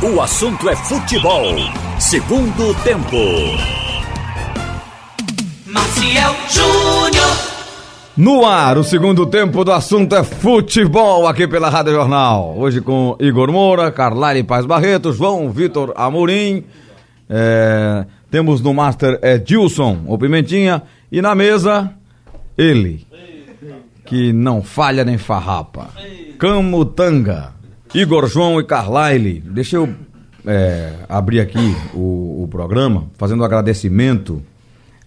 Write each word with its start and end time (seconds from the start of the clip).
O 0.00 0.20
assunto 0.20 0.68
é 0.68 0.76
futebol. 0.76 1.56
Segundo 1.98 2.72
tempo. 2.84 3.16
Maciel 5.66 6.36
Júnior. 6.48 7.26
No 8.16 8.46
ar, 8.46 8.78
o 8.78 8.84
segundo 8.84 9.26
tempo 9.26 9.64
do 9.64 9.72
assunto 9.72 10.14
é 10.14 10.22
futebol 10.22 11.26
aqui 11.26 11.48
pela 11.48 11.68
Rádio 11.68 11.94
Jornal. 11.94 12.54
Hoje 12.56 12.80
com 12.80 13.16
Igor 13.18 13.50
Moura, 13.50 13.90
Carlyle 13.90 14.44
Paz 14.44 14.64
Barreto, 14.64 15.12
João 15.12 15.50
Vitor 15.50 15.92
Amorim. 15.96 16.62
É, 17.28 18.06
temos 18.30 18.60
no 18.60 18.72
Master 18.72 19.18
Edilson, 19.20 20.04
o 20.06 20.16
Pimentinha. 20.16 20.80
E 21.10 21.20
na 21.20 21.34
mesa, 21.34 21.92
ele, 22.56 23.04
que 24.06 24.32
não 24.32 24.62
falha 24.62 25.04
nem 25.04 25.18
farrapa. 25.18 25.88
Camutanga. 26.38 27.57
Igor 27.94 28.26
João 28.28 28.60
e 28.60 28.64
Carlyle. 28.64 29.40
Deixa 29.40 29.76
eu 29.76 29.88
é, 30.46 30.92
abrir 31.08 31.40
aqui 31.40 31.74
o, 31.94 32.42
o 32.44 32.48
programa, 32.50 33.06
fazendo 33.16 33.40
um 33.40 33.44
agradecimento 33.44 34.42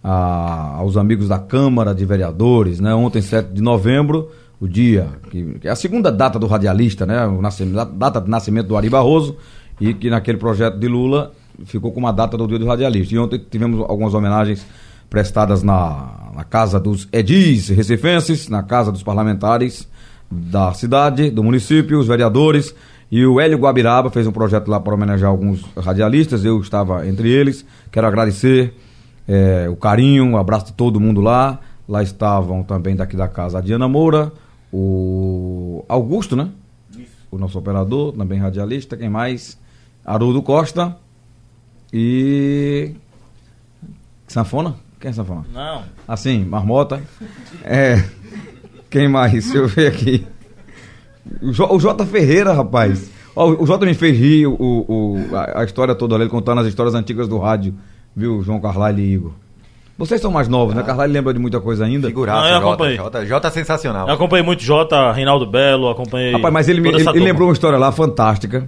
a- 0.04 0.76
aos 0.78 0.98
amigos 0.98 1.28
da 1.28 1.40
Câmara 1.40 1.94
de 1.94 2.06
Vereadores, 2.06 2.80
né? 2.80 2.94
Ontem, 2.94 3.22
7 3.22 3.54
de 3.54 3.62
novembro, 3.62 4.30
o 4.60 4.68
dia, 4.68 5.08
que, 5.30 5.60
que 5.60 5.68
é 5.68 5.72
a 5.72 5.76
segunda 5.76 6.12
data 6.12 6.38
do 6.40 6.48
radialista, 6.48 7.06
né? 7.06 7.26
O 7.28 7.42
nascimento, 7.42 7.86
data 7.94 8.20
de 8.22 8.30
nascimento 8.30 8.68
do 8.68 8.78
Ari 8.78 8.90
Barroso, 8.90 9.36
e 9.80 9.94
que 9.94 10.10
naquele 10.10 10.38
projeto 10.38 10.78
de 10.78 10.88
Lula 10.88 11.32
ficou 11.66 11.92
com 11.92 12.00
uma 12.00 12.12
data 12.12 12.38
do 12.38 12.48
dia 12.48 12.60
do 12.60 12.66
radialista. 12.66 13.14
E 13.16 13.20
ontem 13.20 13.40
tivemos 13.50 13.80
algumas 13.82 14.14
homenagens 14.14 14.66
prestadas 15.10 15.62
na, 15.62 16.32
na 16.36 16.44
casa 16.44 16.80
dos 16.80 17.08
edis 17.12 17.70
recifenses, 17.70 18.48
na 18.48 18.64
casa 18.64 18.92
dos 18.92 19.04
parlamentares 19.04 19.88
da 20.32 20.74
cidade, 20.74 21.30
do 21.30 21.44
município, 21.44 22.00
os 22.00 22.08
vereadores. 22.08 22.74
E 23.12 23.26
o 23.26 23.42
Hélio 23.42 23.58
Guabiraba 23.58 24.10
fez 24.10 24.26
um 24.26 24.32
projeto 24.32 24.70
lá 24.70 24.80
para 24.80 24.94
homenagear 24.94 25.30
alguns 25.30 25.64
radialistas, 25.76 26.46
eu 26.46 26.60
estava 26.62 27.06
entre 27.06 27.30
eles. 27.30 27.66
Quero 27.92 28.08
agradecer 28.08 28.74
é, 29.28 29.68
o 29.70 29.76
carinho, 29.76 30.32
o 30.32 30.38
abraço 30.38 30.68
de 30.68 30.74
todo 30.74 31.00
mundo 31.00 31.20
lá. 31.20 31.60
Lá 31.90 32.02
estavam 32.02 32.64
também 32.64 32.96
daqui 32.96 33.18
da 33.18 33.28
casa 33.28 33.58
a 33.58 33.62
Diana 33.62 33.88
Moura, 33.90 34.32
o 34.72 35.84
Augusto, 35.90 36.38
né? 36.38 36.50
O 37.30 37.38
nosso 37.38 37.60
operador, 37.60 38.14
também 38.14 38.40
radialista. 38.40 38.96
Quem 38.96 39.10
mais? 39.10 39.60
Haroldo 40.06 40.42
Costa 40.42 40.96
e. 41.92 42.94
Sanfona? 44.28 44.76
Quem 45.02 45.10
é 45.10 45.14
Sanfona? 45.14 45.46
Não. 45.54 45.84
Assim, 46.08 46.46
Marmota. 46.46 47.02
É. 47.64 48.02
Quem 48.92 49.08
mais? 49.08 49.32
Deixa 49.32 49.58
eu 49.58 49.68
ver 49.68 49.88
aqui. 49.88 50.24
O, 51.42 51.52
J, 51.52 51.74
o 51.74 51.80
Jota 51.80 52.06
Ferreira, 52.06 52.52
rapaz. 52.54 53.10
Ó, 53.36 53.50
o 53.50 53.66
Jota 53.66 53.86
me 53.86 53.94
fez 53.94 54.18
rir 54.18 54.46
o, 54.48 54.54
o- 54.60 55.36
a, 55.36 55.62
a 55.62 55.64
história 55.64 55.96
toda 55.96 56.14
ali, 56.16 56.26
ele 56.26 56.30
contando 56.30 56.60
as 56.62 56.68
histórias 56.68 56.94
antigas 56.94 57.28
do 57.28 57.38
rádio, 57.40 57.74
viu, 58.16 58.44
João 58.44 58.60
Carlyle 58.60 59.02
e 59.02 59.14
Igor. 59.14 59.32
Vocês 59.98 60.20
são 60.20 60.32
mais 60.32 60.48
novos, 60.48 60.74
né? 60.76 60.82
Carlyle 60.84 61.14
lembra 61.14 61.32
de 61.34 61.40
muita 61.40 61.60
coisa 61.62 61.86
ainda. 61.86 62.08
Figuraça, 62.08 62.40
Não, 62.42 62.48
eu 62.48 62.54
Jota, 62.54 62.68
acompanhei. 62.68 62.98
Jota, 62.98 63.26
Jota 63.26 63.48
é 63.48 63.52
sensacional. 63.52 64.08
Eu 64.08 64.16
acompanhei 64.16 64.44
muito 64.44 64.64
Jota, 64.64 65.12
Reinaldo 65.12 65.46
Belo, 65.46 65.90
acompanhei. 65.90 66.32
Rapaz, 66.34 66.54
mas 66.54 66.68
ele, 66.68 66.82
me, 66.82 66.90
ele, 66.90 67.08
ele 67.08 67.20
lembrou 67.20 67.48
uma 67.48 67.54
história 67.54 67.78
lá 67.78 67.92
fantástica. 67.92 68.68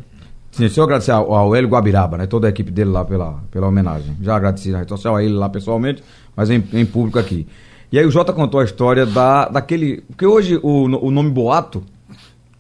Sim, 0.52 0.60
deixa 0.66 0.80
eu 0.80 0.84
agradecer 0.84 1.10
ao, 1.12 1.34
ao 1.34 1.56
Hélio 1.56 1.68
Guabiraba, 1.68 2.18
né? 2.18 2.28
Toda 2.28 2.46
a 2.46 2.50
equipe 2.52 2.70
dele 2.70 2.92
lá 2.92 3.04
pela, 3.04 3.40
pela 3.50 3.68
homenagem. 3.68 4.16
Já 4.22 4.36
agradeci 4.36 4.70
na 4.70 4.80
rede 4.80 4.90
social 4.90 5.16
a 5.16 5.24
ele 5.24 5.34
lá 5.34 5.50
pessoalmente, 5.50 6.04
mas 6.36 6.52
em, 6.52 6.64
em 6.72 6.86
público 6.86 7.18
aqui. 7.18 7.48
E 7.94 8.00
aí 8.00 8.08
o 8.08 8.10
Jota 8.10 8.34
contou 8.34 8.60
a 8.60 8.64
história 8.64 9.06
da, 9.06 9.48
daquele. 9.48 10.02
Porque 10.08 10.26
hoje 10.26 10.60
o, 10.64 10.86
o 10.86 11.12
nome 11.12 11.30
boato. 11.30 11.84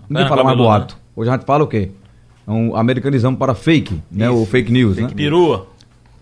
Ninguém 0.07 0.27
É, 0.27 0.29
fala 0.29 0.43
mais 0.43 0.55
boato. 0.55 0.95
Hoje 1.15 1.27
a 1.27 1.33
gente 1.33 1.43
fala 1.43 1.63
o 1.63 1.67
quê? 1.67 1.89
É 2.47 2.51
um 2.51 2.75
americanizamos 2.75 3.39
para 3.39 3.55
fake, 3.55 3.99
né? 4.11 4.29
O 4.29 4.45
fake 4.45 4.71
news, 4.71 4.97
né? 4.97 5.07
Perua. 5.15 5.65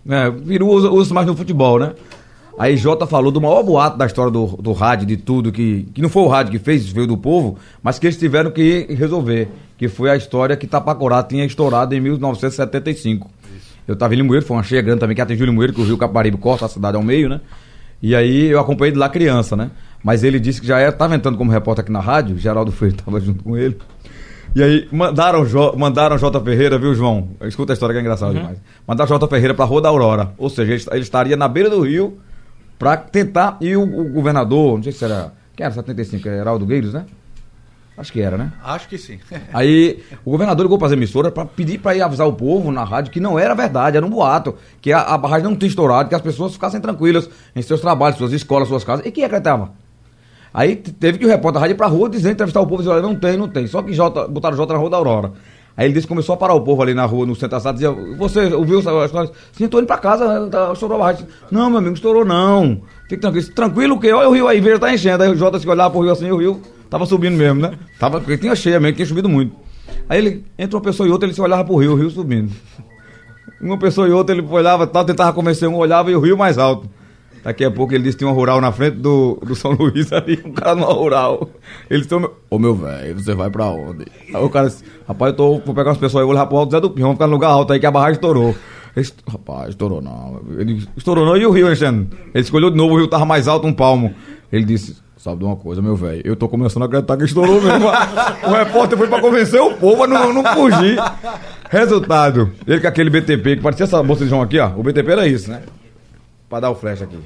É, 0.07 0.31
Peru 0.31 0.69
usa, 0.69 0.89
usa 0.89 1.13
mais 1.13 1.27
no 1.27 1.35
futebol, 1.35 1.77
né? 1.77 1.91
Aí 2.57 2.77
Jota 2.77 3.05
falou 3.05 3.33
do 3.33 3.41
maior 3.41 3.61
boato 3.63 3.97
da 3.97 4.05
história 4.05 4.31
do, 4.31 4.45
do 4.45 4.71
rádio, 4.71 5.05
de 5.05 5.17
tudo, 5.17 5.51
que, 5.51 5.89
que 5.93 6.01
não 6.01 6.07
foi 6.07 6.23
o 6.23 6.27
rádio 6.27 6.53
que 6.53 6.59
fez, 6.59 6.89
veio 6.89 7.07
do 7.07 7.17
povo, 7.17 7.57
mas 7.83 7.99
que 7.99 8.07
eles 8.07 8.17
tiveram 8.17 8.49
que 8.49 8.87
resolver. 8.93 9.49
Que 9.77 9.89
foi 9.89 10.09
a 10.09 10.15
história 10.15 10.55
que 10.55 10.65
Tapacorá 10.65 11.21
tinha 11.21 11.43
estourado 11.43 11.93
em 11.93 11.99
1975. 11.99 13.29
Eu 13.85 13.97
tava 13.97 14.13
em 14.13 14.17
Limoeiro, 14.17 14.45
foi 14.45 14.55
uma 14.55 14.63
cheia 14.63 14.81
grande 14.81 15.01
também, 15.01 15.15
que 15.17 15.21
atingiu 15.21 15.45
Limoeiro, 15.45 15.73
que 15.73 15.81
o 15.81 15.83
Rio 15.83 15.97
Caparibe 15.97 16.37
corta 16.37 16.65
a 16.65 16.69
cidade 16.69 16.95
ao 16.95 17.03
meio, 17.03 17.27
né? 17.27 17.41
E 18.01 18.15
aí 18.15 18.47
eu 18.47 18.59
acompanhei 18.59 18.91
de 18.91 18.97
lá 18.97 19.07
criança, 19.09 19.55
né? 19.55 19.69
Mas 20.03 20.23
ele 20.23 20.39
disse 20.39 20.59
que 20.59 20.65
já 20.67 20.81
estava 20.87 21.15
entrando 21.15 21.37
como 21.37 21.51
repórter 21.51 21.83
aqui 21.83 21.91
na 21.91 21.99
rádio, 21.99 22.37
Geraldo 22.37 22.71
Freire 22.71 22.95
estava 22.97 23.19
junto 23.19 23.43
com 23.43 23.55
ele. 23.55 23.77
E 24.55 24.61
aí 24.61 24.87
mandaram, 24.91 25.45
Jo- 25.45 25.73
mandaram 25.77 26.17
J. 26.17 26.39
Ferreira, 26.41 26.77
viu, 26.77 26.93
João? 26.95 27.29
Escuta 27.43 27.71
a 27.71 27.75
história 27.75 27.93
que 27.93 27.99
é 27.99 28.01
engraçada 28.01 28.33
demais. 28.33 28.57
Mandaram 28.87 29.07
J. 29.07 29.27
Ferreira 29.27 29.53
pra 29.53 29.63
Rua 29.65 29.81
da 29.81 29.89
Aurora. 29.89 30.33
Ou 30.37 30.49
seja, 30.49 30.73
ele, 30.73 30.83
ele 30.91 31.01
estaria 31.03 31.37
na 31.37 31.47
beira 31.47 31.69
do 31.69 31.79
rio 31.81 32.17
pra 32.79 32.97
tentar. 32.97 33.57
E 33.61 33.75
o, 33.75 33.83
o 33.83 34.11
governador, 34.11 34.75
não 34.77 34.83
sei 34.83 34.91
se 34.91 35.05
era. 35.05 35.31
Quem 35.55 35.63
era 35.65 35.73
75? 35.73 36.27
Era 36.27 36.37
Heraldo 36.37 36.65
Gueiros, 36.65 36.93
né? 36.93 37.05
Acho 38.01 38.11
que 38.11 38.19
era, 38.19 38.35
né? 38.35 38.51
Acho 38.63 38.89
que 38.89 38.97
sim. 38.97 39.19
Aí 39.53 40.03
o 40.25 40.31
governador 40.31 40.65
ligou 40.65 40.79
para 40.79 40.87
as 40.87 40.93
emissoras 40.93 41.31
para 41.31 41.45
pedir 41.45 41.77
para 41.77 41.95
ir 41.95 42.01
avisar 42.01 42.27
o 42.27 42.33
povo 42.33 42.71
na 42.71 42.83
rádio 42.83 43.11
que 43.11 43.19
não 43.19 43.37
era 43.37 43.53
verdade, 43.53 43.95
era 43.95 44.03
um 44.03 44.09
boato, 44.09 44.55
que 44.81 44.91
a, 44.91 45.01
a 45.01 45.17
barragem 45.19 45.43
não 45.47 45.55
tinha 45.55 45.69
estourado, 45.69 46.09
que 46.09 46.15
as 46.15 46.21
pessoas 46.21 46.53
ficassem 46.53 46.81
tranquilas 46.81 47.29
em 47.55 47.61
seus 47.61 47.79
trabalhos, 47.79 48.17
suas 48.17 48.33
escolas, 48.33 48.67
suas 48.67 48.83
casas. 48.83 49.05
E 49.05 49.11
quem 49.11 49.23
acreditava? 49.23 49.73
Aí 50.51 50.75
teve 50.75 51.19
que 51.19 51.25
o 51.25 51.29
repórter 51.29 51.53
da 51.53 51.59
rádio 51.59 51.75
ir 51.75 51.77
pra 51.77 51.85
rua 51.85 52.09
dizendo, 52.09 52.33
entrevistar 52.33 52.59
o 52.59 52.65
povo 52.65 52.81
e 52.81 52.85
dizer, 52.85 52.95
olha, 52.95 53.03
não 53.03 53.15
tem, 53.15 53.37
não 53.37 53.47
tem. 53.47 53.67
Só 53.67 53.83
que 53.83 53.93
Jota, 53.93 54.27
botaram 54.27 54.57
Jota 54.57 54.73
na 54.73 54.79
rua 54.79 54.89
da 54.89 54.97
Aurora. 54.97 55.33
Aí 55.77 55.85
ele 55.85 55.93
disse 55.93 56.07
que 56.07 56.09
começou 56.09 56.33
a 56.33 56.37
parar 56.37 56.55
o 56.55 56.61
povo 56.61 56.81
ali 56.81 56.95
na 56.95 57.05
rua, 57.05 57.25
no 57.25 57.35
centro 57.35 57.51
da 57.51 57.59
cidade, 57.59 57.77
dizia, 57.77 58.17
você 58.17 58.51
ouviu 58.53 58.79
essa 58.79 59.05
história? 59.05 59.31
Sim, 59.53 59.67
tô 59.67 59.77
indo 59.77 59.85
pra 59.85 59.97
casa, 59.99 60.47
tá, 60.47 60.73
estourou 60.73 60.97
a 60.97 60.99
barragem. 60.99 61.27
Não, 61.51 61.69
meu 61.69 61.79
amigo, 61.79 61.93
estourou 61.93 62.25
não. 62.25 62.81
Fique 63.07 63.21
tranquilo. 63.21 63.53
Tranquilo 63.53 63.95
o 63.95 63.99
quê? 63.99 64.11
Olha 64.11 64.27
o 64.27 64.33
rio 64.33 64.47
aí, 64.47 64.59
veja, 64.59 64.79
tá 64.79 64.91
enchendo. 64.91 65.23
Aí 65.23 65.29
o 65.29 65.35
Jota 65.35 65.59
se 65.59 65.69
olhava 65.69 65.91
pro 65.91 66.01
rio 66.01 66.11
assim, 66.11 66.29
o 66.31 66.37
rio 66.37 66.61
tava 66.91 67.05
subindo 67.05 67.37
mesmo, 67.37 67.61
né? 67.61 67.71
Tava, 67.97 68.19
porque 68.19 68.37
tinha 68.37 68.55
cheia 68.55 68.79
mesmo, 68.79 68.97
tinha 68.97 69.07
chovido 69.07 69.29
muito. 69.29 69.55
Aí 70.07 70.19
ele, 70.19 70.45
entre 70.59 70.75
uma 70.75 70.81
pessoa 70.81 71.07
e 71.07 71.11
outra, 71.11 71.25
ele 71.25 71.33
se 71.33 71.41
olhava 71.41 71.63
pro 71.63 71.77
rio, 71.77 71.93
o 71.93 71.95
rio 71.95 72.09
subindo. 72.11 72.51
Uma 73.61 73.77
pessoa 73.77 74.07
e 74.07 74.11
outra, 74.11 74.35
ele 74.35 74.45
olhava, 74.47 74.85
tal, 74.85 75.05
tentava 75.05 75.31
convencer 75.33 75.69
um, 75.69 75.75
olhava 75.75 76.11
e 76.11 76.15
o 76.15 76.19
rio 76.19 76.37
mais 76.37 76.57
alto. 76.57 76.89
Daqui 77.43 77.63
a 77.63 77.71
pouco 77.71 77.93
ele 77.93 78.03
disse 78.03 78.17
que 78.17 78.19
tinha 78.19 78.29
uma 78.29 78.35
rural 78.35 78.61
na 78.61 78.71
frente 78.71 78.97
do, 78.97 79.39
do 79.43 79.55
São 79.55 79.71
Luís 79.71 80.11
ali, 80.13 80.39
um 80.45 80.51
cara 80.51 80.75
numa 80.75 80.93
rural. 80.93 81.49
Ele 81.89 82.01
disse, 82.01 82.13
ô 82.49 82.59
meu, 82.59 82.75
velho, 82.75 83.15
você 83.19 83.33
vai 83.33 83.49
pra 83.49 83.65
onde? 83.67 84.05
Aí 84.33 84.43
o 84.43 84.49
cara 84.49 84.67
disse, 84.67 84.83
rapaz, 85.07 85.31
eu 85.31 85.37
tô, 85.37 85.59
vou 85.59 85.73
pegar 85.73 85.91
umas 85.91 85.97
pessoas 85.97 86.21
aí, 86.21 86.25
vou 86.25 86.33
levar 86.33 86.45
pro 86.45 86.57
alto 86.57 86.71
Zé 86.71 86.79
do 86.79 86.91
Pinhão, 86.91 87.07
vamos 87.07 87.17
ficar 87.17 87.27
no 87.27 87.33
lugar 87.33 87.49
alto 87.49 87.73
aí 87.73 87.79
que 87.79 87.85
a 87.85 87.91
barragem 87.91 88.13
estourou. 88.13 88.49
Ele 88.95 89.03
disse, 89.03 89.13
rapaz, 89.27 89.69
estourou 89.69 90.01
não. 90.01 90.41
Ele 90.57 90.85
estourou 90.95 91.25
não, 91.25 91.35
e 91.37 91.45
o 91.45 91.51
rio 91.51 91.71
enchendo? 91.71 92.09
Ele 92.33 92.43
escolheu 92.43 92.69
de 92.69 92.77
novo, 92.77 92.93
o 92.93 92.97
rio 92.97 93.07
tava 93.07 93.25
mais 93.25 93.47
alto, 93.47 93.65
um 93.65 93.73
palmo. 93.73 94.13
Ele 94.51 94.65
disse, 94.65 94.97
sabe 95.21 95.37
de 95.37 95.45
uma 95.45 95.55
coisa, 95.55 95.83
meu 95.83 95.95
velho, 95.95 96.21
eu 96.25 96.35
tô 96.35 96.49
começando 96.49 96.81
a 96.81 96.85
acreditar 96.87 97.15
que 97.15 97.25
estourou 97.25 97.61
mesmo. 97.61 97.87
o 97.87 98.51
repórter 98.51 98.97
foi 98.97 99.07
pra 99.07 99.21
convencer 99.21 99.61
o 99.61 99.75
povo 99.75 100.03
a 100.03 100.07
não, 100.07 100.33
não 100.33 100.43
fugir. 100.43 100.97
Resultado, 101.69 102.51
ele 102.65 102.81
com 102.81 102.87
aquele 102.87 103.09
BTP, 103.11 103.57
que 103.57 103.61
parecia 103.61 103.83
essa 103.83 104.01
moça 104.01 104.23
de 104.23 104.31
João 104.31 104.41
aqui, 104.41 104.57
ó, 104.57 104.71
o 104.75 104.81
BTP 104.81 105.11
era 105.11 105.27
isso, 105.27 105.51
né? 105.51 105.61
Pra 106.49 106.59
dar 106.59 106.71
o 106.71 106.75
flash 106.75 107.03
aqui. 107.03 107.19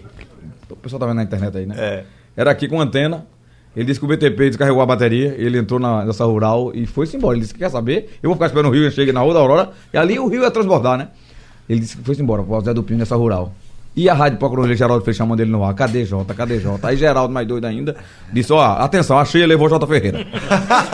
O 0.69 0.75
pessoal 0.75 0.99
tá 0.99 1.05
vendo 1.05 1.15
na 1.15 1.23
internet 1.23 1.57
aí, 1.57 1.65
né? 1.65 1.75
É. 1.77 2.03
Era 2.35 2.51
aqui 2.51 2.67
com 2.67 2.81
antena. 2.81 3.25
Ele 3.73 3.85
disse 3.85 3.99
que 3.99 4.05
o 4.05 4.09
BTP 4.09 4.49
descarregou 4.49 4.81
a 4.81 4.85
bateria, 4.85 5.33
ele 5.37 5.57
entrou 5.57 5.79
na, 5.79 6.03
nessa 6.03 6.25
rural 6.25 6.71
e 6.73 6.85
foi-se 6.85 7.15
embora. 7.15 7.35
Ele 7.35 7.41
disse 7.41 7.53
que 7.53 7.59
quer 7.59 7.69
saber, 7.69 8.17
eu 8.21 8.29
vou 8.29 8.35
ficar 8.35 8.47
esperando 8.47 8.67
o 8.67 8.73
rio, 8.73 8.89
chegue 8.91 9.13
na 9.13 9.21
Rua 9.21 9.33
da 9.33 9.39
Aurora, 9.39 9.71
e 9.93 9.97
ali 9.97 10.19
o 10.19 10.27
rio 10.27 10.43
ia 10.43 10.51
transbordar, 10.51 10.97
né? 10.97 11.09
Ele 11.67 11.79
disse 11.79 11.95
que 11.95 12.03
foi-se 12.03 12.21
embora, 12.21 12.41
o 12.41 12.61
Zé 12.61 12.73
do 12.73 12.83
Pinho 12.83 12.99
nessa 12.99 13.15
rural. 13.15 13.53
E 13.95 14.09
a 14.09 14.13
rádio 14.13 14.37
procurou 14.37 14.65
ele, 14.65 14.75
Geraldo 14.75 15.05
fez 15.05 15.15
chamando 15.15 15.39
ele 15.39 15.49
no 15.49 15.63
ar. 15.63 15.73
Cadê 15.73 16.03
Jota? 16.03 16.33
Cadê 16.33 16.59
Jota? 16.59 16.89
Aí 16.89 16.97
Geraldo, 16.97 17.33
mais 17.33 17.47
doido 17.47 17.65
ainda, 17.65 17.95
disse: 18.31 18.51
Ó, 18.51 18.61
atenção, 18.61 19.17
achei 19.17 19.41
e 19.41 19.45
levou 19.45 19.69
Jota 19.69 19.87
Ferreira. 19.87 20.27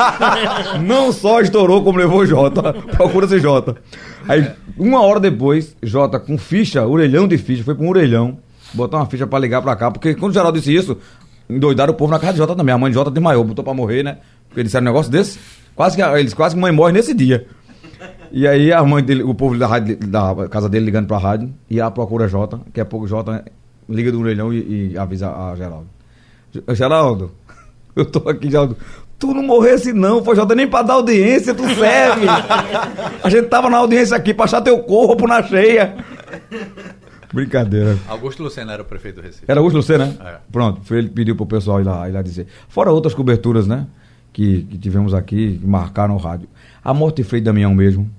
Não 0.86 1.12
só 1.12 1.42
estourou, 1.42 1.84
como 1.84 1.98
levou 1.98 2.26
Jota. 2.28 2.74
Procura-se 2.96 3.40
Jota. 3.40 3.76
Aí, 4.30 4.52
uma 4.78 5.02
hora 5.02 5.20
depois, 5.20 5.76
Jota 5.82 6.20
com 6.20 6.38
ficha, 6.38 6.86
orelhão 6.86 7.28
de 7.28 7.40
ficha, 7.40 7.64
foi 7.64 7.74
pra 7.74 7.84
um 7.84 7.90
orelhão, 7.90 8.38
botou 8.72 9.00
uma 9.00 9.08
ficha 9.08 9.26
pra 9.26 9.40
ligar 9.40 9.64
pra 9.64 9.76
cá. 9.76 9.90
Porque 9.90 10.14
quando 10.14 10.32
o 10.32 10.34
Geraldo 10.36 10.59
disse 10.59 10.74
isso, 10.74 10.96
endoidaram 11.50 11.94
o 11.94 11.96
povo 11.96 12.12
na 12.12 12.20
casa 12.20 12.34
de 12.34 12.38
Jota 12.38 12.56
também. 12.56 12.74
A 12.74 12.78
mãe 12.78 12.92
de 12.92 12.96
Jota 12.96 13.09
desmaiou, 13.09 13.44
botou 13.44 13.64
pra 13.64 13.74
morrer, 13.74 14.04
né? 14.04 14.18
Porque 14.47 14.62
disseram 14.62 14.84
um 14.84 14.90
negócio 14.90 15.12
desse. 15.12 15.40
Quase 15.76 15.96
que, 15.96 16.02
eles 16.04 16.34
quase 16.34 16.54
que 16.54 16.62
mãe 16.62 16.72
morre 16.72 16.92
nesse 16.92 17.14
dia. 17.14 17.47
E 18.32 18.48
aí 18.48 18.72
a 18.72 18.84
mãe 18.84 19.03
dele, 19.03 19.24
o 19.24 19.34
povo 19.34 19.58
da, 19.58 19.68
rádio, 19.68 19.98
da 19.98 20.48
casa 20.50 20.68
dele 20.70 20.86
ligando 20.86 21.08
pra 21.08 21.18
rádio, 21.18 21.53
e 21.70 21.80
ela 21.80 21.92
procura 21.92 22.28
Jota, 22.28 22.58
daqui 22.66 22.80
a 22.80 22.86
pouco 22.86 23.08
Jota 23.08 23.44
liga 23.90 24.12
do 24.12 24.20
orelhão 24.22 24.53
e, 24.53 24.92
e 24.94 24.98
avisa 24.98 25.30
a 25.30 25.56
Geraldo. 25.56 25.88
Ge- 26.52 26.64
Geraldo, 26.76 27.32
eu 27.96 28.06
tô 28.06 28.28
aqui, 28.30 28.50
Geraldo. 28.50 28.78
Tu 29.20 29.28
não 29.34 29.44
morresse 29.44 29.94
não, 29.94 30.24
foi 30.24 30.36
Jota, 30.36 30.56
nem 30.56 30.68
pra 30.68 30.82
dar 30.82 30.94
audiência, 30.94 31.53
tu 31.53 31.64
serve. 31.76 32.26
A 33.24 33.30
gente 33.30 33.48
tava 33.50 33.70
na 33.70 33.78
audiência 33.78 34.16
aqui 34.18 34.34
pra 34.34 34.46
achar 34.46 34.62
teu 34.62 34.80
corpo 34.80 35.28
na 35.28 35.44
cheia. 35.44 35.96
Brincadeira. 37.34 37.97
Augusto 38.09 38.44
Lucena 38.44 38.74
era 38.74 38.82
o 38.82 38.86
prefeito 38.86 39.16
do 39.16 39.22
Recife. 39.22 39.46
Era 39.47 39.59
Augusto 39.59 39.78
Lucena, 39.78 40.06
né? 40.08 40.16
É. 40.26 40.36
Pronto, 40.52 40.82
foi 40.84 40.97
ele 40.97 41.08
que 41.09 41.14
pediu 41.16 41.36
pro 41.36 41.46
pessoal 41.46 41.80
ir 41.80 41.84
lá, 41.86 42.09
ir 42.09 42.12
lá 42.12 42.22
dizer. 42.22 42.47
Fora 42.68 42.92
outras 42.92 43.14
coberturas, 43.14 43.68
né? 43.68 43.88
Que, 44.34 44.64
que 44.64 44.78
tivemos 44.78 45.14
aqui, 45.14 45.58
que 45.59 45.66
marcaram 45.68 46.16
o 46.16 46.18
rádio. 46.18 46.47
A 46.84 46.94
morte 46.94 47.18
de 47.18 47.24
Frei 47.24 47.42
Damião 47.42 47.74
mesmo. 47.76 48.10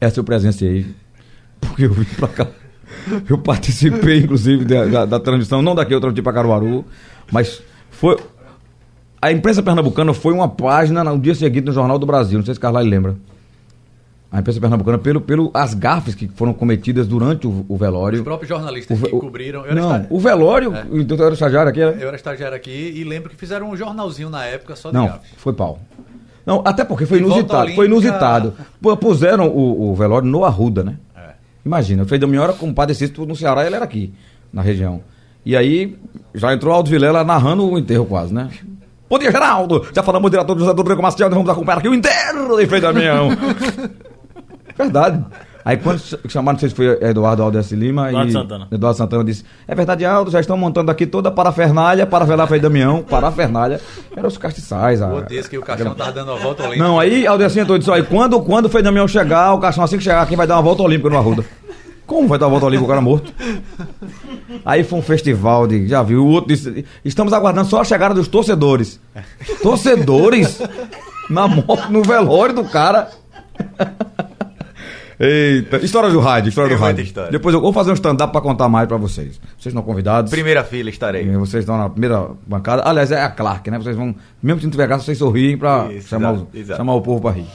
Essa 0.00 0.20
eu 0.20 0.24
presenciei. 0.24 0.86
Porque 1.60 1.84
eu 1.84 1.92
vim 1.92 2.04
pra 2.16 2.28
cá. 2.28 2.46
Eu 3.28 3.38
participei, 3.38 4.18
inclusive, 4.18 4.64
da, 4.64 4.84
da, 4.84 5.04
da 5.06 5.20
transmissão, 5.20 5.62
não 5.62 5.74
daqui, 5.74 5.94
eu 5.94 6.00
transmiti 6.00 6.20
pra 6.22 6.32
Caruaru, 6.32 6.84
mas 7.30 7.62
foi. 7.90 8.18
A 9.20 9.30
imprensa 9.32 9.62
pernambucana 9.62 10.12
foi 10.12 10.34
uma 10.34 10.48
página 10.48 11.02
no 11.02 11.18
dia 11.18 11.34
seguinte 11.34 11.64
no 11.64 11.72
Jornal 11.72 11.98
do 11.98 12.04
Brasil, 12.04 12.38
não 12.38 12.44
sei 12.44 12.54
se 12.54 12.60
Carlai 12.60 12.84
lembra. 12.84 13.16
A 14.30 14.40
imprensa 14.40 14.60
pernambucana, 14.60 14.98
pelo, 14.98 15.20
pelo 15.20 15.50
as 15.54 15.72
gafes 15.74 16.14
que 16.14 16.26
foram 16.28 16.52
cometidas 16.52 17.06
durante 17.06 17.46
o, 17.46 17.64
o 17.68 17.76
velório. 17.76 18.18
Os 18.18 18.24
próprios 18.24 18.48
jornalistas 18.48 19.00
O 19.00 19.04
que 19.04 19.10
cobriram. 19.10 19.64
Eu 19.64 19.74
Não, 19.74 20.06
o 20.10 20.18
velório, 20.18 20.74
É. 20.74 20.86
então 20.92 21.16
eu 21.16 21.24
era 21.24 21.34
estagiário 21.34 21.70
aqui, 21.70 21.80
era? 21.80 21.92
eu 21.96 22.08
era 22.08 22.16
estagiário 22.16 22.56
aqui 22.56 22.92
e 22.96 23.04
lembro 23.04 23.30
que 23.30 23.36
fizeram 23.36 23.70
um 23.70 23.76
jornalzinho 23.76 24.28
na 24.30 24.44
época 24.44 24.74
só 24.74 24.88
de 24.90 24.94
Não, 24.96 25.06
gafes. 25.06 25.30
foi 25.36 25.52
pau. 25.52 25.78
Não, 26.44 26.62
até 26.64 26.84
porque 26.84 27.06
foi 27.06 27.18
inusitado. 27.18 27.72
Foi 27.72 27.86
inusitado. 27.86 28.54
Puseram 29.00 29.48
o, 29.48 29.90
o 29.90 29.94
velório 29.94 30.28
no 30.28 30.44
Arruda, 30.44 30.82
né? 30.82 30.96
É. 31.16 31.32
Imagina, 31.64 32.02
o 32.02 32.06
Frei 32.06 32.18
Damião 32.18 32.44
era 32.44 32.52
compadecido 32.52 33.24
no 33.26 33.36
Ceará, 33.36 33.64
ele 33.64 33.76
era 33.76 33.84
aqui, 33.84 34.12
na 34.52 34.62
região. 34.62 35.00
E 35.44 35.56
aí, 35.56 35.96
já 36.34 36.52
entrou 36.52 36.72
Aldo 36.72 36.90
Vilela 36.90 37.24
narrando 37.24 37.68
o 37.68 37.78
enterro 37.78 38.06
quase, 38.06 38.32
né? 38.32 38.48
Bom 39.08 39.18
dia, 39.18 39.30
Geraldo! 39.30 39.86
Já 39.94 40.02
falamos, 40.02 40.30
diretor 40.30 40.54
do 40.54 40.60
José 40.60 40.72
do 40.72 40.78
Rodrigo 40.78 41.02
nós 41.02 41.14
vamos 41.14 41.48
acompanhar 41.48 41.78
aqui 41.78 41.88
o 41.88 41.94
enterro 41.94 42.56
de 42.56 42.66
Frei 42.66 42.80
Damião. 42.80 43.28
Verdade. 44.76 45.24
Aí 45.64 45.76
quando 45.76 45.98
ch- 46.00 46.16
chamaram, 46.28 46.54
não 46.54 46.60
sei 46.60 46.68
se 46.70 46.74
foi 46.74 46.86
Eduardo 47.00 47.42
Aldeci 47.42 47.76
Lima 47.76 48.08
Eduardo 48.08 48.30
e 48.30 48.32
Santana. 48.32 48.68
Eduardo 48.70 48.98
Santana 48.98 49.24
disse, 49.24 49.44
é 49.68 49.74
verdade, 49.74 50.04
Aldo, 50.04 50.30
já 50.30 50.40
estão 50.40 50.56
montando 50.56 50.90
aqui 50.90 51.06
toda 51.06 51.28
a 51.28 51.32
parafernália 51.32 52.04
para 52.06 52.24
velar 52.24 52.46
Frei 52.48 52.58
Damião, 52.60 53.02
parafernália, 53.02 53.80
eram 54.16 54.28
os 54.28 54.36
castiçais. 54.36 55.00
a- 55.00 55.08
que 55.48 55.58
o 55.58 55.62
caixão 55.62 55.94
tava 55.94 56.12
dando 56.12 56.32
a 56.32 56.36
volta 56.36 56.62
olímpica. 56.64 56.84
não, 56.84 56.98
aí 56.98 57.26
Aldecinha 57.26 57.64
todo 57.64 57.78
disse, 57.78 57.90
aí 57.90 58.02
quando, 58.02 58.40
quando 58.40 58.66
o 58.66 58.68
Frei 58.68 58.82
Damião 58.82 59.06
chegar, 59.06 59.52
o 59.54 59.58
caixão 59.60 59.84
assim 59.84 59.96
que 59.98 60.04
chegar, 60.04 60.26
quem 60.26 60.36
vai 60.36 60.46
dar 60.46 60.56
uma 60.56 60.62
volta 60.62 60.82
olímpica 60.82 61.08
no 61.10 61.16
Arruda? 61.18 61.44
Como 62.04 62.26
vai 62.28 62.38
dar 62.38 62.46
uma 62.46 62.50
volta 62.50 62.66
olímpica 62.66 62.84
o 62.84 62.88
cara 62.88 63.00
morto? 63.00 63.32
Aí 64.64 64.82
foi 64.84 64.98
um 64.98 65.02
festival 65.02 65.66
de, 65.66 65.86
já 65.86 66.02
viu, 66.02 66.24
o 66.24 66.28
outro 66.28 66.48
disse, 66.52 66.84
estamos 67.04 67.32
aguardando 67.32 67.68
só 67.68 67.80
a 67.80 67.84
chegada 67.84 68.14
dos 68.14 68.26
torcedores. 68.28 69.00
Torcedores? 69.62 70.60
Na 71.30 71.46
morte, 71.48 71.90
no 71.90 72.02
velório 72.02 72.54
do 72.54 72.64
cara. 72.64 73.08
Eita, 75.24 75.76
história 75.76 76.10
do 76.10 76.18
rádio, 76.18 76.48
história 76.48 76.68
Tem 76.70 76.76
do 76.76 76.82
rádio. 76.82 77.04
história. 77.04 77.30
Depois 77.30 77.54
eu 77.54 77.60
vou 77.60 77.72
fazer 77.72 77.92
um 77.92 77.94
stand-up 77.94 78.32
pra 78.32 78.40
contar 78.40 78.68
mais 78.68 78.88
pra 78.88 78.96
vocês. 78.96 79.38
Vocês 79.56 79.66
estão 79.66 79.80
convidados. 79.82 80.28
Primeira 80.32 80.64
fila 80.64 80.90
estarei. 80.90 81.24
Vocês 81.36 81.62
estão 81.62 81.78
na 81.78 81.88
primeira 81.88 82.28
bancada. 82.44 82.82
Aliás, 82.84 83.12
é 83.12 83.22
a 83.22 83.30
Clark, 83.30 83.70
né? 83.70 83.78
Vocês 83.78 83.94
vão, 83.94 84.12
mesmo 84.42 84.58
se 84.60 84.66
não 84.66 84.72
tiver 84.72 84.88
graça, 84.88 85.04
vocês 85.04 85.16
sorriem 85.18 85.56
pra 85.56 85.92
Isso, 85.92 86.08
chamar, 86.08 86.32
exato, 86.34 86.48
exato. 86.52 86.76
chamar 86.78 86.94
o 86.94 87.00
povo 87.02 87.20
pra 87.20 87.30
rir. 87.30 87.46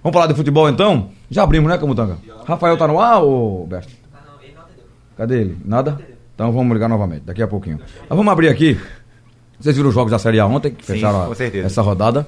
Vamos 0.00 0.14
falar 0.14 0.28
de 0.28 0.34
futebol 0.34 0.68
então? 0.68 1.10
Já 1.28 1.42
abrimos, 1.42 1.68
né, 1.68 1.76
Camutanga? 1.76 2.18
Rafael 2.46 2.76
tá 2.76 2.86
no 2.86 3.00
ar, 3.00 3.20
ô 3.24 3.66
Besto? 3.66 3.92
Cadê 5.16 5.40
ele? 5.40 5.58
Nada? 5.64 5.98
Então 6.36 6.52
vamos 6.52 6.72
ligar 6.72 6.88
novamente, 6.88 7.22
daqui 7.22 7.42
a 7.42 7.48
pouquinho. 7.48 7.80
Mas 8.08 8.16
vamos 8.16 8.32
abrir 8.32 8.48
aqui. 8.48 8.78
Vocês 9.58 9.74
viram 9.76 9.88
os 9.88 9.94
jogos 9.94 10.12
da 10.12 10.20
Série 10.20 10.38
A 10.38 10.46
ontem, 10.46 10.70
que 10.70 10.86
Sim, 10.86 10.92
fecharam 10.92 11.34
certeza. 11.34 11.66
essa 11.66 11.82
rodada. 11.82 12.24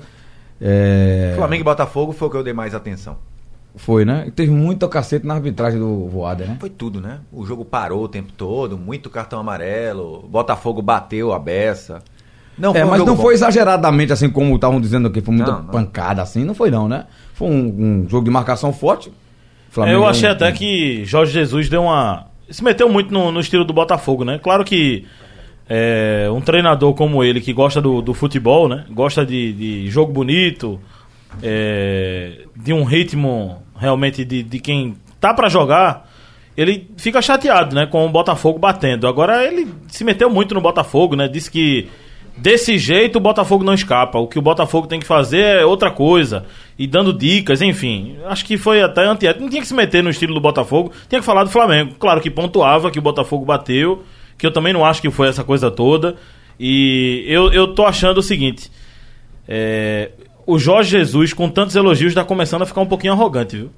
É, 0.61 1.35
Flamengo 1.37 1.61
e 1.61 1.65
Botafogo 1.65 2.11
foi 2.13 2.27
o 2.27 2.31
que 2.33 2.37
eu 2.37 2.43
dei 2.43 2.53
mais 2.53 2.75
atenção. 2.75 3.17
Foi, 3.77 4.05
né? 4.05 4.31
Teve 4.35 4.51
muito 4.51 4.87
cacete 4.89 5.27
na 5.27 5.35
arbitragem 5.35 5.79
do 5.79 6.09
Voader, 6.09 6.49
né? 6.49 6.57
Foi 6.59 6.69
tudo, 6.71 7.01
né? 7.01 7.19
O 7.33 7.47
jogo 7.47 7.65
parou 7.65 8.03
o 8.05 8.09
tempo 8.09 8.33
todo, 8.37 8.77
muito 8.77 9.09
cartão 9.09 9.39
amarelo, 9.41 10.23
o 10.25 10.29
Botafogo 10.29 10.83
bateu 10.83 11.33
a 11.33 11.39
beça. 11.39 12.03
Não 12.59 12.75
É, 12.75 12.85
um 12.85 12.91
mas 12.91 12.99
não 13.05 13.15
bom. 13.17 13.23
foi 13.23 13.33
exageradamente 13.35 14.13
assim 14.13 14.29
como 14.29 14.55
estavam 14.55 14.81
dizendo 14.81 15.09
aqui, 15.09 15.21
foi 15.21 15.35
muita 15.35 15.53
Não, 15.53 15.59
não. 15.63 15.69
pancada 15.69 16.21
assim, 16.21 16.45
não 16.45 16.53
foi 16.55 16.71
não, 16.71 16.89
né? 16.89 17.07
Foi 17.33 17.49
um, 17.49 18.03
um 18.05 18.09
jogo 18.09 18.25
de 18.25 18.31
marcação 18.31 18.73
forte. 18.73 19.11
eu 19.77 20.05
achei 20.07 20.29
um- 20.29 20.33
até 20.33 20.51
que 20.53 21.05
Jorge 21.05 21.33
Jesus 21.33 21.69
deu 21.69 21.83
uma. 21.85 22.27
Se 22.51 22.63
meteu 22.65 22.89
muito 22.89 23.15
no, 23.15 23.31
no 23.31 23.39
estilo 23.41 23.65
do 23.65 23.73
Botafogo, 23.73 24.25
né? 24.25 24.39
Claro 24.43 24.65
que 24.65 25.07
é, 25.69 26.29
um 26.35 26.41
treinador 26.41 26.93
como 26.95 27.23
ele, 27.23 27.41
que 27.41 27.53
gosta 27.53 27.81
do, 27.81 28.03
do 28.03 28.13
futebol, 28.13 28.69
né? 28.69 28.85
Gosta 28.91 29.25
de, 29.25 29.53
de 29.53 29.89
jogo 29.89 30.13
bonito, 30.13 30.81
é, 31.43 32.43
de 32.57 32.73
um 32.73 32.85
ritmo 32.85 33.63
realmente 33.77 34.25
de, 34.25 34.43
de 34.43 34.59
quem 34.59 34.97
tá 35.21 35.33
pra 35.33 35.49
jogar, 35.49 36.09
ele 36.57 36.91
fica 36.97 37.23
chateado, 37.23 37.75
né? 37.75 37.87
Com 37.87 38.05
o 38.07 38.11
Botafogo 38.11 38.59
batendo. 38.59 39.07
Agora 39.07 39.45
ele 39.45 39.69
se 39.89 40.05
meteu 40.05 40.29
muito 40.29 40.55
no 40.55 40.61
Botafogo, 40.61 41.17
né? 41.17 41.29
Disse 41.29 41.51
que 41.51 41.89
desse 42.37 42.79
jeito 42.79 43.17
o 43.17 43.21
Botafogo 43.21 43.65
não 43.65 43.75
escapa. 43.75 44.19
O 44.19 44.27
que 44.27 44.39
o 44.39 44.43
Botafogo 44.43 44.87
tem 44.87 45.01
que 45.01 45.07
fazer 45.07 45.61
é 45.61 45.65
outra 45.65 45.91
coisa. 45.91 46.45
E 46.79 46.87
dando 46.87 47.13
dicas, 47.13 47.63
enfim. 47.63 48.17
Acho 48.27 48.45
que 48.45 48.59
foi 48.59 48.83
até 48.83 49.07
antiético. 49.07 49.43
Não 49.43 49.51
tinha 49.51 49.63
que 49.63 49.69
se 49.69 49.75
meter 49.75 50.03
no 50.03 50.11
estilo 50.11 50.35
do 50.35 50.41
Botafogo, 50.41 50.93
tinha 51.09 51.21
que 51.21 51.27
falar 51.27 51.45
do 51.45 51.51
Flamengo. 51.51 51.95
Claro 51.99 52.21
que 52.21 52.31
pontuava 52.31 52.91
que 52.91 52.99
o 52.99 53.03
Botafogo 53.03 53.45
bateu, 53.45 54.03
que 54.37 54.47
eu 54.47 54.53
também 54.53 54.73
não 54.73 54.85
acho 54.85 55.01
que 55.01 55.11
foi 55.11 55.29
essa 55.29 55.45
coisa 55.45 55.71
toda. 55.71 56.17
E 56.59 57.25
eu, 57.27 57.51
eu 57.53 57.69
tô 57.69 57.87
achando 57.87 58.19
o 58.19 58.23
seguinte. 58.23 58.71
é, 59.49 60.11
o 60.47 60.59
Jorge 60.59 60.91
Jesus, 60.91 61.33
com 61.33 61.49
tantos 61.49 61.77
elogios, 61.77 62.15
tá 62.15 62.25
começando 62.25 62.63
a 62.63 62.67
ficar 62.67 62.81
um 62.81 62.87
pouquinho 62.87 63.13
arrogante, 63.13 63.57
viu? 63.57 63.71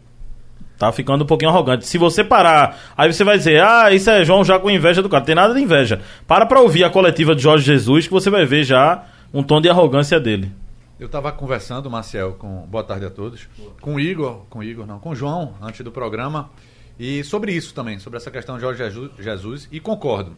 Tá 0.78 0.90
ficando 0.90 1.22
um 1.22 1.26
pouquinho 1.26 1.50
arrogante. 1.50 1.86
Se 1.86 1.96
você 1.96 2.24
parar, 2.24 2.76
aí 2.96 3.12
você 3.12 3.22
vai 3.22 3.38
dizer, 3.38 3.62
ah, 3.62 3.92
isso 3.92 4.10
é 4.10 4.24
João 4.24 4.44
já 4.44 4.58
com 4.58 4.70
inveja 4.70 5.00
do 5.00 5.08
cara. 5.08 5.24
Tem 5.24 5.34
nada 5.34 5.54
de 5.54 5.60
inveja. 5.60 6.00
Para 6.26 6.44
pra 6.44 6.60
ouvir 6.60 6.82
a 6.82 6.90
coletiva 6.90 7.34
de 7.36 7.42
Jorge 7.42 7.64
Jesus 7.64 8.06
que 8.06 8.12
você 8.12 8.28
vai 8.28 8.44
ver 8.44 8.64
já 8.64 9.04
um 9.32 9.42
tom 9.42 9.60
de 9.60 9.68
arrogância 9.68 10.18
dele. 10.18 10.50
Eu 10.98 11.06
estava 11.06 11.32
conversando, 11.32 11.90
Marcel, 11.90 12.34
com 12.34 12.66
boa 12.68 12.84
tarde 12.84 13.06
a 13.06 13.10
todos, 13.10 13.48
com 13.80 13.94
o 13.94 14.00
Igor, 14.00 14.44
com 14.48 14.60
o 14.60 14.62
Igor 14.62 14.86
não, 14.86 14.98
com 14.98 15.10
o 15.10 15.14
João, 15.14 15.54
antes 15.60 15.80
do 15.84 15.90
programa, 15.90 16.50
e 16.98 17.24
sobre 17.24 17.52
isso 17.52 17.74
também, 17.74 17.98
sobre 17.98 18.18
essa 18.18 18.30
questão 18.30 18.54
de 18.56 18.60
Jorge 18.60 19.10
Jesus, 19.18 19.68
e 19.72 19.80
concordo. 19.80 20.36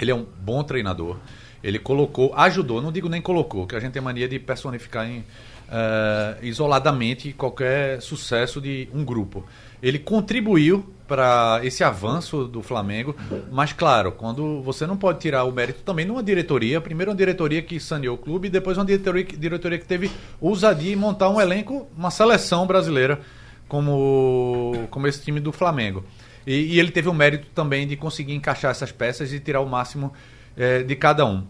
Ele 0.00 0.12
é 0.12 0.14
um 0.14 0.24
bom 0.40 0.62
treinador. 0.62 1.16
Ele 1.62 1.78
colocou, 1.78 2.32
ajudou, 2.34 2.80
não 2.80 2.92
digo 2.92 3.08
nem 3.08 3.20
colocou, 3.20 3.66
que 3.66 3.74
a 3.74 3.80
gente 3.80 3.92
tem 3.92 4.02
mania 4.02 4.28
de 4.28 4.38
personificar 4.38 5.08
em, 5.08 5.24
eh, 5.70 6.36
isoladamente 6.42 7.32
qualquer 7.32 8.00
sucesso 8.00 8.60
de 8.60 8.88
um 8.94 9.04
grupo. 9.04 9.44
Ele 9.82 9.98
contribuiu 9.98 10.84
para 11.06 11.60
esse 11.62 11.82
avanço 11.82 12.44
do 12.44 12.62
Flamengo, 12.62 13.16
mas 13.50 13.72
claro, 13.72 14.12
quando 14.12 14.62
você 14.62 14.86
não 14.86 14.96
pode 14.96 15.20
tirar 15.20 15.44
o 15.44 15.52
mérito 15.52 15.80
também 15.82 16.04
numa 16.04 16.22
diretoria, 16.22 16.80
primeiro 16.80 17.10
uma 17.10 17.16
diretoria 17.16 17.62
que 17.62 17.80
saneou 17.80 18.14
o 18.14 18.18
clube, 18.18 18.48
depois 18.50 18.76
uma 18.76 18.84
diretoria, 18.84 19.24
diretoria 19.24 19.78
que 19.78 19.86
teve 19.86 20.10
ousadia 20.40 20.92
em 20.92 20.96
montar 20.96 21.30
um 21.30 21.40
elenco, 21.40 21.88
uma 21.96 22.10
seleção 22.10 22.66
brasileira 22.66 23.20
como, 23.68 24.86
como 24.90 25.06
esse 25.06 25.22
time 25.22 25.40
do 25.40 25.52
Flamengo. 25.52 26.04
E, 26.46 26.74
e 26.74 26.80
ele 26.80 26.90
teve 26.90 27.08
o 27.08 27.14
mérito 27.14 27.46
também 27.54 27.86
de 27.86 27.96
conseguir 27.96 28.34
encaixar 28.34 28.70
essas 28.70 28.90
peças 28.90 29.32
e 29.32 29.40
tirar 29.40 29.60
o 29.60 29.66
máximo 29.66 30.12
eh, 30.58 30.82
de 30.82 30.96
cada 30.96 31.24
um. 31.24 31.44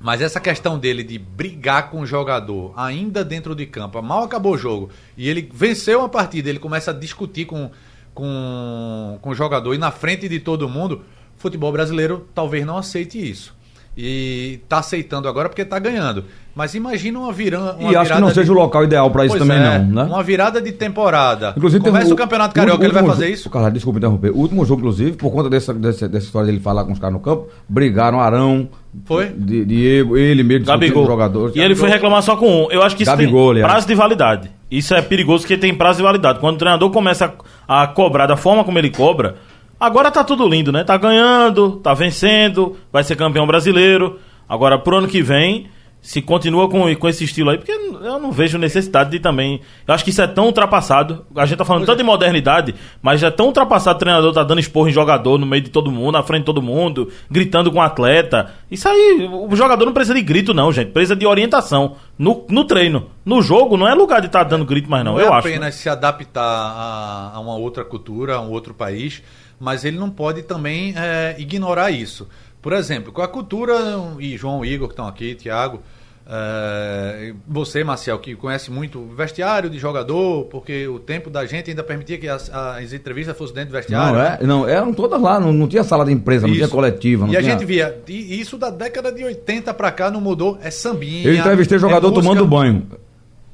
Mas 0.00 0.22
essa 0.22 0.38
questão 0.38 0.78
dele 0.78 1.02
de 1.02 1.18
brigar 1.18 1.90
com 1.90 2.00
o 2.00 2.06
jogador 2.06 2.72
ainda 2.76 3.24
dentro 3.24 3.54
de 3.54 3.66
campo, 3.66 4.00
mal 4.00 4.22
acabou 4.22 4.54
o 4.54 4.58
jogo, 4.58 4.90
e 5.16 5.28
ele 5.28 5.50
venceu 5.52 6.02
a 6.02 6.08
partida, 6.08 6.48
ele 6.48 6.60
começa 6.60 6.92
a 6.92 6.94
discutir 6.94 7.46
com, 7.46 7.70
com, 8.14 9.18
com 9.20 9.30
o 9.30 9.34
jogador 9.34 9.74
e 9.74 9.78
na 9.78 9.90
frente 9.90 10.28
de 10.28 10.38
todo 10.38 10.68
mundo, 10.68 11.02
o 11.36 11.40
futebol 11.40 11.72
brasileiro 11.72 12.28
talvez 12.34 12.64
não 12.64 12.76
aceite 12.76 13.18
isso. 13.18 13.55
E 13.96 14.60
tá 14.68 14.78
aceitando 14.78 15.26
agora 15.26 15.48
porque 15.48 15.64
tá 15.64 15.78
ganhando. 15.78 16.24
Mas 16.54 16.74
imagina 16.74 17.18
uma, 17.18 17.32
viran, 17.32 17.74
uma 17.78 17.92
E 17.92 17.96
acho 17.96 18.12
que 18.12 18.20
não 18.20 18.28
virada 18.28 18.34
seja 18.34 18.44
de- 18.44 18.50
o 18.50 18.54
local 18.54 18.84
ideal 18.84 19.10
pra 19.10 19.24
isso 19.24 19.36
Pois 19.36 19.48
também 19.48 19.62
é, 19.62 19.78
não, 19.78 19.86
né? 19.86 20.02
Uma 20.04 20.22
virada 20.22 20.60
de 20.60 20.72
temporada. 20.72 21.54
Inclusive, 21.56 21.82
Começa 21.84 22.12
o 22.12 22.16
Campeonato 22.16 22.54
Carioca, 22.54 22.84
ele 22.84 22.92
vai 22.92 23.04
fazer 23.06 23.28
isso? 23.30 23.48
Carla, 23.48 23.70
desculpa 23.70 23.98
interromper. 23.98 24.30
O 24.30 24.38
último 24.38 24.64
jogo, 24.66 24.80
inclusive, 24.80 25.12
por 25.12 25.30
conta 25.30 25.48
dessa, 25.48 25.72
dessa, 25.72 26.08
dessa 26.08 26.26
história 26.26 26.46
dele 26.46 26.60
falar 26.60 26.84
com 26.84 26.92
os 26.92 26.98
caras 26.98 27.14
no 27.14 27.20
campo, 27.20 27.48
brigaram 27.68 28.20
Arão, 28.20 28.68
Foi? 29.04 29.26
Di- 29.36 29.64
Diego, 29.64 30.16
ele 30.16 30.42
mesmo 30.42 30.66
Gabigol. 30.66 31.02
os 31.02 31.08
jogadores. 31.08 31.56
E 31.56 31.60
ele 31.60 31.74
foi 31.74 31.88
reclamar 31.88 32.22
só 32.22 32.36
com 32.36 32.64
um. 32.64 32.70
Eu 32.70 32.82
acho 32.82 32.96
que 32.96 33.02
isso 33.02 33.12
Gabigol, 33.12 33.54
tem 33.54 33.62
prazo 33.62 33.86
de 33.86 33.94
validade. 33.94 34.50
Isso 34.70 34.94
é 34.94 35.00
perigoso 35.02 35.42
porque 35.44 35.56
tem 35.56 35.74
prazo 35.74 35.98
de 35.98 36.02
validade. 36.02 36.38
Quando 36.38 36.56
o 36.56 36.58
treinador 36.58 36.90
começa 36.90 37.32
a, 37.68 37.82
a 37.82 37.86
cobrar 37.86 38.26
da 38.26 38.36
forma 38.36 38.62
como 38.64 38.78
ele 38.78 38.90
cobra, 38.90 39.36
agora 39.78 40.10
tá 40.10 40.24
tudo 40.24 40.48
lindo, 40.48 40.72
né? 40.72 40.84
Tá 40.84 40.96
ganhando, 40.96 41.76
tá 41.76 41.94
vencendo, 41.94 42.76
vai 42.92 43.04
ser 43.04 43.16
campeão 43.16 43.46
brasileiro. 43.46 44.18
Agora, 44.48 44.78
pro 44.78 44.96
ano 44.96 45.08
que 45.08 45.22
vem, 45.22 45.68
se 46.06 46.22
continua 46.22 46.68
com, 46.68 46.94
com 46.94 47.08
esse 47.08 47.24
estilo 47.24 47.50
aí, 47.50 47.58
porque 47.58 47.72
eu 47.72 48.20
não 48.20 48.30
vejo 48.30 48.58
necessidade 48.58 49.10
de 49.10 49.18
também. 49.18 49.60
Eu 49.88 49.92
acho 49.92 50.04
que 50.04 50.10
isso 50.10 50.22
é 50.22 50.26
tão 50.28 50.46
ultrapassado. 50.46 51.26
A 51.34 51.44
gente 51.44 51.58
tá 51.58 51.64
falando 51.64 51.84
tanto 51.84 51.98
de 51.98 52.04
modernidade, 52.04 52.76
mas 53.02 53.18
já 53.18 53.26
é 53.26 53.30
tão 53.30 53.46
ultrapassado 53.46 53.96
o 53.96 53.98
treinador 53.98 54.32
tá 54.32 54.44
dando 54.44 54.60
esporro 54.60 54.88
em 54.88 54.92
jogador 54.92 55.36
no 55.36 55.44
meio 55.44 55.62
de 55.64 55.70
todo 55.70 55.90
mundo, 55.90 56.12
na 56.12 56.22
frente 56.22 56.42
de 56.42 56.46
todo 56.46 56.62
mundo, 56.62 57.10
gritando 57.28 57.72
com 57.72 57.78
o 57.78 57.82
atleta. 57.82 58.52
Isso 58.70 58.88
aí, 58.88 59.28
o 59.28 59.56
jogador 59.56 59.84
não 59.84 59.92
precisa 59.92 60.14
de 60.14 60.22
grito, 60.22 60.54
não, 60.54 60.70
gente. 60.70 60.92
Precisa 60.92 61.16
de 61.16 61.26
orientação. 61.26 61.96
No, 62.16 62.46
no 62.48 62.64
treino. 62.64 63.10
No 63.24 63.42
jogo, 63.42 63.76
não 63.76 63.88
é 63.88 63.92
lugar 63.92 64.20
de 64.20 64.28
estar 64.28 64.44
dando 64.44 64.64
grito 64.64 64.88
mais, 64.88 65.04
não. 65.04 65.14
Não 65.14 65.20
eu 65.20 65.26
é 65.26 65.38
acho. 65.38 65.48
apenas 65.48 65.74
se 65.74 65.88
adaptar 65.88 66.40
a, 66.40 67.32
a 67.34 67.40
uma 67.40 67.56
outra 67.56 67.84
cultura, 67.84 68.36
a 68.36 68.40
um 68.40 68.50
outro 68.52 68.72
país, 68.72 69.24
mas 69.58 69.84
ele 69.84 69.98
não 69.98 70.10
pode 70.10 70.42
também 70.42 70.94
é, 70.96 71.34
ignorar 71.38 71.90
isso. 71.90 72.28
Por 72.60 72.72
exemplo, 72.72 73.12
com 73.12 73.22
a 73.22 73.28
cultura, 73.28 73.74
e 74.18 74.36
João 74.36 74.64
Igor 74.64 74.88
que 74.88 74.92
estão 74.92 75.06
aqui, 75.06 75.34
Tiago, 75.34 75.80
É, 76.28 77.32
você, 77.46 77.84
Marcel, 77.84 78.18
que 78.18 78.34
conhece 78.34 78.68
muito 78.68 78.98
o 78.98 79.14
vestiário 79.14 79.70
de 79.70 79.78
jogador, 79.78 80.46
porque 80.46 80.88
o 80.88 80.98
tempo 80.98 81.30
da 81.30 81.46
gente 81.46 81.70
ainda 81.70 81.84
permitia 81.84 82.18
que 82.18 82.28
as, 82.28 82.50
as 82.52 82.92
entrevistas 82.92 83.38
fossem 83.38 83.54
dentro 83.54 83.70
do 83.70 83.76
vestiário. 83.76 84.12
Não, 84.12 84.20
né? 84.20 84.38
é, 84.40 84.44
não, 84.44 84.68
eram 84.68 84.92
todas 84.92 85.20
lá, 85.22 85.38
não, 85.38 85.52
não 85.52 85.68
tinha 85.68 85.84
sala 85.84 86.04
de 86.04 86.10
imprensa, 86.10 86.42
não 86.48 86.48
Isso. 86.54 86.58
tinha 86.58 86.68
coletiva. 86.68 87.26
Não 87.26 87.32
E 87.32 87.36
a 87.36 87.40
tinha... 87.40 87.52
gente 87.52 87.64
via, 87.64 87.96
e 88.08 88.40
isso 88.40 88.58
da 88.58 88.70
década 88.70 89.12
de 89.12 89.22
80 89.22 89.72
pra 89.74 89.92
cá 89.92 90.10
não 90.10 90.20
mudou, 90.20 90.58
é 90.60 90.68
sambinha. 90.68 91.28
Eu 91.28 91.34
entrevistei 91.36 91.76
é 91.76 91.80
jogador 91.80 92.08
música. 92.10 92.28
tomando 92.28 92.44
banho, 92.44 92.84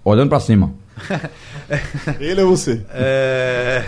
olhando 0.03 0.31
pra 0.31 0.41
cima. 0.41 0.73
Ele 2.21 2.41
é 2.41 2.45
você. 2.45 2.85
É... 2.91 3.85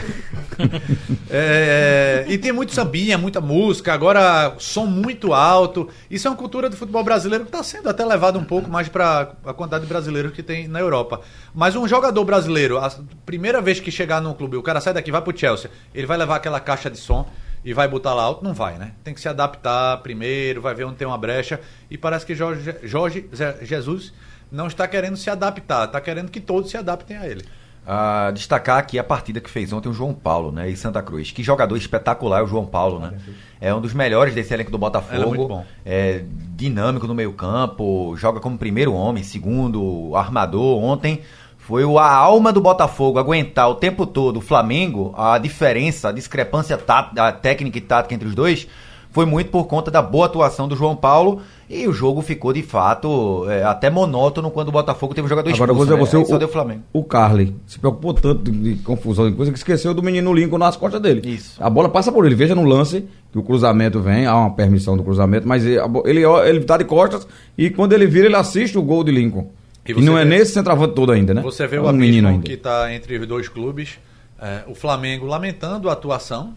É, 1.30 2.24
E 2.28 2.38
tem 2.38 2.52
muito 2.52 2.72
sambinha, 2.72 3.18
muita 3.18 3.40
música, 3.40 3.92
agora 3.92 4.54
som 4.58 4.86
muito 4.86 5.32
alto. 5.32 5.88
Isso 6.10 6.26
é 6.28 6.30
uma 6.30 6.36
cultura 6.36 6.68
do 6.68 6.76
futebol 6.76 7.02
brasileiro 7.02 7.44
que 7.44 7.48
está 7.50 7.62
sendo 7.62 7.88
até 7.88 8.04
levado 8.04 8.38
um 8.38 8.44
pouco 8.44 8.70
mais 8.70 8.88
para 8.88 9.32
a 9.44 9.52
quantidade 9.52 9.84
de 9.84 9.88
brasileiros 9.88 10.32
que 10.32 10.42
tem 10.42 10.68
na 10.68 10.80
Europa. 10.80 11.20
Mas 11.54 11.76
um 11.76 11.86
jogador 11.86 12.24
brasileiro, 12.24 12.78
a 12.78 12.90
primeira 13.24 13.60
vez 13.60 13.80
que 13.80 13.90
chegar 13.90 14.20
num 14.20 14.34
clube, 14.34 14.56
o 14.56 14.62
cara 14.62 14.80
sai 14.80 14.94
daqui, 14.94 15.10
vai 15.10 15.22
pro 15.22 15.36
Chelsea, 15.36 15.70
ele 15.94 16.06
vai 16.06 16.16
levar 16.16 16.36
aquela 16.36 16.60
caixa 16.60 16.90
de 16.90 16.98
som 16.98 17.28
e 17.64 17.72
vai 17.72 17.88
botar 17.88 18.12
lá 18.12 18.22
alto? 18.22 18.44
Não 18.44 18.52
vai, 18.52 18.76
né? 18.76 18.92
Tem 19.02 19.14
que 19.14 19.20
se 19.20 19.28
adaptar 19.28 19.98
primeiro, 20.02 20.60
vai 20.60 20.74
ver 20.74 20.84
onde 20.84 20.96
tem 20.96 21.06
uma 21.06 21.16
brecha. 21.16 21.60
E 21.90 21.96
parece 21.96 22.26
que 22.26 22.34
Jorge, 22.34 22.74
Jorge 22.82 23.26
Jesus 23.62 24.12
não 24.50 24.66
está 24.66 24.86
querendo 24.88 25.16
se 25.16 25.28
adaptar, 25.30 25.84
está 25.86 26.00
querendo 26.00 26.30
que 26.30 26.40
todos 26.40 26.70
se 26.70 26.76
adaptem 26.76 27.16
a 27.16 27.26
ele. 27.26 27.44
Ah, 27.86 28.30
destacar 28.32 28.78
aqui 28.78 28.98
a 28.98 29.04
partida 29.04 29.40
que 29.42 29.50
fez 29.50 29.70
ontem 29.70 29.90
o 29.90 29.92
João 29.92 30.14
Paulo, 30.14 30.50
né, 30.50 30.70
em 30.70 30.74
Santa 30.76 31.02
Cruz. 31.02 31.30
Que 31.30 31.42
jogador 31.42 31.76
espetacular 31.76 32.40
é 32.40 32.42
o 32.42 32.46
João 32.46 32.64
Paulo, 32.64 32.98
né? 32.98 33.12
É 33.60 33.74
um 33.74 33.80
dos 33.80 33.92
melhores 33.92 34.34
desse 34.34 34.54
elenco 34.54 34.70
do 34.70 34.78
Botafogo. 34.78 35.22
É 35.22 35.26
muito 35.26 35.46
bom. 35.48 35.66
É 35.84 36.24
dinâmico 36.56 37.06
no 37.06 37.14
meio-campo, 37.14 38.14
joga 38.16 38.40
como 38.40 38.56
primeiro 38.56 38.94
homem, 38.94 39.22
segundo 39.22 40.12
armador. 40.16 40.82
Ontem 40.82 41.20
foi 41.58 41.84
o- 41.84 41.98
a 41.98 42.10
alma 42.10 42.52
do 42.54 42.60
Botafogo 42.60 43.18
aguentar 43.18 43.68
o 43.68 43.74
tempo 43.74 44.06
todo 44.06 44.38
o 44.38 44.40
Flamengo, 44.40 45.14
a 45.16 45.36
diferença, 45.36 46.08
a 46.08 46.12
discrepância 46.12 46.78
tá- 46.78 47.10
a 47.16 47.32
técnica 47.32 47.76
e 47.76 47.80
tática 47.82 48.14
entre 48.14 48.28
os 48.28 48.34
dois. 48.34 48.66
Foi 49.14 49.24
muito 49.24 49.48
por 49.48 49.64
conta 49.66 49.90
da 49.92 50.02
boa 50.02 50.26
atuação 50.26 50.66
do 50.66 50.74
João 50.74 50.96
Paulo 50.96 51.40
e 51.70 51.86
o 51.86 51.92
jogo 51.92 52.20
ficou 52.20 52.52
de 52.52 52.64
fato 52.64 53.46
é, 53.48 53.62
até 53.62 53.88
monótono 53.88 54.50
quando 54.50 54.68
o 54.68 54.72
Botafogo 54.72 55.14
teve 55.14 55.24
um 55.24 55.28
jogador 55.28 55.48
Agora 55.54 55.70
expulso. 55.70 55.84
dizer 55.84 55.94
a 55.94 55.96
né? 55.96 56.04
você, 56.04 56.16
Aí 56.16 56.22
o, 56.24 56.26
só 56.26 56.36
deu 56.36 56.48
Flamengo. 56.48 56.82
o 56.92 57.04
Carly 57.04 57.54
se 57.64 57.78
preocupou 57.78 58.12
tanto 58.12 58.50
de, 58.50 58.74
de 58.74 58.82
confusão 58.82 59.30
de 59.30 59.36
coisa 59.36 59.52
que 59.52 59.56
esqueceu 59.58 59.94
do 59.94 60.02
menino 60.02 60.34
Lincoln 60.34 60.58
nas 60.58 60.76
costas 60.76 61.00
dele. 61.00 61.22
Isso. 61.30 61.62
A 61.62 61.70
bola 61.70 61.88
passa 61.88 62.10
por 62.10 62.26
ele. 62.26 62.34
Veja 62.34 62.56
no 62.56 62.64
lance 62.64 63.04
que 63.30 63.38
o 63.38 63.42
cruzamento 63.44 64.00
vem, 64.00 64.26
há 64.26 64.36
uma 64.36 64.50
permissão 64.50 64.96
do 64.96 65.04
cruzamento, 65.04 65.46
mas 65.46 65.64
ele, 65.64 65.78
ele, 66.04 66.24
ele 66.24 66.60
tá 66.64 66.76
de 66.76 66.84
costas 66.84 67.24
e 67.56 67.70
quando 67.70 67.92
ele 67.92 68.06
vira, 68.08 68.26
ele 68.26 68.36
assiste 68.36 68.76
o 68.76 68.82
gol 68.82 69.04
de 69.04 69.12
Lincoln. 69.12 69.48
E 69.86 69.92
E, 69.92 70.02
não 70.02 70.18
é 70.18 70.24
vê- 70.24 70.30
nesse 70.30 70.52
centroavante 70.54 70.94
todo 70.94 71.12
ainda, 71.12 71.32
né? 71.32 71.40
Você 71.42 71.68
vê 71.68 71.76
é 71.76 71.80
o 71.80 71.86
um 71.88 71.92
menino 71.92 72.26
ainda. 72.26 72.42
que 72.42 72.54
está 72.54 72.92
entre 72.92 73.16
os 73.18 73.26
dois 73.28 73.48
clubes. 73.48 73.96
é, 74.42 74.62
o 74.66 74.74
Flamengo 74.74 75.24
lamentando 75.24 75.88
a 75.88 75.92
atuação 75.92 76.52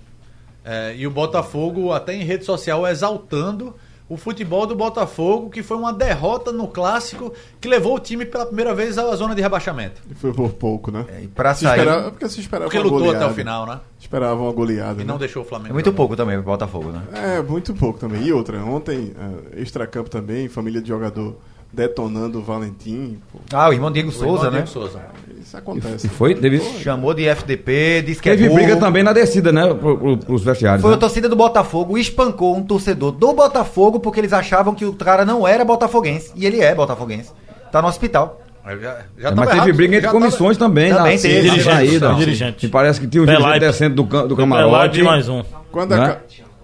é, 0.68 0.94
e 0.98 1.08
o 1.08 1.12
Botafogo 1.12 1.94
até 1.94 2.14
em 2.14 2.24
rede 2.24 2.44
social 2.44 2.86
exaltando 2.86 3.74
o 4.10 4.16
futebol 4.16 4.66
do 4.66 4.74
Botafogo, 4.74 5.50
que 5.50 5.62
foi 5.62 5.76
uma 5.76 5.92
derrota 5.92 6.50
no 6.52 6.68
clássico 6.70 7.34
que 7.60 7.68
levou 7.68 7.96
o 7.96 8.00
time 8.00 8.26
pela 8.26 8.46
primeira 8.46 8.74
vez 8.74 8.98
à 8.98 9.14
zona 9.18 9.36
de 9.36 9.42
rebaixamento. 9.42 10.02
E 10.10 10.16
foi 10.16 10.32
por 10.32 10.54
pouco, 10.54 10.90
né? 10.92 11.06
E 11.24 11.28
pra 11.28 11.54
Se 11.54 11.66
sair. 11.66 11.80
esperava- 11.80 12.12
porque 12.12 12.30
se 12.30 12.40
esperava 12.40 12.66
Porque 12.70 12.78
uma 12.78 12.84
lutou 12.86 13.00
goleada. 13.00 13.26
até 13.26 13.34
o 13.34 13.36
final, 13.36 13.66
né? 13.66 13.80
Esperava 14.00 14.42
uma 14.42 14.52
goleada. 14.54 15.02
E 15.02 15.06
né? 15.06 15.12
não 15.12 15.18
deixou 15.18 15.44
o 15.44 15.46
Flamengo. 15.46 15.72
É 15.72 15.74
muito 15.74 15.92
pouco 15.92 16.16
também 16.16 16.36
pro 16.38 16.46
Botafogo, 16.46 16.90
né? 16.92 17.02
É, 17.14 17.42
muito 17.42 17.74
pouco 17.74 18.00
também. 18.00 18.24
E 18.24 18.32
outra, 18.32 18.64
ontem, 18.64 19.14
uh, 19.18 19.60
extracampo 19.60 20.10
também, 20.10 20.48
família 20.48 20.82
de 20.82 20.88
jogador 20.88 21.36
detonando 21.72 22.40
o 22.40 22.42
Valentim. 22.42 23.18
Pô, 23.32 23.40
Ah, 23.54 23.70
o 23.70 23.74
irmão 23.74 23.92
Diego 23.92 24.10
O 24.10 24.12
irmão 24.14 24.28
Souza, 24.30 24.46
né? 24.46 24.58
Diego 24.64 24.68
Souza. 24.68 25.02
isso 25.42 25.56
acontece. 25.58 26.08
E 26.08 26.10
foi, 26.10 26.34
teve, 26.36 26.60
Chamou 26.60 27.14
de 27.14 27.26
FDP, 27.28 28.02
disse 28.06 28.22
que 28.22 28.30
é 28.30 28.36
teve 28.36 28.50
burro. 28.50 28.60
briga 28.62 28.78
também 28.78 29.04
na 29.04 29.14
descida, 29.14 29.52
né? 29.52 29.74
Pro, 29.74 29.98
pro, 29.98 30.18
pros 30.18 30.44
vestiários. 30.44 30.82
Foi 30.82 30.92
né? 30.92 30.98
a 30.98 31.00
torcida 31.00 31.30
do 31.30 31.36
Botafogo 31.36 31.98
espancou 31.98 32.56
um 32.56 32.64
torcedor 32.64 33.12
do 33.12 33.34
Botafogo 33.34 34.00
porque 34.00 34.20
eles 34.20 34.34
achavam 34.34 34.74
que 34.74 34.86
o 34.86 34.94
cara 34.94 35.24
não 35.26 35.48
era 35.48 35.64
botafoguense. 35.64 36.32
E 36.36 36.46
ele 36.46 36.62
é 36.62 36.74
botafoguense. 36.74 37.32
Tá 37.72 37.82
no 37.82 37.88
hospital. 37.88 38.42
Já, 38.66 38.76
já 39.18 39.30
É, 39.30 39.34
mas 39.34 39.48
teve 39.48 39.62
errado, 39.62 39.76
briga 39.76 39.96
entre 39.96 40.02
já 40.08 40.12
tava- 40.12 40.20
comissões 40.20 40.58
também, 40.58 40.94
Também 40.94 41.16
na, 41.16 41.22
teve, 41.22 41.36
na 41.36 41.54
dirigente, 41.54 41.64
saída. 41.64 42.14
dirigente. 42.16 42.66
E 42.66 42.70
parece 42.70 43.00
que 43.00 43.08
tinha 43.08 43.24
um 43.24 43.26
gente 43.26 43.38
Pelaipe. 43.38 43.60
descendo 43.66 44.04
do, 44.04 44.28
do 44.28 44.36
camarote. 44.36 45.00
e 45.00 45.04
mais 45.04 45.30
um. 45.30 45.42
Quando, 45.72 45.92
Né? 45.96 46.04
aca- 46.04 46.22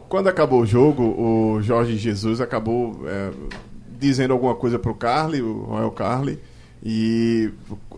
quando 0.09 0.27
acabou 0.27 0.61
o 0.61 0.65
jogo, 0.65 1.01
o 1.03 1.61
Jorge 1.61 1.95
Jesus 1.97 2.41
acabou 2.41 3.05
é, 3.07 3.29
dizendo 4.07 4.31
alguma 4.33 4.53
coisa 4.55 4.77
pro 4.77 4.93
Carly, 4.93 5.41
o 5.41 5.63
Royal 5.63 5.91
Carly, 5.91 6.37
e 6.83 7.49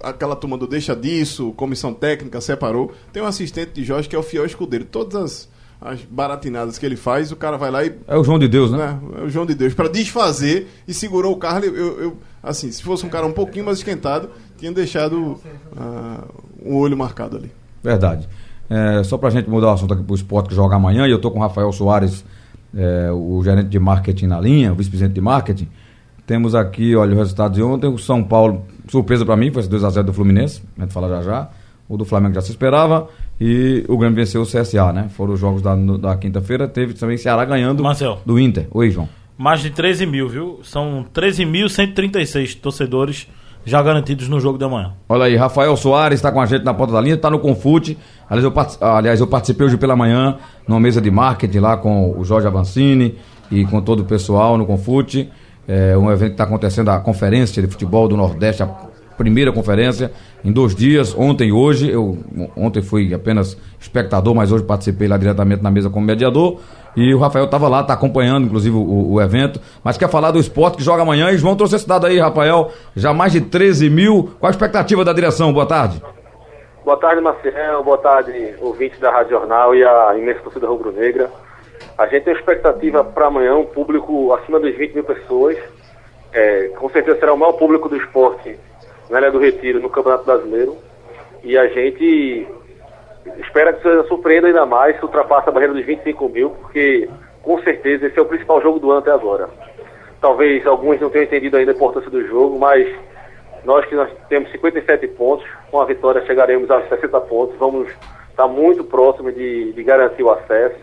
aquela 0.03 0.35
turma 0.35 0.57
do 0.57 0.67
deixa 0.67 0.95
disso, 0.95 1.51
comissão 1.53 1.93
técnica 1.93 2.39
separou. 2.39 2.93
Tem 3.11 3.21
um 3.23 3.25
assistente 3.25 3.71
de 3.73 3.83
Jorge 3.83 4.07
que 4.07 4.15
é 4.15 4.19
o 4.19 4.23
fiel 4.23 4.45
escudeiro. 4.45 4.85
Todas 4.85 5.15
as, 5.15 5.49
as 5.81 6.01
baratinadas 6.03 6.77
que 6.77 6.85
ele 6.85 6.95
faz, 6.95 7.31
o 7.31 7.35
cara 7.35 7.57
vai 7.57 7.71
lá 7.71 7.83
e 7.83 7.93
É 8.07 8.15
o 8.15 8.23
João 8.23 8.37
de 8.37 8.47
Deus, 8.47 8.71
né? 8.71 8.77
né, 8.77 8.99
é 9.21 9.23
o 9.23 9.29
João 9.29 9.45
de 9.45 9.55
Deus, 9.55 9.73
para 9.73 9.89
desfazer 9.89 10.67
e 10.87 10.93
segurou 10.93 11.33
o 11.33 11.37
Carly. 11.37 11.67
Eu, 11.67 11.99
eu- 11.99 12.17
assim, 12.43 12.71
se 12.71 12.83
fosse 12.83 13.03
um 13.05 13.09
cara 13.09 13.25
um 13.25 13.31
pouquinho 13.33 13.65
mais 13.65 13.79
esquentado, 13.79 14.29
tinha 14.57 14.71
deixado 14.71 15.39
ah, 15.75 16.23
um 16.63 16.75
olho 16.77 16.95
marcado 16.95 17.37
ali. 17.37 17.51
Verdade. 17.83 18.29
É, 18.69 19.03
só 19.03 19.17
pra 19.17 19.29
gente 19.31 19.49
mudar 19.49 19.67
o 19.67 19.71
assunto 19.71 19.93
aqui 19.95 20.03
pro 20.03 20.15
esporte 20.15 20.49
que 20.49 20.55
joga 20.55 20.75
amanhã, 20.75 21.07
e 21.07 21.11
eu 21.11 21.19
tô 21.19 21.31
com 21.31 21.39
o 21.39 21.41
Rafael 21.41 21.71
Soares, 21.71 22.23
é, 22.75 23.09
o 23.11 23.41
gerente 23.43 23.69
de 23.69 23.79
marketing 23.79 24.27
na 24.27 24.39
linha, 24.39 24.71
o 24.71 24.75
vice-presidente 24.75 25.13
de 25.15 25.21
marketing. 25.21 25.67
Temos 26.25 26.55
aqui, 26.55 26.95
olha, 26.95 27.13
o 27.13 27.17
resultado 27.17 27.53
de 27.53 27.61
ontem, 27.61 27.87
o 27.87 27.97
São 27.97 28.23
Paulo, 28.23 28.63
surpresa 28.87 29.25
pra 29.25 29.35
mim, 29.35 29.51
foi 29.51 29.61
esse 29.61 29.69
2x0 29.69 30.03
do 30.03 30.13
Fluminense, 30.13 30.63
a 30.77 30.81
gente 30.81 30.93
fala 30.93 31.07
já 31.09 31.21
já. 31.21 31.49
O 31.87 31.97
do 31.97 32.03
Flamengo 32.05 32.33
já 32.33 32.41
se 32.41 32.49
esperava. 32.49 33.07
E 33.39 33.85
o 33.87 33.95
Grêmio 33.97 34.15
venceu 34.15 34.41
o 34.41 34.45
CSA, 34.45 34.91
né? 34.91 35.07
Foram 35.09 35.33
os 35.33 35.39
jogos 35.39 35.61
da, 35.61 35.75
no- 35.75 35.97
da 35.99 36.15
quinta-feira. 36.15 36.67
Teve 36.67 36.93
também 36.95 37.15
Ceará 37.17 37.45
ganhando 37.45 37.83
Marcel. 37.83 38.17
do 38.25 38.39
Inter. 38.39 38.65
Oi, 38.71 38.89
João. 38.89 39.07
Mais 39.37 39.59
de 39.59 39.69
13 39.69 40.05
mil, 40.07 40.27
viu? 40.27 40.59
São 40.63 41.05
13.136 41.13 42.55
torcedores 42.55 43.27
já 43.65 43.81
garantidos 43.81 44.27
no 44.27 44.39
jogo 44.39 44.57
da 44.57 44.69
manhã. 44.69 44.93
Olha 45.09 45.25
aí, 45.25 45.35
Rafael 45.35 45.75
Soares 45.75 46.19
está 46.19 46.31
com 46.31 46.39
a 46.39 46.45
gente 46.45 46.63
na 46.63 46.73
ponta 46.73 46.93
da 46.93 47.01
linha, 47.01 47.15
está 47.15 47.29
no 47.29 47.39
Confute. 47.39 47.97
Aliás 48.29 48.43
eu, 48.43 48.53
aliás, 48.87 49.19
eu 49.19 49.27
participei 49.27 49.65
hoje 49.67 49.77
pela 49.77 49.95
manhã 49.95 50.37
numa 50.67 50.79
mesa 50.79 51.01
de 51.01 51.09
marketing 51.09 51.59
lá 51.59 51.75
com 51.75 52.17
o 52.17 52.23
Jorge 52.23 52.47
Avancini 52.47 53.15
e 53.51 53.65
com 53.65 53.81
todo 53.81 54.01
o 54.01 54.05
pessoal 54.05 54.57
no 54.57 54.65
Confute. 54.65 55.29
É 55.67 55.97
um 55.97 56.11
evento 56.11 56.29
que 56.29 56.33
está 56.33 56.43
acontecendo, 56.43 56.89
a 56.89 56.99
Conferência 56.99 57.61
de 57.61 57.67
Futebol 57.67 58.07
do 58.07 58.15
Nordeste, 58.15 58.61
a 58.61 58.69
primeira 59.17 59.51
conferência, 59.51 60.11
em 60.43 60.51
dois 60.51 60.75
dias, 60.75 61.15
ontem 61.17 61.49
e 61.49 61.51
hoje. 61.51 61.89
Eu 61.89 62.17
ontem 62.55 62.81
fui 62.81 63.13
apenas 63.13 63.57
espectador, 63.79 64.35
mas 64.35 64.51
hoje 64.51 64.63
participei 64.63 65.07
lá 65.07 65.17
diretamente 65.17 65.63
na 65.63 65.71
mesa 65.71 65.89
como 65.89 66.05
mediador. 66.05 66.59
E 66.95 67.13
o 67.13 67.19
Rafael 67.19 67.45
estava 67.45 67.67
lá, 67.67 67.81
está 67.81 67.93
acompanhando, 67.93 68.45
inclusive, 68.45 68.75
o, 68.75 69.13
o 69.13 69.21
evento. 69.21 69.59
Mas 69.83 69.97
quer 69.97 70.09
falar 70.09 70.31
do 70.31 70.39
esporte 70.39 70.77
que 70.77 70.83
joga 70.83 71.01
amanhã. 71.01 71.29
E 71.31 71.37
João 71.37 71.55
trouxe 71.55 71.75
esse 71.75 71.87
dado 71.87 72.05
aí, 72.05 72.19
Rafael. 72.19 72.71
Já 72.95 73.13
mais 73.13 73.33
de 73.33 73.41
13 73.41 73.89
mil. 73.89 74.31
Qual 74.39 74.47
a 74.47 74.51
expectativa 74.51 75.03
da 75.03 75.11
direção? 75.11 75.51
Boa 75.51 75.65
tarde. 75.65 76.01
Boa 76.85 76.97
tarde, 76.97 77.19
Marcelo. 77.19 77.83
Boa 77.83 77.97
tarde, 77.97 78.55
ouvintes 78.61 78.99
da 78.99 79.11
Rádio 79.11 79.31
Jornal 79.31 79.75
e 79.75 79.83
a 79.83 80.15
imensa 80.17 80.39
torcida 80.41 80.67
rubro-negra. 80.67 81.29
A 81.97 82.07
gente 82.07 82.23
tem 82.23 82.33
expectativa 82.33 83.03
para 83.03 83.27
amanhã 83.27 83.55
um 83.55 83.65
público 83.65 84.33
acima 84.33 84.59
dos 84.59 84.75
20 84.75 84.93
mil 84.93 85.03
pessoas. 85.03 85.57
É, 86.33 86.67
com 86.69 86.89
certeza 86.89 87.19
será 87.19 87.33
o 87.33 87.37
maior 87.37 87.53
público 87.53 87.87
do 87.87 87.95
esporte 87.95 88.59
na 89.09 89.19
Ilha 89.19 89.31
do 89.31 89.39
Retiro, 89.39 89.79
no 89.79 89.89
Campeonato 89.89 90.25
Brasileiro. 90.25 90.75
E 91.43 91.57
a 91.57 91.67
gente 91.67 92.47
espera 93.37 93.71
que 93.71 93.81
seja 93.81 94.03
surpreenda 94.03 94.47
ainda 94.47 94.65
mais, 94.65 94.97
se 94.97 95.03
ultrapasse 95.03 95.47
a 95.47 95.51
barreira 95.51 95.73
dos 95.73 95.85
25 95.85 96.29
mil, 96.29 96.49
porque 96.49 97.09
com 97.41 97.61
certeza 97.61 98.07
esse 98.07 98.17
é 98.17 98.21
o 98.21 98.25
principal 98.25 98.61
jogo 98.61 98.79
do 98.79 98.91
ano 98.91 98.99
até 98.99 99.11
agora. 99.11 99.49
Talvez 100.19 100.65
alguns 100.65 100.99
não 100.99 101.09
tenham 101.09 101.25
entendido 101.25 101.55
ainda 101.55 101.71
a 101.71 101.75
importância 101.75 102.09
do 102.09 102.25
jogo, 102.27 102.59
mas 102.59 102.87
nós 103.63 103.85
que 103.85 103.95
nós 103.95 104.09
temos 104.27 104.51
57 104.51 105.07
pontos, 105.09 105.45
com 105.71 105.79
a 105.79 105.85
vitória 105.85 106.25
chegaremos 106.25 106.69
aos 106.69 106.87
60 106.89 107.21
pontos, 107.21 107.55
vamos 107.57 107.87
estar 108.29 108.47
muito 108.47 108.83
próximo 108.83 109.31
de, 109.31 109.71
de 109.71 109.83
garantir 109.83 110.23
o 110.23 110.31
acesso. 110.31 110.75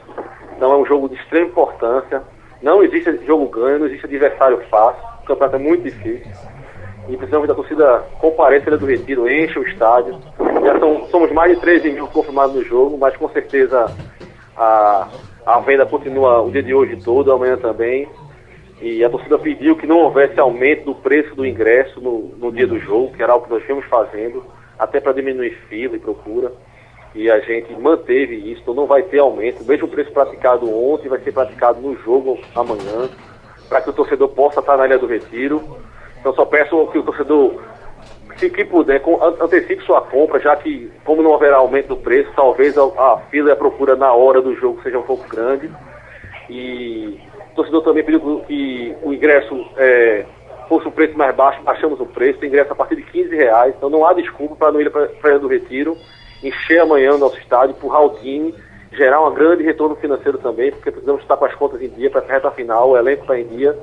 Então 0.63 0.75
é 0.75 0.77
um 0.77 0.87
jogo 0.87 1.09
de 1.09 1.17
extrema 1.17 1.47
importância. 1.47 2.23
Não 2.63 2.85
existe 2.85 3.27
jogo 3.27 3.49
ganho, 3.49 3.81
não 3.81 3.87
existe 3.87 4.07
adversário 4.07 4.63
fácil. 4.71 5.03
O 5.21 5.27
campeonato 5.27 5.57
é 5.57 5.59
muito 5.59 5.83
difícil. 5.83 6.31
E 7.09 7.17
precisamos 7.17 7.49
da 7.49 7.55
torcida 7.57 8.05
compareça 8.21 8.69
Ilha 8.69 8.79
do 8.79 8.87
Retiro, 8.87 9.29
enche 9.29 9.59
o 9.59 9.67
estádio. 9.67 10.21
Já 10.65 10.79
são, 10.79 11.09
somos 11.09 11.33
mais 11.33 11.53
de 11.53 11.61
13 11.61 11.91
mil 11.91 12.07
confirmados 12.07 12.55
no 12.55 12.63
jogo, 12.63 12.97
mas 12.97 13.17
com 13.17 13.29
certeza 13.31 13.93
a, 14.57 15.09
a 15.45 15.59
venda 15.59 15.85
continua 15.85 16.41
o 16.41 16.53
dia 16.53 16.63
de 16.63 16.73
hoje 16.73 16.97
todo, 17.03 17.33
amanhã 17.33 17.57
também. 17.57 18.09
E 18.81 19.05
a 19.05 19.11
torcida 19.11 19.37
pediu 19.41 19.75
que 19.75 19.85
não 19.85 19.99
houvesse 19.99 20.39
aumento 20.39 20.85
do 20.85 20.95
preço 20.95 21.35
do 21.35 21.45
ingresso 21.45 22.01
no, 22.01 22.37
no 22.39 22.53
dia 22.53 22.69
do 22.69 22.79
jogo, 22.79 23.13
que 23.17 23.21
era 23.21 23.33
algo 23.33 23.47
que 23.47 23.53
nós 23.53 23.65
viemos 23.65 23.85
fazendo, 23.87 24.45
até 24.79 25.01
para 25.01 25.13
diminuir 25.13 25.59
fila 25.69 25.97
e 25.97 25.99
procura. 25.99 26.53
E 27.15 27.31
a 27.31 27.41
gente 27.41 27.75
manteve 27.75 28.37
isso, 28.37 28.63
então 28.63 28.75
não 28.75 28.87
vai 28.87 29.03
ter 29.03 29.19
aumento. 29.19 29.63
O 29.63 29.67
mesmo 29.67 29.89
preço 29.89 30.11
praticado 30.13 30.67
ontem 30.75 31.09
vai 31.09 31.21
ser 31.21 31.33
praticado 31.33 31.81
no 31.81 31.95
jogo 31.97 32.39
amanhã, 32.55 33.11
para 33.69 33.83
que 33.83 33.91
o 33.91 33.93
torcedor 33.93 34.29
possa 34.29 34.61
estar 34.61 34.77
na 34.77 34.87
Ilha 34.87 34.99
do 34.99 35.07
Retiro. 35.07 35.63
Então 36.21 36.33
só 36.35 36.45
peço 36.47 36.87
que 36.87 36.99
o 36.99 37.03
torcedor, 37.03 37.61
se 38.37 38.49
que 38.49 38.65
puder, 38.65 39.03
antecipe 39.41 39.85
sua 39.85 40.01
compra, 40.01 40.41
já 40.41 40.57
que, 40.57 40.91
como 41.05 41.23
não 41.23 41.35
haverá 41.35 41.57
aumento 41.57 41.89
do 41.89 41.97
preço, 41.97 42.31
talvez 42.35 42.79
a, 42.79 42.83
a 42.85 43.19
fila 43.31 43.51
e 43.51 43.53
a 43.53 43.57
procura 43.57 43.95
na 43.95 44.13
hora 44.13 44.41
do 44.41 44.55
jogo 44.55 44.81
seja 44.83 44.99
um 44.99 45.03
pouco 45.03 45.29
grande. 45.29 45.71
E 46.49 47.21
o 47.53 47.55
torcedor 47.55 47.83
também 47.83 48.05
pediu 48.05 48.43
que 48.47 48.97
o 49.03 49.13
ingresso 49.13 49.67
é, 49.77 50.25
fosse 50.67 50.89
um 50.89 50.91
preço 50.91 51.17
mais 51.19 51.35
baixo, 51.37 51.63
baixamos 51.63 52.01
o 52.01 52.07
preço, 52.07 52.39
tem 52.39 52.49
ingresso 52.49 52.73
a 52.73 52.77
partir 52.77 52.97
de 52.97 53.03
15 53.03 53.37
reais, 53.37 53.75
então 53.77 53.91
não 53.91 54.07
há 54.07 54.15
desculpa 54.15 54.57
para 54.57 54.73
não 54.73 54.81
ir 54.81 54.91
para 54.91 55.05
a 55.05 55.09
Praia 55.09 55.39
do 55.39 55.47
Retiro, 55.47 55.97
encher 56.43 56.81
amanhã 56.81 57.15
o 57.15 57.19
nosso 57.19 57.39
estádio, 57.39 57.77
empurrar 57.77 58.03
o 58.03 58.11
time, 58.21 58.55
gerar 58.93 59.27
um 59.27 59.33
grande 59.33 59.63
retorno 59.63 59.97
financeiro 59.97 60.39
também, 60.39 60.71
porque 60.71 60.91
precisamos 60.91 61.23
estar 61.23 61.37
com 61.37 61.45
as 61.45 61.55
contas 61.55 61.81
em 61.81 61.89
dia 61.89 62.11
para 62.11 62.21
a 62.21 62.27
reta 62.27 62.51
final, 62.51 62.91
o 62.91 62.97
elenco 62.97 63.23
está 63.23 63.39
em 63.39 63.47
dia 63.47 63.79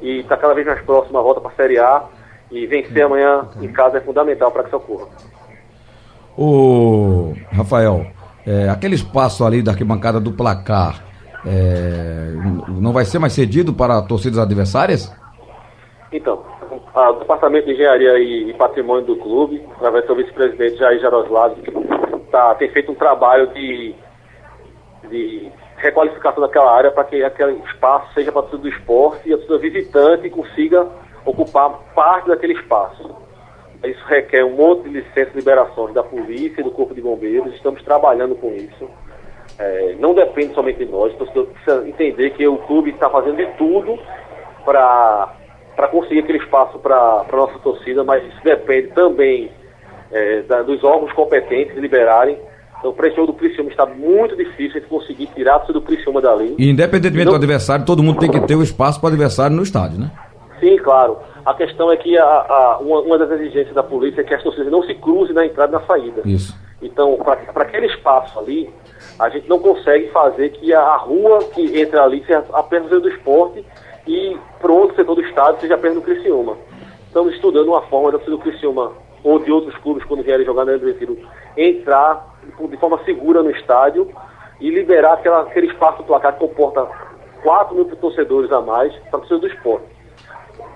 e 0.00 0.20
está 0.20 0.36
cada 0.36 0.54
vez 0.54 0.66
mais 0.66 0.80
próximo 0.82 1.18
a 1.18 1.22
volta 1.22 1.40
para 1.40 1.50
a 1.50 1.54
Série 1.54 1.78
A 1.78 2.04
e 2.50 2.66
vencer 2.66 3.04
amanhã 3.04 3.48
em 3.60 3.72
casa 3.72 3.98
é 3.98 4.00
fundamental 4.00 4.50
para 4.50 4.62
que 4.62 4.68
isso 4.68 4.76
ocorra. 4.76 5.08
O 6.36 7.34
Rafael, 7.50 8.06
é, 8.46 8.68
aquele 8.68 8.94
espaço 8.94 9.44
ali 9.44 9.62
da 9.62 9.72
arquibancada 9.72 10.18
do 10.20 10.32
placar 10.32 11.04
é, 11.44 12.34
não 12.68 12.92
vai 12.92 13.04
ser 13.04 13.18
mais 13.18 13.32
cedido 13.32 13.72
para 13.72 14.00
torcidas 14.02 14.38
adversárias? 14.38 15.12
Então, 16.12 16.42
a- 16.94 17.10
o 17.10 17.14
Departamento 17.20 17.66
de 17.66 17.72
Engenharia 17.72 18.18
e, 18.18 18.50
e 18.50 18.54
Patrimônio 18.54 19.04
do 19.04 19.16
clube, 19.16 19.62
através 19.76 20.06
do 20.06 20.14
vice-presidente 20.14 20.76
Jair 20.76 21.00
Jaroslav, 21.00 21.54
tá, 22.30 22.54
tem 22.54 22.68
feito 22.70 22.92
um 22.92 22.94
trabalho 22.94 23.48
de, 23.48 23.94
de 25.08 25.50
requalificação 25.76 26.40
daquela 26.40 26.74
área 26.74 26.90
para 26.90 27.04
que 27.04 27.22
aquele 27.22 27.58
espaço 27.66 28.12
seja 28.14 28.30
para 28.30 28.42
do 28.42 28.68
esporte 28.68 29.28
e 29.28 29.32
a 29.34 29.36
torcida 29.36 29.58
visitante 29.58 30.30
consiga 30.30 30.86
ocupar 31.24 31.70
parte 31.94 32.28
daquele 32.28 32.54
espaço. 32.54 33.14
Isso 33.84 34.04
requer 34.06 34.44
um 34.44 34.54
monte 34.54 34.84
de 34.84 34.90
licenças 35.00 35.34
e 35.34 35.38
liberações 35.38 35.92
da 35.92 36.04
polícia 36.04 36.60
e 36.60 36.64
do 36.64 36.70
Corpo 36.70 36.94
de 36.94 37.00
Bombeiros, 37.00 37.52
estamos 37.54 37.82
trabalhando 37.82 38.36
com 38.36 38.52
isso. 38.54 38.88
É, 39.58 39.96
não 39.98 40.14
depende 40.14 40.54
somente 40.54 40.84
de 40.84 40.90
nós, 40.90 41.12
precisa 41.14 41.88
entender 41.88 42.30
que 42.30 42.46
o 42.46 42.58
clube 42.58 42.90
está 42.90 43.10
fazendo 43.10 43.36
de 43.36 43.46
tudo 43.58 43.98
para 44.64 45.34
conseguir 45.88 46.20
aquele 46.20 46.38
espaço 46.38 46.78
para 46.78 46.96
a 46.96 47.26
nossa 47.36 47.58
torcida, 47.58 48.04
mas 48.04 48.22
isso 48.24 48.38
depende 48.44 48.88
também 48.88 49.50
é, 50.10 50.42
da- 50.42 50.62
dos 50.62 50.84
órgãos 50.84 51.12
competentes 51.14 51.76
liberarem. 51.76 52.38
Então, 52.78 52.92
para 52.92 53.06
esse 53.06 53.16
jogo 53.16 53.32
do 53.32 53.38
Criciúma 53.38 53.70
está 53.70 53.86
muito 53.86 54.36
difícil 54.36 54.76
a 54.76 54.80
gente 54.80 54.88
conseguir 54.88 55.26
tirar 55.28 55.54
a 55.54 55.58
torcida 55.60 55.78
do 55.80 55.84
Criciúma 55.86 56.20
dali. 56.20 56.54
E 56.58 56.68
independentemente 56.68 57.24
Não- 57.26 57.32
do 57.32 57.36
adversário, 57.36 57.84
todo 57.86 58.02
mundo 58.02 58.18
tem 58.18 58.30
que 58.30 58.40
ter 58.40 58.54
o 58.56 58.62
espaço 58.62 59.00
para 59.00 59.06
o 59.06 59.08
adversário 59.10 59.56
no 59.56 59.62
estádio, 59.62 59.98
né? 60.00 60.10
Sim, 60.60 60.76
claro. 60.78 61.16
A 61.46 61.54
questão 61.54 61.90
é 61.90 61.96
que 61.96 62.16
a, 62.18 62.24
a- 62.24 62.78
uma, 62.80 63.00
uma 63.00 63.18
das 63.18 63.30
exigências 63.30 63.74
da 63.74 63.82
polícia 63.82 64.20
é 64.20 64.24
que 64.24 64.34
as 64.34 64.42
torcidas 64.42 64.70
não 64.70 64.82
se 64.82 64.94
cruzem 64.94 65.34
na 65.34 65.46
entrada 65.46 65.76
e 65.76 65.80
na 65.80 65.86
saída. 65.86 66.22
Isso. 66.24 66.54
Então, 66.82 67.16
para 67.16 67.62
aquele 67.62 67.86
espaço 67.86 68.38
ali, 68.38 68.68
a 69.18 69.28
gente 69.28 69.48
não 69.48 69.60
consegue 69.60 70.08
fazer 70.10 70.50
que 70.50 70.74
a, 70.74 70.80
a 70.80 70.96
rua 70.96 71.38
que 71.54 71.80
entra 71.80 72.02
ali 72.02 72.22
seja 72.26 72.44
apenas 72.52 72.90
do 72.90 73.08
esporte 73.08 73.64
e 74.06 74.36
para 74.60 74.72
outro 74.72 74.96
setor 74.96 75.14
do 75.14 75.22
estado 75.22 75.60
seja 75.60 75.74
apenas 75.74 75.96
do 75.96 76.02
Criciúma. 76.02 76.56
Estamos 77.06 77.34
estudando 77.34 77.68
uma 77.68 77.82
forma 77.82 78.10
do 78.10 78.38
Criciúma 78.38 78.92
ou 79.22 79.38
de 79.38 79.52
outros 79.52 79.76
clubes, 79.78 80.04
quando 80.04 80.22
vierem 80.22 80.44
jogar 80.44 80.64
no 80.64 80.70
Leandro 80.70 80.88
Retiro, 80.88 81.18
entrar 81.56 82.36
de 82.68 82.76
forma 82.76 82.98
segura 83.04 83.42
no 83.42 83.50
estádio 83.50 84.10
e 84.60 84.70
liberar 84.70 85.14
aquela, 85.14 85.42
aquele 85.42 85.68
espaço 85.68 85.98
do 85.98 86.04
placar 86.04 86.32
que 86.32 86.40
comporta 86.40 86.86
4 87.42 87.74
mil 87.74 87.84
torcedores 87.84 88.50
a 88.50 88.60
mais 88.60 88.92
para 89.10 89.18
a 89.18 89.20
torcida 89.20 89.38
do 89.38 89.46
esporte 89.46 89.92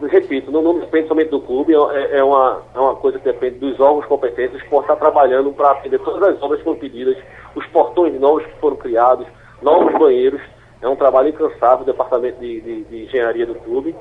repito, 0.04 0.50
não, 0.50 0.60
não 0.62 0.78
depende 0.78 1.08
somente 1.08 1.30
do 1.30 1.40
clube, 1.40 1.72
é, 1.74 2.18
é 2.18 2.24
uma, 2.24 2.62
é 2.74 2.78
uma 2.78 2.96
coisa 2.96 3.18
que 3.18 3.24
depende 3.24 3.58
dos 3.58 3.80
órgãos 3.80 4.04
competentes. 4.06 4.54
O 4.54 4.62
esporte 4.62 4.84
está 4.84 4.96
trabalhando 4.96 5.52
para 5.52 5.70
atender 5.70 5.98
todas 6.00 6.22
as 6.28 6.42
obras 6.42 6.58
que 6.58 6.64
foram 6.64 6.78
pedidas, 6.78 7.16
os 7.54 7.66
portões 7.68 8.18
novos 8.20 8.44
que 8.44 8.58
foram 8.60 8.76
criados, 8.76 9.26
novos 9.62 9.92
banheiros. 9.98 10.40
É 10.80 10.88
um 10.88 10.96
trabalho 10.96 11.28
incansável 11.30 11.78
do 11.78 11.92
departamento 11.92 12.38
de, 12.40 12.60
de- 12.60 12.84
de 12.84 13.04
engenharia 13.04 13.46
do 13.46 13.54
clube. 13.54 13.94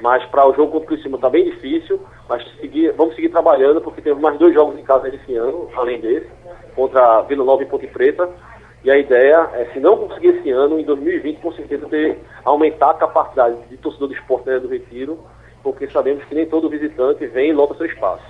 Mas 0.00 0.24
para 0.26 0.46
o 0.48 0.54
jogo 0.54 0.72
contra 0.72 0.84
o 0.86 0.88
Criciúma 0.88 1.16
está 1.18 1.28
bem 1.28 1.44
difícil, 1.44 2.00
mas 2.26 2.42
seguir, 2.58 2.90
vamos 2.92 3.14
seguir 3.14 3.28
trabalhando 3.28 3.82
porque 3.82 4.00
temos 4.00 4.22
mais 4.22 4.38
dois 4.38 4.54
jogos 4.54 4.78
em 4.78 4.82
casa 4.82 5.08
esse 5.08 5.34
ano, 5.36 5.68
além 5.76 6.00
desse, 6.00 6.26
contra 6.74 7.20
Vila 7.22 7.44
Nova 7.44 7.62
e 7.62 7.66
Ponte 7.66 7.86
Preta. 7.86 8.26
E 8.82 8.90
a 8.90 8.96
ideia 8.96 9.50
é, 9.52 9.66
se 9.74 9.78
não 9.78 9.98
conseguir 9.98 10.28
esse 10.28 10.50
ano, 10.50 10.80
em 10.80 10.84
2020, 10.84 11.40
com 11.42 11.52
certeza, 11.52 11.86
ter, 11.86 12.18
aumentar 12.46 12.92
a 12.92 12.94
capacidade 12.94 13.56
de 13.68 13.76
torcedor 13.76 14.08
do 14.08 14.14
esporte 14.14 14.48
Ilha 14.48 14.58
do 14.60 14.68
Retiro, 14.68 15.18
porque 15.62 15.86
sabemos 15.88 16.24
que 16.24 16.34
nem 16.34 16.46
todo 16.46 16.70
visitante 16.70 17.26
vem 17.26 17.50
e 17.50 17.52
lota 17.52 17.74
seu 17.74 17.84
espaço. 17.84 18.24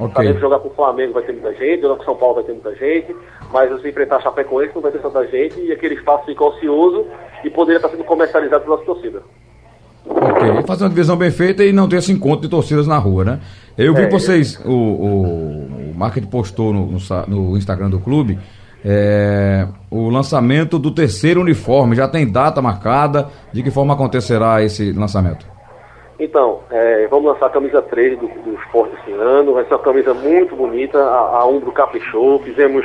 Ok. 0.00 0.14
Sabemos 0.14 0.40
jogar 0.40 0.58
com 0.60 0.68
o 0.68 0.74
Flamengo 0.74 1.12
vai 1.12 1.22
ter 1.22 1.32
muita 1.32 1.52
gente, 1.54 1.82
jogar 1.82 1.96
com 1.96 2.04
São 2.04 2.16
Paulo 2.16 2.36
vai 2.36 2.44
ter 2.44 2.52
muita 2.52 2.74
gente, 2.74 3.14
mas 3.52 3.80
se 3.80 3.88
enfrentar 3.88 4.16
a 4.16 4.20
Chapecoense 4.20 4.74
não 4.74 4.82
vai 4.82 4.90
ter 4.90 4.98
tanta 4.98 5.26
gente 5.26 5.60
e 5.60 5.70
aquele 5.70 5.94
espaço 5.94 6.24
fica 6.24 6.42
ocioso 6.42 7.06
e 7.44 7.50
poderia 7.50 7.76
estar 7.76 7.90
sendo 7.90 8.04
comercializado 8.04 8.64
pela 8.64 8.76
nossa 8.76 8.86
torcida. 8.86 9.22
Ok. 10.08 10.62
Fazer 10.66 10.84
uma 10.84 10.90
divisão 10.90 11.16
bem 11.16 11.30
feita 11.30 11.62
e 11.62 11.72
não 11.72 11.86
ter 11.86 11.96
esse 11.96 12.10
encontro 12.10 12.40
de 12.40 12.48
torcidas 12.48 12.86
na 12.86 12.96
rua, 12.96 13.24
né? 13.24 13.40
Eu 13.76 13.94
vi 13.94 14.02
É, 14.02 14.08
vocês, 14.08 14.58
o, 14.64 14.72
o, 14.72 15.22
o 15.90 15.94
Market 15.94 16.26
postou 16.26 16.72
no, 16.72 16.98
no 17.28 17.56
Instagram 17.56 17.90
do 17.90 18.00
clube 18.00 18.38
é, 18.84 19.66
o 19.90 20.08
lançamento 20.08 20.78
do 20.78 20.90
terceiro 20.90 21.40
uniforme. 21.40 21.96
Já 21.96 22.08
tem 22.08 22.30
data 22.30 22.62
marcada? 22.62 23.28
De 23.52 23.62
que 23.62 23.70
forma 23.70 23.94
acontecerá 23.94 24.62
esse 24.62 24.92
lançamento? 24.92 25.46
Então, 26.20 26.60
é, 26.70 27.06
vamos 27.06 27.32
lançar 27.32 27.46
a 27.46 27.50
camisa 27.50 27.80
3 27.80 28.18
do, 28.18 28.28
do 28.28 28.54
esporte 28.60 28.94
esse. 28.96 29.10
Vai 29.10 29.64
ser 29.64 29.72
uma 29.72 29.78
camisa 29.78 30.12
muito 30.12 30.54
bonita, 30.54 31.02
a, 31.02 31.38
a 31.38 31.46
Umbro 31.46 31.72
caprichou. 31.72 32.38
Fizemos 32.40 32.84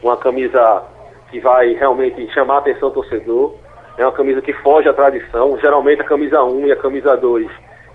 uma 0.00 0.16
camisa 0.16 0.84
que 1.28 1.40
vai 1.40 1.72
realmente 1.72 2.32
chamar 2.32 2.54
a 2.54 2.58
atenção 2.58 2.90
do 2.90 2.94
torcedor. 2.94 3.56
É 3.98 4.06
uma 4.06 4.12
camisa 4.12 4.40
que 4.40 4.52
foge 4.52 4.88
à 4.88 4.92
tradição. 4.92 5.58
Geralmente 5.58 6.02
a 6.02 6.04
camisa 6.04 6.44
1 6.44 6.68
e 6.68 6.72
a 6.72 6.76
camisa 6.76 7.16
2 7.16 7.50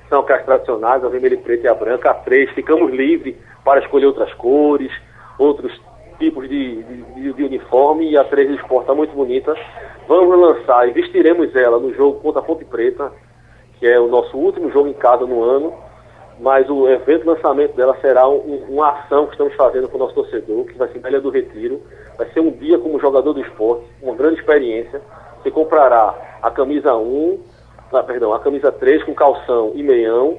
são 0.10 0.19
aquelas 0.19 0.43
tradicionais, 0.43 1.01
a 1.01 1.08
vermelha 1.08 1.38
preta 1.38 1.65
e 1.65 1.69
a 1.69 1.73
branca. 1.73 2.12
A 2.12 2.15
3 2.15 2.51
ficamos 2.51 2.91
livres 2.91 3.38
para 3.63 3.80
escolher 3.80 4.08
outras 4.08 4.34
cores, 4.34 4.91
outros 5.39 5.71
tipos 6.19 6.49
de, 6.49 6.84
de, 6.84 7.34
de 7.34 7.43
uniforme. 7.43 8.12
E 8.12 8.17
a 8.17 8.25
3 8.25 8.49
do 8.49 8.56
esporte 8.56 8.82
está 8.82 8.93
muito 8.93 9.15
bonita. 9.15 9.56
Vamos 10.10 10.38
lançar 10.38 10.89
e 10.89 10.91
vestiremos 10.91 11.56
ela 11.56 11.80
no 11.80 11.93
jogo 11.93 12.19
contra 12.19 12.41
a 12.41 12.43
Ponte 12.43 12.65
Preta 12.65 13.13
que 13.80 13.88
é 13.88 14.00
o 14.00 14.08
nosso 14.08 14.38
último 14.38 14.72
jogo 14.72 14.90
em 14.90 14.94
casa 14.94 15.26
no 15.26 15.44
ano, 15.44 15.74
mas 16.40 16.70
o 16.70 16.88
evento 16.88 17.28
lançamento 17.28 17.76
dela 17.76 17.98
será 18.02 18.28
um- 18.28 18.66
uma 18.70 18.90
ação 18.90 19.26
que 19.26 19.32
estamos 19.34 19.54
fazendo 19.56 19.88
com 19.88 19.98
o 19.98 20.00
nosso 20.00 20.13
torcedor, 20.13 20.66
que 20.66 20.78
vai 20.78 20.88
ser 20.90 21.00
na 21.00 21.10
Ilha 21.10 21.22
do 21.22 21.30
Retiro. 21.30 21.82
Vai 22.18 22.30
ser 22.32 22.40
um 22.40 22.52
dia 22.52 22.78
como 22.78 23.00
jogador 23.00 23.34
do 23.34 23.42
esporte, 23.42 23.86
uma 24.02 24.16
grande 24.16 24.40
experiência. 24.40 25.02
Você 25.42 25.52
comprará 25.52 26.13
a 26.42 26.52
camisa 26.52 26.96
1, 26.96 27.40
ah, 27.92 28.04
perdão, 28.04 28.34
a 28.34 28.40
camisa 28.40 28.72
3 28.72 29.04
com 29.04 29.13
calção 29.13 29.72
e 29.74 29.82
meião, 29.82 30.38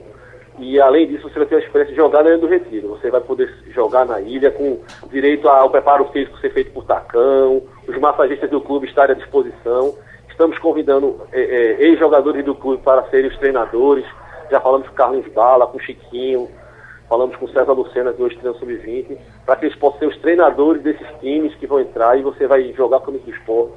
e 0.59 0.81
além 0.81 1.07
disso 1.07 1.29
você 1.29 1.39
vai 1.39 1.47
ter 1.47 1.57
a 1.57 1.61
experiência 1.61 1.95
de 1.95 2.01
jogar 2.01 2.23
na 2.23 2.31
Ilha 2.31 2.39
do 2.39 2.47
Retiro. 2.47 2.89
Você 2.89 3.11
vai 3.11 3.21
poder 3.21 3.53
jogar 3.71 4.05
na 4.05 4.21
ilha 4.21 4.51
com 4.51 4.79
direito 5.09 5.49
ao 5.49 5.71
preparo 5.71 6.05
físico 6.07 6.39
ser 6.39 6.51
feito 6.51 6.73
por 6.73 6.85
tacão, 6.85 7.63
os 7.89 7.99
massagistas 7.99 8.51
do 8.51 8.61
clube 8.61 8.87
estarem 8.87 9.15
à 9.15 9.19
disposição. 9.19 9.95
Estamos 10.39 10.57
convidando 10.61 11.23
eh, 11.33 11.41
eh, 11.81 11.85
ex-jogadores 11.87 12.45
do 12.45 12.55
clube 12.55 12.81
para 12.85 13.03
serem 13.11 13.29
os 13.29 13.37
treinadores. 13.39 14.05
Já 14.49 14.61
falamos 14.61 14.87
com 14.87 14.95
Carlos 14.95 15.27
Bala, 15.33 15.67
com 15.67 15.81
Chiquinho, 15.81 16.49
falamos 17.09 17.35
com 17.35 17.49
César 17.49 17.73
Lucena, 17.73 18.13
que 18.13 18.23
hoje 18.23 18.37
treina 18.37 18.57
o 18.57 18.61
sub-20, 18.61 19.19
para 19.45 19.57
que 19.57 19.67
eles 19.67 19.77
possam 19.77 19.99
ser 19.99 20.07
os 20.07 20.17
treinadores 20.19 20.81
desses 20.81 21.09
times 21.19 21.53
que 21.57 21.67
vão 21.67 21.81
entrar 21.81 22.17
e 22.17 22.23
você 22.23 22.47
vai 22.47 22.73
jogar 22.75 23.01
com 23.01 23.11
o 23.11 23.19
do 23.19 23.29
esporte. 23.29 23.73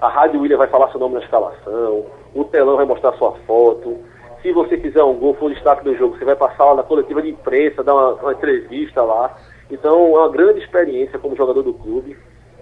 A 0.00 0.08
Rádio 0.08 0.40
William 0.40 0.56
vai 0.56 0.68
falar 0.68 0.90
seu 0.90 0.98
nome 0.98 1.16
na 1.16 1.20
escalação, 1.20 2.06
o 2.34 2.44
telão 2.44 2.76
vai 2.76 2.86
mostrar 2.86 3.12
sua 3.18 3.32
foto. 3.46 3.98
Se 4.40 4.52
você 4.52 4.78
fizer 4.78 5.04
um 5.04 5.18
gol, 5.18 5.34
for 5.34 5.52
destaque 5.52 5.84
do 5.84 5.94
jogo, 5.98 6.16
você 6.16 6.24
vai 6.24 6.34
passar 6.34 6.64
lá 6.64 6.76
na 6.76 6.82
coletiva 6.82 7.20
de 7.20 7.28
imprensa, 7.28 7.84
dar 7.84 7.94
uma, 7.94 8.14
uma 8.14 8.32
entrevista 8.32 9.02
lá. 9.02 9.36
Então 9.70 10.16
é 10.16 10.20
uma 10.20 10.30
grande 10.30 10.60
experiência 10.60 11.18
como 11.18 11.36
jogador 11.36 11.62
do 11.62 11.74
clube. 11.74 12.16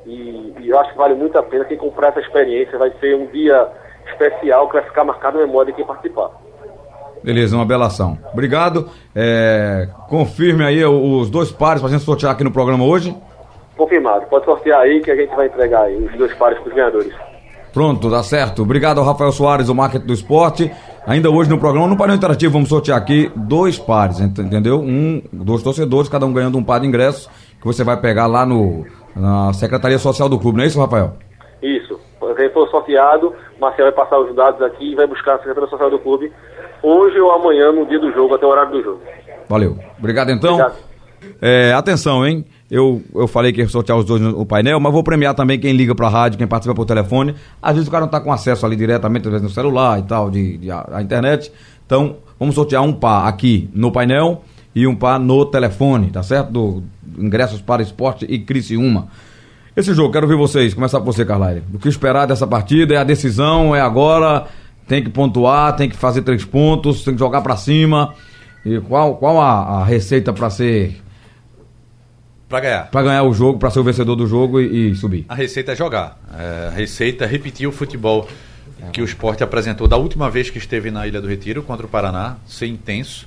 E, 0.06 0.52
e 0.60 0.68
eu 0.68 0.78
acho 0.78 0.92
que 0.92 0.98
vale 0.98 1.14
muito 1.14 1.38
a 1.38 1.42
pena 1.42 1.64
quem 1.64 1.76
comprar 1.78 2.08
essa 2.08 2.20
experiência. 2.20 2.78
Vai 2.78 2.92
ser 3.00 3.16
um 3.16 3.26
dia 3.26 3.68
especial 4.10 4.66
que 4.68 4.74
vai 4.74 4.82
ficar 4.84 5.04
marcado 5.04 5.38
na 5.38 5.46
memória 5.46 5.72
de 5.72 5.76
quem 5.76 5.86
participar. 5.86 6.30
Beleza, 7.22 7.56
uma 7.56 7.64
bela 7.64 7.86
ação. 7.86 8.18
Obrigado. 8.32 8.88
É, 9.14 9.88
confirme 10.08 10.62
aí 10.64 10.84
os 10.84 11.30
dois 11.30 11.50
pares 11.50 11.80
para 11.80 11.88
a 11.88 11.92
gente 11.92 12.04
sortear 12.04 12.32
aqui 12.32 12.44
no 12.44 12.50
programa 12.50 12.84
hoje. 12.84 13.16
Confirmado. 13.76 14.26
Pode 14.26 14.44
sortear 14.44 14.80
aí 14.80 15.00
que 15.00 15.10
a 15.10 15.16
gente 15.16 15.34
vai 15.34 15.46
entregar 15.46 15.84
aí 15.84 15.96
os 15.96 16.12
dois 16.18 16.34
pares 16.34 16.58
para 16.58 16.68
os 16.68 16.74
ganhadores. 16.74 17.12
Pronto, 17.72 18.08
dá 18.10 18.22
certo. 18.22 18.62
Obrigado 18.62 18.98
ao 18.98 19.04
Rafael 19.06 19.32
Soares, 19.32 19.68
o 19.68 19.74
Market 19.74 20.02
do 20.02 20.12
Esporte. 20.12 20.70
Ainda 21.06 21.28
hoje 21.30 21.50
no 21.50 21.58
programa, 21.58 21.88
no 21.88 21.96
painel 21.96 22.16
interativo, 22.16 22.52
vamos 22.52 22.68
sortear 22.68 22.96
aqui 22.98 23.32
dois 23.34 23.78
pares, 23.78 24.20
ent- 24.20 24.38
entendeu? 24.38 24.78
Um, 24.80 25.20
dois 25.32 25.62
torcedores, 25.62 26.08
cada 26.08 26.24
um 26.24 26.32
ganhando 26.32 26.56
um 26.56 26.62
par 26.62 26.78
de 26.80 26.86
ingressos, 26.86 27.28
que 27.60 27.66
você 27.66 27.82
vai 27.82 27.96
pegar 28.00 28.26
lá 28.26 28.46
no, 28.46 28.86
na 29.16 29.52
Secretaria 29.52 29.98
Social 29.98 30.28
do 30.28 30.38
Clube, 30.38 30.58
não 30.58 30.64
é 30.64 30.66
isso, 30.66 30.80
Rafael? 30.80 31.14
Isso. 31.62 31.98
Quem 32.36 32.50
for 32.50 32.68
sorteado, 32.68 33.32
Marcel 33.60 33.86
vai 33.86 33.92
passar 33.92 34.18
os 34.18 34.34
dados 34.34 34.60
aqui 34.62 34.92
e 34.92 34.94
vai 34.94 35.06
buscar 35.06 35.34
a 35.34 35.38
Secretaria 35.38 35.68
Social 35.68 35.90
do 35.90 35.98
Clube 35.98 36.32
hoje 36.82 37.18
ou 37.18 37.32
amanhã, 37.32 37.72
no 37.72 37.86
dia 37.86 37.98
do 37.98 38.12
jogo, 38.12 38.34
até 38.34 38.44
o 38.44 38.50
horário 38.50 38.72
do 38.72 38.82
jogo. 38.82 39.00
Valeu. 39.48 39.78
Obrigado 39.98 40.30
então. 40.30 40.54
Obrigado. 40.54 40.94
É, 41.40 41.72
atenção, 41.72 42.26
hein? 42.26 42.44
Eu, 42.70 43.02
eu 43.14 43.26
falei 43.26 43.52
que 43.52 43.60
ia 43.60 43.68
sortear 43.68 43.98
os 43.98 44.04
dois 44.04 44.20
no 44.20 44.44
painel, 44.44 44.78
mas 44.80 44.92
vou 44.92 45.02
premiar 45.02 45.34
também 45.34 45.58
quem 45.58 45.72
liga 45.72 45.94
pra 45.94 46.08
rádio, 46.08 46.38
quem 46.38 46.46
participa 46.46 46.74
por 46.74 46.84
telefone. 46.84 47.34
Às 47.62 47.74
vezes 47.74 47.88
o 47.88 47.90
cara 47.90 48.04
não 48.04 48.10
tá 48.10 48.20
com 48.20 48.32
acesso 48.32 48.66
ali 48.66 48.76
diretamente, 48.76 49.26
às 49.26 49.32
vezes 49.32 49.46
no 49.46 49.52
celular 49.52 49.98
e 49.98 50.02
tal, 50.02 50.30
de, 50.30 50.58
de 50.58 50.70
a, 50.70 50.86
a 50.92 51.02
internet. 51.02 51.52
Então, 51.86 52.16
vamos 52.38 52.54
sortear 52.54 52.82
um 52.82 52.92
par 52.92 53.26
aqui 53.26 53.70
no 53.74 53.90
painel 53.90 54.42
e 54.74 54.86
um 54.86 54.94
par 54.94 55.18
no 55.18 55.46
telefone, 55.46 56.10
tá 56.10 56.22
certo? 56.22 56.50
Do, 56.50 56.82
ingressos 57.18 57.60
para 57.60 57.82
esporte 57.82 58.24
e 58.28 58.38
Criciúma. 58.38 59.08
Esse 59.76 59.92
jogo, 59.92 60.12
quero 60.12 60.26
ver 60.28 60.36
vocês. 60.36 60.72
Começar 60.72 61.00
por 61.00 61.06
você, 61.06 61.24
Carlyle. 61.24 61.62
O 61.72 61.78
que 61.78 61.88
esperar 61.88 62.26
dessa 62.26 62.46
partida? 62.46 62.94
É 62.94 62.96
a 62.98 63.04
decisão? 63.04 63.74
É 63.74 63.80
agora? 63.80 64.46
Tem 64.86 65.02
que 65.02 65.10
pontuar? 65.10 65.74
Tem 65.74 65.88
que 65.88 65.96
fazer 65.96 66.22
três 66.22 66.44
pontos? 66.44 67.02
Tem 67.02 67.14
que 67.14 67.18
jogar 67.20 67.40
pra 67.40 67.56
cima? 67.56 68.14
E 68.64 68.80
qual, 68.80 69.16
qual 69.16 69.40
a, 69.40 69.80
a 69.80 69.84
receita 69.84 70.32
pra 70.32 70.48
ser 70.50 71.00
Pra 72.48 72.60
ganhar. 72.60 72.90
para 72.90 73.02
ganhar 73.02 73.22
o 73.24 73.32
jogo, 73.32 73.58
para 73.58 73.70
ser 73.70 73.80
o 73.80 73.84
vencedor 73.84 74.14
do 74.14 74.26
jogo 74.26 74.60
e, 74.60 74.90
e 74.90 74.94
subir? 74.94 75.24
A 75.28 75.34
receita 75.34 75.72
é 75.72 75.76
jogar. 75.76 76.20
É, 76.38 76.68
a 76.68 76.70
receita 76.70 77.24
é 77.24 77.26
repetir 77.26 77.66
o 77.66 77.72
futebol 77.72 78.28
que 78.92 79.00
o 79.00 79.04
esporte 79.04 79.42
apresentou 79.42 79.88
da 79.88 79.96
última 79.96 80.30
vez 80.30 80.50
que 80.50 80.58
esteve 80.58 80.90
na 80.90 81.06
Ilha 81.06 81.20
do 81.20 81.26
Retiro 81.26 81.62
contra 81.62 81.84
o 81.86 81.88
Paraná, 81.88 82.36
ser 82.46 82.66
intenso. 82.66 83.26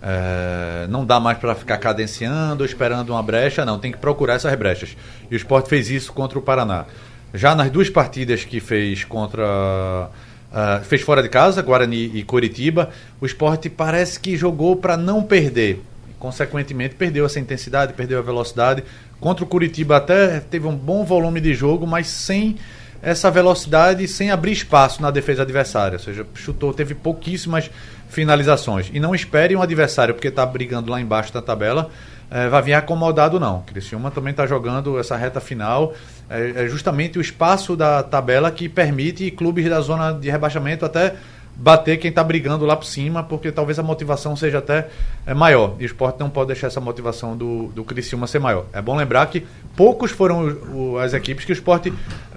É, 0.00 0.86
não 0.88 1.04
dá 1.04 1.18
mais 1.18 1.38
para 1.38 1.54
ficar 1.54 1.76
cadenciando, 1.78 2.64
esperando 2.64 3.10
uma 3.10 3.22
brecha, 3.22 3.64
não. 3.64 3.78
Tem 3.78 3.92
que 3.92 3.98
procurar 3.98 4.34
essas 4.34 4.54
brechas. 4.56 4.96
E 5.30 5.34
o 5.34 5.36
esporte 5.36 5.68
fez 5.68 5.90
isso 5.90 6.12
contra 6.12 6.38
o 6.38 6.42
Paraná. 6.42 6.86
Já 7.34 7.54
nas 7.54 7.70
duas 7.70 7.90
partidas 7.90 8.44
que 8.44 8.60
fez 8.60 9.04
contra. 9.04 10.10
ah, 10.52 10.80
fez 10.84 11.02
fora 11.02 11.22
de 11.22 11.28
casa, 11.28 11.60
Guarani 11.60 12.10
e 12.14 12.22
Coritiba, 12.22 12.90
o 13.20 13.26
esporte 13.26 13.68
parece 13.68 14.18
que 14.18 14.36
jogou 14.36 14.76
para 14.76 14.96
não 14.96 15.22
perder. 15.22 15.82
Consequentemente, 16.18 16.94
perdeu 16.94 17.26
essa 17.26 17.38
intensidade, 17.38 17.92
perdeu 17.92 18.18
a 18.18 18.22
velocidade. 18.22 18.82
Contra 19.20 19.44
o 19.44 19.46
Curitiba 19.46 19.96
até 19.96 20.40
teve 20.40 20.66
um 20.66 20.74
bom 20.74 21.04
volume 21.04 21.40
de 21.40 21.54
jogo, 21.54 21.86
mas 21.86 22.08
sem 22.08 22.56
essa 23.00 23.30
velocidade 23.30 24.08
sem 24.08 24.30
abrir 24.30 24.52
espaço 24.52 25.00
na 25.00 25.10
defesa 25.10 25.42
adversária. 25.42 25.96
Ou 25.96 26.02
seja, 26.02 26.26
chutou, 26.34 26.72
teve 26.72 26.94
pouquíssimas 26.94 27.70
finalizações. 28.08 28.90
E 28.92 28.98
não 29.00 29.14
espere 29.14 29.54
um 29.56 29.62
adversário, 29.62 30.14
porque 30.14 30.28
está 30.28 30.44
brigando 30.44 30.90
lá 30.90 31.00
embaixo 31.00 31.32
da 31.32 31.40
tabela, 31.42 31.90
eh, 32.30 32.48
vai 32.48 32.62
vir 32.62 32.74
acomodado, 32.74 33.38
não. 33.38 33.62
Criciúma 33.62 34.10
também 34.10 34.30
está 34.32 34.46
jogando 34.46 34.98
essa 34.98 35.16
reta 35.16 35.40
final. 35.40 35.92
É, 36.28 36.64
é 36.64 36.68
justamente 36.68 37.18
o 37.18 37.20
espaço 37.20 37.76
da 37.76 38.02
tabela 38.02 38.50
que 38.50 38.68
permite 38.68 39.30
clubes 39.30 39.68
da 39.68 39.80
zona 39.80 40.12
de 40.12 40.28
rebaixamento 40.30 40.84
até 40.84 41.14
bater 41.60 41.96
quem 41.96 42.10
está 42.10 42.22
brigando 42.22 42.64
lá 42.64 42.76
por 42.76 42.84
cima, 42.84 43.22
porque 43.24 43.50
talvez 43.50 43.78
a 43.80 43.82
motivação 43.82 44.36
seja 44.36 44.58
até 44.58 44.88
é, 45.26 45.34
maior. 45.34 45.74
E 45.80 45.84
o 45.84 45.86
esporte 45.86 46.20
não 46.20 46.30
pode 46.30 46.48
deixar 46.48 46.68
essa 46.68 46.80
motivação 46.80 47.36
do, 47.36 47.68
do 47.74 47.82
Criciúma 47.82 48.26
ser 48.28 48.38
maior. 48.38 48.66
É 48.72 48.80
bom 48.80 48.96
lembrar 48.96 49.26
que 49.26 49.44
poucos 49.76 50.10
foram 50.12 50.46
o- 50.46 50.92
o- 50.92 50.98
as 50.98 51.14
equipes 51.14 51.44
que 51.44 51.50
o 51.50 51.54
esporte 51.54 51.92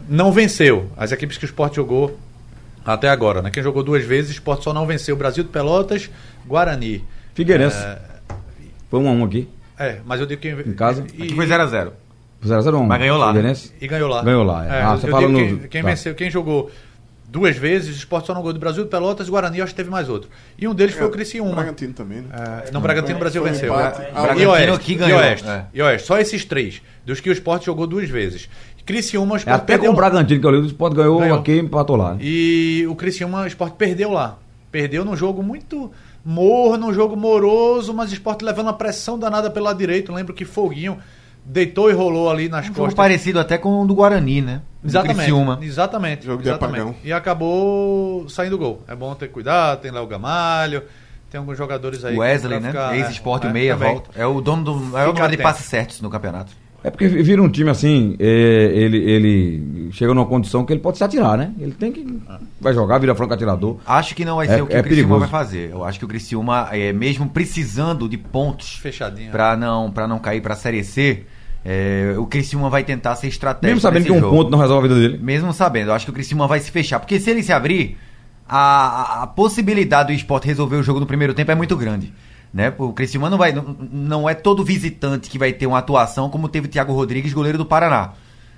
não 0.09 0.31
venceu. 0.31 0.89
As 0.97 1.11
equipes 1.11 1.37
que 1.37 1.45
o 1.45 1.47
esporte 1.47 1.75
jogou 1.75 2.17
até 2.85 3.09
agora. 3.09 3.41
Né? 3.41 3.49
Quem 3.51 3.61
jogou 3.63 3.83
duas 3.83 4.03
vezes, 4.03 4.31
o 4.31 4.33
esporte 4.33 4.63
só 4.63 4.73
não 4.73 4.85
venceu. 4.85 5.15
Brasil 5.15 5.43
de 5.43 5.49
Pelotas, 5.49 6.09
Guarani. 6.45 7.03
Figueirense. 7.33 7.77
Foi 8.89 8.99
um 8.99 9.07
a 9.07 9.11
um 9.11 9.23
aqui. 9.23 9.47
É, 9.79 9.97
mas 10.05 10.19
eu 10.19 10.25
digo 10.25 10.41
quem. 10.41 10.51
Em 10.59 10.73
casa? 10.73 11.05
E, 11.17 11.23
Aqui 11.23 11.35
foi 11.35 11.45
0x0. 11.47 11.91
0x0 12.43 12.73
1. 12.75 12.83
Mas 12.85 12.99
ganhou 12.99 13.17
lá, 13.17 13.27
né? 13.27 13.33
Figueirense. 13.33 13.73
e 13.81 13.87
ganhou 13.87 14.09
lá. 14.09 14.23
Ganhou 14.23 14.43
lá, 14.43 14.65
é. 14.65 14.67
É, 14.67 14.71
Ah, 14.81 14.91
eu 14.93 14.97
você 14.97 15.05
digo 15.07 15.11
fala 15.11 15.27
no- 15.29 15.37
quem, 15.37 15.57
quem 15.69 15.81
tá. 15.81 15.87
venceu, 15.89 16.15
quem 16.15 16.29
jogou 16.29 16.71
duas 17.31 17.55
vezes, 17.55 17.95
o 17.95 17.97
esporte 17.97 18.27
só 18.27 18.33
não 18.33 18.41
ganhou 18.41 18.53
do 18.53 18.59
Brasil 18.59 18.83
de 18.83 18.89
Pelotas, 18.89 19.29
Guarani, 19.29 19.59
eu 19.59 19.63
acho 19.63 19.71
que 19.73 19.77
teve 19.77 19.89
mais 19.89 20.09
outro. 20.09 20.29
E 20.59 20.67
um 20.67 20.75
deles 20.75 20.93
foi 20.93 21.07
o 21.07 21.09
Criciúma. 21.09 21.55
Bragantino 21.55 21.93
também, 21.93 22.21
né? 22.21 22.29
É, 22.67 22.71
não, 22.71 22.81
Bragantino 22.81 23.15
o 23.15 23.19
Brasil 23.19 23.41
venceu. 23.41 23.73
empate. 23.73 24.01
É. 24.01 24.11
Ah, 24.13 24.19
e 24.19 24.21
Bragantino 24.23 24.51
Oeste, 24.51 24.71
aqui 24.71 24.91
e 24.91 24.95
ganhou, 24.95 25.19
Oeste, 25.19 25.47
é. 25.47 25.65
e 25.73 25.81
Oeste. 25.81 26.07
Só 26.07 26.19
esses 26.19 26.43
três, 26.43 26.81
dos 27.05 27.21
que 27.21 27.29
o 27.29 27.31
esporte 27.31 27.67
jogou 27.67 27.87
duas 27.87 28.09
vezes. 28.09 28.49
Criciúma, 28.85 29.35
o 29.35 29.37
É 29.37 29.41
até 29.43 29.57
com 29.59 29.65
perdeu 29.65 29.91
o 29.91 29.95
Bragantino 29.95 30.41
que 30.41 30.45
eu 30.45 30.51
li, 30.51 30.57
o 30.57 30.65
Sport 30.65 30.93
ganhou, 30.93 31.19
Ganhou. 31.19 31.39
aqui 31.39 31.53
e 31.53 31.59
empatou 31.59 31.95
lá. 31.95 32.17
E 32.19 32.85
o 32.89 32.95
Criciúma, 32.95 33.43
o 33.43 33.47
esporte 33.47 33.75
perdeu 33.77 34.11
lá. 34.11 34.37
Perdeu 34.69 35.05
num 35.05 35.15
jogo 35.15 35.41
muito 35.41 35.89
morno, 36.25 36.87
num 36.87 36.93
jogo 36.93 37.15
moroso, 37.15 37.93
mas 37.93 38.11
o 38.11 38.13
esporte 38.13 38.43
levando 38.43 38.69
a 38.69 38.73
pressão 38.73 39.17
danada 39.17 39.49
pelo 39.49 39.65
lado 39.65 39.77
direito. 39.77 40.11
Lembro 40.11 40.33
que 40.33 40.43
Foguinho 40.43 40.97
deitou 41.43 41.89
e 41.89 41.93
rolou 41.93 42.29
ali 42.29 42.47
nas 42.49 42.65
Um 42.65 42.67
jogo 42.67 42.79
costas. 42.79 42.93
parecido 42.95 43.39
até 43.39 43.57
com 43.57 43.81
o 43.81 43.85
do 43.87 43.93
Guarani, 43.95 44.41
né? 44.41 44.61
Do 44.81 44.87
Exatamente. 44.89 45.17
Criciúma. 45.17 45.59
Exatamente. 45.61 46.25
Jogo 46.25 46.41
de 46.41 46.49
exatamente. 46.49 46.79
apagão. 46.81 46.95
E 47.03 47.13
acabou 47.13 48.27
saindo 48.29 48.57
gol. 48.57 48.83
É 48.87 48.95
bom 48.95 49.13
ter 49.15 49.27
cuidado, 49.29 49.79
tem 49.81 49.91
Léo 49.91 50.07
Gamalho, 50.07 50.83
tem 51.29 51.39
alguns 51.39 51.57
jogadores 51.57 52.03
aí. 52.03 52.15
O 52.15 52.19
Wesley, 52.19 52.59
né? 52.59 52.69
ficar- 52.69 52.95
Ex-esporte, 52.97 53.47
é, 53.47 53.49
o 53.49 53.53
meia, 53.53 53.75
volta. 53.75 54.09
É 54.15 54.25
o 54.25 54.41
dono 54.41 54.63
do 54.63 54.75
maior 54.75 55.07
Fica 55.09 55.19
número 55.23 55.37
de 55.37 55.43
passes 55.43 55.65
certos 55.65 56.01
no 56.01 56.09
campeonato. 56.09 56.51
É 56.83 56.89
porque 56.89 57.07
vira 57.07 57.41
um 57.43 57.49
time 57.49 57.69
assim, 57.69 58.15
é, 58.19 58.71
ele, 58.73 58.97
ele 58.97 59.89
chega 59.91 60.13
numa 60.15 60.25
condição 60.25 60.65
que 60.65 60.73
ele 60.73 60.79
pode 60.79 60.97
se 60.97 61.03
atirar, 61.03 61.37
né? 61.37 61.51
Ele 61.59 61.73
tem 61.73 61.91
que. 61.91 62.03
Vai 62.59 62.73
jogar, 62.73 62.97
vira 62.97 63.13
franco 63.13 63.33
atirador. 63.33 63.77
Acho 63.85 64.15
que 64.15 64.25
não 64.25 64.37
vai 64.37 64.47
É- 64.47 64.55
ser 64.55 64.61
o 64.63 64.67
que 64.67 64.73
é 64.75 64.79
o 64.79 64.83
Criciúma 64.83 65.07
perigoso. 65.07 65.19
vai 65.19 65.29
fazer. 65.29 65.69
Eu 65.71 65.83
acho 65.83 65.99
que 65.99 66.05
o 66.05 66.07
Criciúma, 66.07 66.69
é, 66.71 66.91
mesmo 66.91 67.29
precisando 67.29 68.09
de 68.09 68.17
pontos 68.17 68.77
Fechadinho. 68.77 69.31
para 69.31 69.55
não, 69.55 69.91
pra 69.91 70.07
não 70.07 70.17
cair 70.17 70.41
para 70.41 70.53
a 70.53 70.57
Série 70.57 70.83
C, 70.83 71.23
é, 71.63 72.15
o 72.17 72.25
Criciúma 72.25 72.67
vai 72.67 72.83
tentar 72.83 73.15
ser 73.15 73.27
estratégico. 73.27 73.67
Mesmo 73.67 73.79
sabendo 73.81 73.99
nesse 74.03 74.11
que 74.11 74.17
um 74.17 74.21
jogo. 74.21 74.35
ponto 74.35 74.49
não 74.49 74.57
resolve 74.57 74.87
a 74.87 74.89
vida 74.93 74.99
dele. 75.07 75.19
Mesmo 75.23 75.53
sabendo, 75.53 75.89
eu 75.91 75.93
acho 75.93 76.05
que 76.05 76.11
o 76.11 76.13
Criciúma 76.15 76.47
vai 76.47 76.59
se 76.59 76.71
fechar. 76.71 76.99
Porque 76.99 77.19
se 77.19 77.29
ele 77.29 77.43
se 77.43 77.53
abrir, 77.53 77.95
a, 78.49 78.57
a- 79.19 79.23
a 79.23 79.27
possibilidade 79.27 80.07
do 80.11 80.13
esporte 80.15 80.47
resolver 80.47 80.77
o 80.77 80.83
jogo 80.83 80.99
no 80.99 81.05
primeiro 81.05 81.35
tempo 81.35 81.51
é 81.51 81.55
muito 81.55 81.77
grande. 81.77 82.11
Né? 82.53 82.73
O 82.77 82.91
Criciúma 82.91 83.29
não, 83.29 83.37
vai, 83.37 83.53
não, 83.53 83.75
não 83.91 84.29
é 84.29 84.33
todo 84.33 84.63
visitante 84.63 85.29
que 85.29 85.37
vai 85.37 85.53
ter 85.53 85.67
uma 85.67 85.77
atuação 85.77 86.29
como 86.29 86.49
teve 86.49 86.67
o 86.67 86.69
Thiago 86.69 86.93
Rodrigues, 86.93 87.33
goleiro 87.33 87.57
do 87.57 87.65
Paraná. 87.65 88.13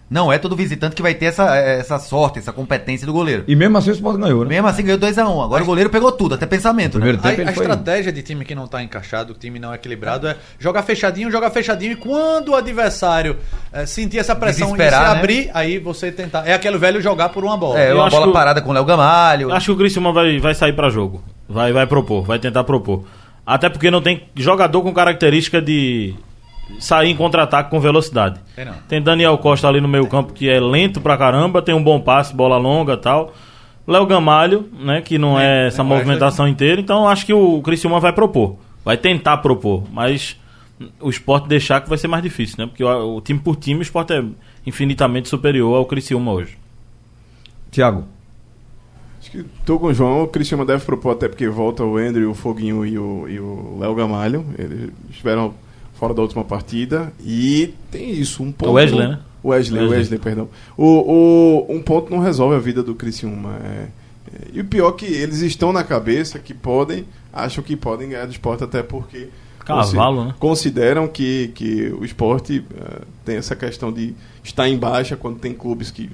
Não 0.10 0.32
é 0.32 0.38
todo 0.38 0.56
visitante 0.56 0.96
que 0.96 1.02
vai 1.02 1.16
ter 1.16 1.26
essa, 1.26 1.56
essa 1.56 1.98
sorte, 1.98 2.38
essa 2.38 2.54
competência 2.54 3.08
do 3.08 3.14
goleiro. 3.14 3.46
E 3.48 3.56
mesmo 3.56 3.78
assim 3.78 3.90
o 3.90 3.94
Sport 3.94 4.20
ganhou, 4.20 4.44
né? 4.44 4.50
Mesmo 4.50 4.68
assim 4.68 4.84
ganhou 4.84 5.00
2x1. 5.00 5.44
Agora 5.44 5.64
o 5.64 5.66
goleiro 5.66 5.90
pegou 5.90 6.12
tudo, 6.12 6.36
até 6.36 6.46
pensamento. 6.46 7.00
Né? 7.00 7.18
A, 7.24 7.28
a 7.30 7.52
estratégia 7.52 8.12
de 8.12 8.22
time 8.22 8.46
que 8.46 8.54
não 8.54 8.68
tá 8.68 8.84
encaixado, 8.84 9.34
time 9.34 9.58
não 9.58 9.74
equilibrado, 9.74 10.28
é 10.28 10.36
jogar 10.60 10.84
fechadinho, 10.84 11.32
jogar 11.32 11.50
fechadinho, 11.50 11.94
e 11.94 11.96
quando 11.96 12.50
o 12.50 12.56
adversário 12.56 13.38
eh, 13.72 13.88
sentir 13.88 14.20
essa 14.20 14.36
pressão 14.36 14.68
e 14.68 14.72
se 14.72 14.78
né? 14.78 14.90
abrir, 14.94 15.50
aí 15.52 15.80
você 15.80 16.12
tentar. 16.12 16.48
É 16.48 16.54
aquele 16.54 16.78
velho 16.78 17.02
jogar 17.02 17.30
por 17.30 17.44
uma 17.44 17.58
bola. 17.58 17.80
É, 17.80 17.92
Eu 17.92 17.98
uma 17.98 18.10
bola 18.10 18.28
que 18.28 18.34
parada 18.34 18.62
com 18.62 18.70
o 18.70 18.74
Léo 18.74 18.86
Gamalho. 18.86 19.52
Acho 19.52 19.68
que 19.68 19.72
o 19.72 19.78
Criciúma 19.78 20.12
vai, 20.12 20.38
vai 20.38 20.54
sair 20.54 20.74
pra 20.74 20.90
jogo. 20.90 21.24
Vai, 21.50 21.74
vai 21.74 21.88
propor, 21.88 22.24
vai 22.24 22.38
tentar 22.38 22.64
propor. 22.64 23.04
Até 23.46 23.70
porque 23.70 23.92
não 23.92 24.02
tem 24.02 24.24
jogador 24.36 24.82
com 24.82 24.94
característica 24.94 25.62
de 25.62 26.16
sair 26.80 27.10
em 27.10 27.16
contra-ataque 27.16 27.70
com 27.70 27.80
velocidade. 27.80 28.40
Tem 28.56 28.66
não. 28.66 28.74
Tem 28.88 29.02
Daniel 29.02 29.38
Costa 29.38 29.68
ali 29.68 29.82
no 29.82 29.88
meio 29.88 30.08
campo 30.08 30.34
que 30.34 30.50
é 30.50 30.60
lento 30.60 31.02
pra 31.02 31.18
caramba, 31.18 31.62
tem 31.62 31.76
um 31.76 31.84
bom 31.84 32.00
passe, 32.00 32.34
bola 32.34 32.58
longa 32.58 32.94
e 32.94 32.98
tal. 32.98 33.34
Léo 33.86 34.06
Gamalho, 34.06 34.70
né, 34.80 35.02
que 35.02 35.18
não 35.18 35.38
é 35.38 35.68
essa 35.68 35.84
nem 35.84 35.92
movimentação 35.92 36.48
inteira, 36.48 36.80
então 36.80 37.08
acho 37.08 37.26
que 37.26 37.34
o 37.34 37.62
Criciúma 37.62 38.00
vai 38.00 38.14
propor. 38.14 38.56
Vai 38.84 38.96
tentar 38.96 39.38
propor, 39.38 39.84
mas 39.92 40.38
o 41.00 41.10
esporte 41.10 41.48
deixar 41.48 41.82
que 41.82 41.90
vai 41.90 41.98
ser 41.98 42.08
mais 42.08 42.24
difícil, 42.24 42.56
né? 42.60 42.66
Porque 42.66 42.84
o, 42.84 43.18
o 43.18 43.22
time 43.22 43.40
por 43.40 43.56
time, 43.56 43.80
o 43.80 43.82
esporte 43.82 44.14
é 44.14 44.24
infinitamente 44.66 45.28
superior 45.28 45.76
ao 45.76 45.86
Criciúma 45.86 46.32
hoje. 46.32 46.58
Tiago. 47.72 48.06
Acho 49.24 49.32
que 49.32 49.46
tô 49.66 49.80
com 49.80 49.88
o 49.88 49.94
João, 49.94 50.24
o 50.24 50.28
Cristiano 50.28 50.66
deve 50.66 50.84
propor 50.84 51.12
até 51.12 51.30
porque 51.30 51.48
volta 51.48 51.82
o 51.82 51.96
Andrew, 51.96 52.30
o 52.30 52.34
Foguinho 52.34 52.86
e 52.86 53.00
o 53.00 53.26
e 53.30 53.40
o 53.40 53.78
Léo 53.80 53.96
Gamalho. 53.96 54.46
Eles 54.58 54.92
estiveram 55.10 55.54
fora 55.94 56.14
da 56.14 56.22
última 56.22 56.44
partida. 56.44 57.14
E 57.24 57.74
tem 57.90 58.12
isso, 58.12 58.44
um 58.44 58.52
ponto. 58.52 58.72
O 58.72 58.74
Wesley, 58.74 59.08
né? 59.08 59.20
Wesley, 59.42 59.80
Wesley. 59.80 59.98
Wesley, 59.98 60.20
perdão. 60.20 60.50
O, 60.76 60.86
o, 60.86 61.74
um 61.74 61.82
ponto 61.82 62.12
não 62.12 62.20
resolve 62.20 62.58
a 62.58 62.60
vida 62.60 62.84
do 62.84 62.96
Criciúma. 62.96 63.56
É, 63.64 63.88
é, 64.34 64.48
e 64.52 64.60
o 64.60 64.66
pior 64.66 64.90
é 64.90 64.92
que 64.92 65.06
eles 65.06 65.40
estão 65.40 65.72
na 65.72 65.86
cabeça 65.86 66.38
que 66.38 66.54
podem, 66.54 67.06
acham 67.32 67.64
que 67.64 67.78
podem 67.78 68.10
ganhar 68.10 68.26
do 68.26 68.32
esporte 68.34 68.66
até 68.66 68.84
porque 68.84 69.30
Cavalo, 69.64 70.26
né? 70.26 70.36
consideram 70.38 71.08
que, 71.08 71.50
que 71.56 71.96
o 71.98 72.04
esporte 72.04 72.66
eh, 72.76 73.02
tem 73.24 73.38
essa 73.38 73.56
questão 73.56 73.94
de 73.94 74.14
estar 74.44 74.68
em 74.68 74.78
baixa 74.78 75.16
quando 75.16 75.40
tem 75.40 75.54
clubes 75.54 75.90
que 75.90 76.10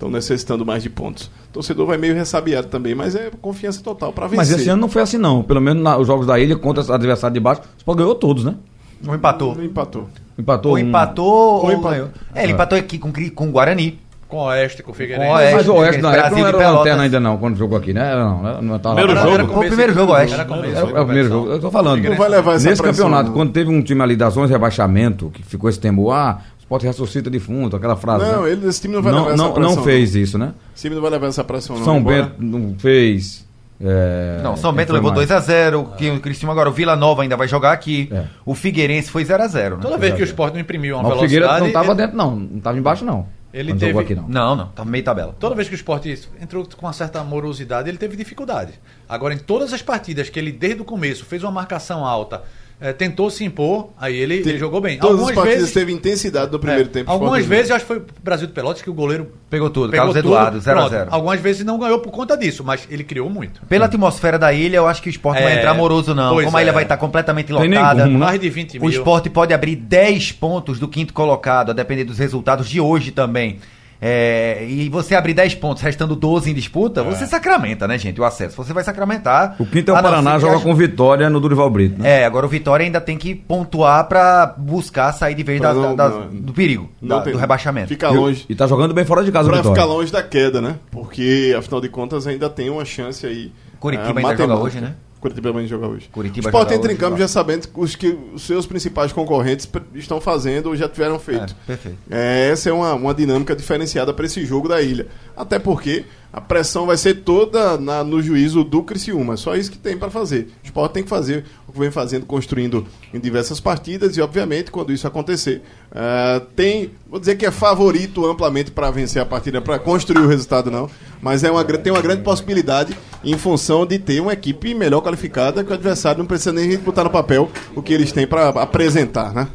estão 0.00 0.10
necessitando 0.10 0.64
mais 0.64 0.82
de 0.82 0.88
pontos. 0.88 1.26
O 1.50 1.52
torcedor 1.52 1.86
vai 1.86 1.98
meio 1.98 2.14
ressabiado 2.14 2.68
também, 2.68 2.94
mas 2.94 3.14
é 3.14 3.30
confiança 3.42 3.82
total 3.82 4.12
para 4.12 4.26
vencer. 4.26 4.38
Mas 4.38 4.50
esse 4.50 4.68
ano 4.70 4.80
não 4.80 4.88
foi 4.88 5.02
assim, 5.02 5.18
não. 5.18 5.42
Pelo 5.42 5.60
menos 5.60 5.82
nos 5.82 6.06
jogos 6.06 6.26
da 6.26 6.38
ilha 6.38 6.56
contra 6.56 6.80
os 6.82 6.90
adversários 6.90 7.34
de 7.34 7.40
baixo, 7.40 7.60
o 7.60 7.64
Sport 7.78 7.98
ganhou 7.98 8.14
todos, 8.14 8.44
né? 8.44 8.54
Não 9.02 9.14
empatou. 9.14 9.54
Não 9.54 9.64
empatou. 9.64 10.08
Empatou. 10.38 10.72
Ou 10.72 10.76
um- 10.78 10.80
empatou 10.80 11.26
ou, 11.64 11.72
empatou. 11.72 12.08
É, 12.34 12.44
ele 12.44 12.52
empatou 12.52 12.78
aqui 12.78 12.98
com, 12.98 13.12
com 13.34 13.48
o 13.48 13.50
Guarani. 13.50 13.98
Com 14.26 14.36
o 14.36 14.44
Oeste, 14.44 14.82
com 14.82 14.92
o 14.92 14.94
Figueirense. 14.94 15.26
Com 15.26 15.32
o 15.34 15.36
Oeste. 15.36 15.54
Mas 15.56 15.68
o 15.68 15.74
Oeste 15.74 16.00
na 16.02 16.14
época 16.14 16.30
não 16.40 16.46
era 16.46 16.70
lanterna 16.70 17.02
ainda 17.02 17.18
não, 17.20 17.36
quando 17.36 17.56
jogou 17.58 17.76
aqui, 17.76 17.92
né? 17.92 18.12
Era 18.12 18.24
Não, 18.24 18.42
não, 18.42 18.62
não 18.62 18.78
tava 18.78 18.94
Primeiro 18.94 19.20
lá. 19.20 19.26
jogo. 19.26 19.34
Era 19.34 19.46
foi 19.48 19.56
o 19.56 19.68
primeiro 19.68 19.92
jogo, 19.92 20.12
Oeste. 20.12 20.34
Era 20.34 20.44
começo 20.44 20.76
É, 20.78 20.84
o- 20.84 20.96
é 20.96 21.00
o 21.00 21.04
primeiro 21.04 21.28
jogo. 21.28 21.50
Eu 21.50 21.60
tô 21.60 21.70
falando. 21.70 22.02
Não 22.02 22.16
vai 22.16 22.28
levar 22.28 22.54
essa 22.54 22.68
Nesse 22.70 22.80
pressão, 22.80 23.06
campeonato, 23.06 23.30
não. 23.30 23.36
quando 23.36 23.52
teve 23.52 23.70
um 23.70 23.82
time 23.82 24.00
ali 24.02 24.14
das 24.16 24.36
11 24.36 24.52
rebaixamento, 24.52 25.30
que 25.34 25.42
ficou 25.42 25.68
esse 25.68 25.80
tempo, 25.80 26.10
ah, 26.12 26.38
o 26.70 26.76
Sport 26.76 26.82
ressuscita 26.84 27.28
defunto, 27.28 27.74
aquela 27.76 27.96
frase. 27.96 28.24
Não, 28.24 28.42
né? 28.44 28.52
ele, 28.52 28.68
esse 28.68 28.80
time 28.80 28.94
não 28.94 29.02
vai 29.02 29.12
não, 29.12 29.22
levar 29.22 29.34
essa 29.34 29.42
não, 29.42 29.52
pressão. 29.52 29.76
não 29.76 29.82
fez 29.82 30.14
isso, 30.14 30.38
né? 30.38 30.54
Esse 30.74 30.82
time 30.82 30.94
não 30.94 31.02
vai 31.02 31.10
levar 31.10 31.26
essa 31.26 31.42
pressão, 31.42 31.76
não. 31.76 31.84
São 31.84 31.98
embora- 31.98 32.22
Bento 32.22 32.34
não 32.38 32.74
fez. 32.78 33.48
É, 33.82 34.40
Não, 34.42 34.56
São 34.58 34.72
Bento 34.74 34.92
levou 34.92 35.10
mais? 35.12 35.26
2x0. 35.28 35.96
Que 35.96 36.10
o 36.10 36.20
Criciúma 36.20 36.52
agora, 36.52 36.68
o 36.68 36.72
Vila 36.72 36.94
Nova 36.94 37.22
ainda 37.22 37.34
vai 37.36 37.48
jogar 37.48 37.72
aqui. 37.72 38.08
É. 38.12 38.24
O 38.44 38.54
Figueirense 38.54 39.10
foi 39.10 39.24
0x0, 39.24 39.70
né? 39.76 39.78
Toda 39.80 39.96
vez 39.96 40.14
que 40.14 40.22
o 40.22 40.24
Sport 40.24 40.52
não 40.52 40.60
imprimiu 40.60 40.96
uma 40.96 41.02
Mas 41.02 41.12
o 41.12 41.14
velocidade... 41.16 41.42
Figueira 41.46 41.64
não 41.66 41.72
tava 41.72 41.92
ele- 41.92 41.94
dentro, 42.02 42.16
não. 42.16 42.36
Não 42.36 42.60
tava 42.60 42.78
embaixo, 42.78 43.04
não. 43.06 43.26
Ele 43.52 43.70
jogou 43.72 43.80
teve- 43.80 43.98
aqui, 44.00 44.14
não. 44.14 44.28
Não, 44.28 44.54
não, 44.54 44.66
tá 44.68 44.84
meio 44.84 45.02
tabela. 45.02 45.34
Toda 45.40 45.54
vez 45.56 45.66
que 45.66 45.74
o 45.74 45.76
Sport 45.76 46.04
entrou 46.40 46.68
com 46.76 46.86
uma 46.86 46.92
certa 46.92 47.24
morosidade, 47.24 47.88
ele 47.88 47.98
teve 47.98 48.16
dificuldade. 48.16 48.74
Agora, 49.08 49.32
em 49.34 49.38
todas 49.38 49.72
as 49.72 49.82
partidas 49.82 50.28
que 50.28 50.38
ele, 50.38 50.52
desde 50.52 50.82
o 50.82 50.84
começo, 50.84 51.24
fez 51.24 51.42
uma 51.42 51.50
marcação 51.50 52.04
alta, 52.04 52.42
eh, 52.80 52.92
tentou 52.92 53.28
se 53.30 53.44
impor, 53.44 53.90
aí 53.98 54.16
ele, 54.16 54.36
ele 54.36 54.58
jogou 54.58 54.80
bem. 54.80 54.98
Todas 54.98 55.14
as 55.16 55.20
Algumas 55.20 55.34
partidas 55.34 55.58
vezes, 55.60 55.74
teve 55.74 55.92
intensidade 55.92 56.50
no 56.50 56.58
primeiro 56.58 56.88
é, 56.88 56.92
tempo. 56.92 57.10
algumas 57.10 57.44
vezes, 57.44 57.70
eu 57.70 57.76
acho 57.76 57.84
que 57.84 57.88
foi 57.88 57.98
o 57.98 58.04
Brasil 58.22 58.46
de 58.46 58.52
Pelotas 58.52 58.80
que 58.82 58.88
o 58.90 58.94
goleiro 58.94 59.32
Pegou 59.50 59.68
tudo. 59.68 59.90
pegou 59.90 60.06
Carlos 60.06 60.16
tudo. 60.22 60.28
Eduardo, 60.34 60.58
0x0. 60.60 60.88
Pronto. 60.98 61.14
Algumas 61.14 61.40
vezes 61.40 61.64
não 61.64 61.78
ganhou 61.78 61.98
por 61.98 62.10
conta 62.10 62.36
disso, 62.36 62.62
mas 62.64 62.86
ele 62.90 63.04
criou 63.04 63.28
muito. 63.28 63.60
Pela 63.66 63.86
atmosfera 63.86 64.38
da 64.38 64.52
ilha, 64.52 64.76
eu 64.78 64.86
acho 64.86 65.02
que 65.02 65.08
o 65.08 65.10
Sport 65.10 65.36
não 65.36 65.42
vai 65.44 65.54
É, 65.54 65.58
entrar 65.58 65.74
moroso, 65.74 66.14
não. 66.14 66.40
Como 66.42 66.56
a 66.56 66.62
ilha 66.62 66.70
é. 66.70 66.72
vai 66.72 66.82
estar 66.84 66.96
completamente 66.96 67.46
Tem 67.48 67.56
lotada. 67.68 68.02
como, 68.04 68.12
né? 68.18 68.24
Mais 68.26 68.40
de 68.40 68.48
20 68.48 68.78
O 68.78 68.80
mil. 68.82 68.90
esporte 68.90 69.28
pode 69.28 69.52
abrir 69.52 69.76
10 69.76 70.32
pontos 70.32 70.78
do 70.78 70.88
quinto 70.88 71.12
colocado, 71.12 71.70
a 71.70 71.72
depender 71.72 72.04
dos 72.04 72.18
resultados 72.18 72.68
de 72.68 72.80
hoje 72.80 73.10
também. 73.10 73.58
É, 74.02 74.64
e 74.66 74.88
você 74.88 75.14
abrir 75.14 75.34
10 75.34 75.56
pontos, 75.56 75.82
restando 75.82 76.16
12 76.16 76.50
em 76.50 76.54
disputa, 76.54 77.02
você 77.02 77.26
sacramenta, 77.26 77.86
né, 77.86 77.98
gente? 77.98 78.18
O 78.20 78.24
acesso. 78.24 78.56
Você 78.56 78.72
vai 78.72 78.82
sacramentar. 78.82 79.56
O 79.58 79.66
quinto 79.66 79.90
é 79.90 79.94
o 79.94 80.02
Paraná, 80.02 80.38
joga 80.38 80.58
com 80.60 80.74
Vitória 80.74 81.28
no 81.28 81.38
Durival 81.38 81.68
Brito, 81.68 82.00
né? 82.02 82.20
É, 82.20 82.24
agora 82.24 82.46
o 82.46 82.48
Vitória 82.48 82.82
ainda 82.84 83.00
tem 83.00 83.18
que 83.18 83.34
pontuar 83.34 84.08
pra 84.08 84.54
buscar 84.56 85.12
sair 85.12 85.34
de 85.34 85.42
vez 85.42 85.60
Pra 85.60 85.74
da- 85.74 85.80
não- 85.80 85.94
da- 85.96 86.08
não- 86.08 86.26
do 86.28 86.52
perigo, 86.54 86.88
da- 87.02 87.20
tem- 87.20 87.32
do 87.34 87.38
rebaixamento. 87.38 87.88
Fica 87.88 88.08
E- 88.10 88.16
longe. 88.16 88.46
E 88.48 88.54
tá 88.54 88.66
jogando 88.66 88.94
bem 88.94 89.04
fora 89.04 89.22
de 89.22 89.30
casa 89.30 89.48
o 89.48 89.50
Pra 89.50 89.58
Vitória. 89.58 89.82
ficar 89.82 89.92
longe 89.92 90.10
da 90.10 90.22
queda, 90.22 90.62
né? 90.62 90.76
Porque, 90.90 91.54
afinal 91.58 91.80
de 91.80 91.88
contas, 91.90 92.26
ainda 92.26 92.48
tem 92.48 92.70
uma 92.70 92.84
chance 92.86 93.26
aí. 93.26 93.52
Curitiba 93.78 94.20
eh, 94.20 94.24
ainda 94.26 94.36
joga 94.36 94.56
hoje, 94.56 94.80
né? 94.80 94.94
Curitiba 95.20 95.50
ainda 95.50 95.66
joga 95.66 95.86
hoje. 95.86 96.08
Curitiba 96.10 96.46
o 96.46 96.50
Sport 96.50 96.72
entra 96.72 96.92
em 96.92 96.96
campo 96.96 97.18
já 97.18 97.28
sabendo 97.28 97.68
os 97.76 97.94
que 97.94 98.18
os 98.32 98.42
seus 98.42 98.66
principais 98.66 99.12
concorrentes 99.12 99.68
estão 99.94 100.20
fazendo 100.20 100.68
ou 100.68 100.76
já 100.76 100.88
tiveram 100.88 101.18
feito. 101.18 101.54
É, 101.64 101.66
perfeito. 101.66 101.98
É, 102.10 102.48
essa 102.50 102.70
é 102.70 102.72
uma, 102.72 102.94
uma 102.94 103.14
dinâmica 103.14 103.54
diferenciada 103.54 104.14
para 104.14 104.24
esse 104.24 104.44
jogo 104.46 104.68
da 104.68 104.80
ilha. 104.80 105.08
Até 105.36 105.58
porque 105.58 106.04
a 106.32 106.40
pressão 106.40 106.86
vai 106.86 106.96
ser 106.96 107.22
toda 107.22 107.76
na- 107.76 108.04
no 108.04 108.22
juízo 108.22 108.62
do 108.62 108.82
Criciúma. 108.82 109.36
Só 109.36 109.56
isso 109.56 109.70
que 109.70 109.78
tem 109.78 109.96
para 109.96 110.10
fazer. 110.10 110.48
O 110.62 110.66
Sport 110.66 110.92
tem 110.92 111.02
que 111.02 111.08
fazer 111.08 111.44
o 111.66 111.72
que 111.72 111.78
vem 111.78 111.90
fazendo, 111.90 112.24
construindo 112.26 112.86
em 113.12 113.18
diversas 113.18 113.58
partidas 113.58 114.16
e, 114.16 114.20
obviamente, 114.20 114.70
quando 114.70 114.92
isso 114.92 115.06
acontecer, 115.06 115.62
eh, 115.94 116.40
tem, 116.54 116.90
vou 117.08 117.18
dizer 117.18 117.34
que 117.36 117.44
é 117.44 117.50
favorito 117.50 118.24
amplamente 118.26 118.70
para 118.70 118.90
vencer 118.90 119.20
a 119.20 119.26
partida, 119.26 119.60
para 119.60 119.78
construir 119.78 120.22
o 120.22 120.28
resultado, 120.28 120.70
não. 120.70 120.88
Mas 121.20 121.42
é 121.42 121.50
uma, 121.50 121.64
tem 121.64 121.92
uma 121.92 122.02
grande 122.02 122.22
possibilidade 122.22 122.96
em 123.24 123.36
função 123.36 123.84
de 123.84 123.98
ter 123.98 124.20
uma 124.20 124.32
equipe 124.32 124.72
melhor 124.74 125.00
qualificada 125.02 125.64
que 125.64 125.70
o 125.70 125.74
adversário 125.74 126.18
não 126.20 126.26
precisa 126.26 126.52
nem 126.52 126.76
botar 126.78 127.04
no 127.04 127.10
papel 127.10 127.50
o 127.74 127.82
que 127.82 127.92
eles 127.92 128.12
têm 128.12 128.26
para 128.26 128.48
apresentar, 128.50 129.34
né? 129.34 129.48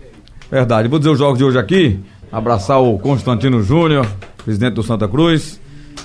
Verdade. 0.52 0.88
Vou 0.88 1.00
dizer 1.00 1.12
os 1.12 1.18
jogos 1.18 1.38
de 1.38 1.44
hoje 1.44 1.58
aqui. 1.58 2.00
Abraçar 2.32 2.82
o 2.82 3.00
Constantino 3.00 3.64
Júnior, 3.64 4.06
presidente 4.44 4.74
do 4.74 4.84
Santa 4.84 5.08
Cruz. 5.08 5.60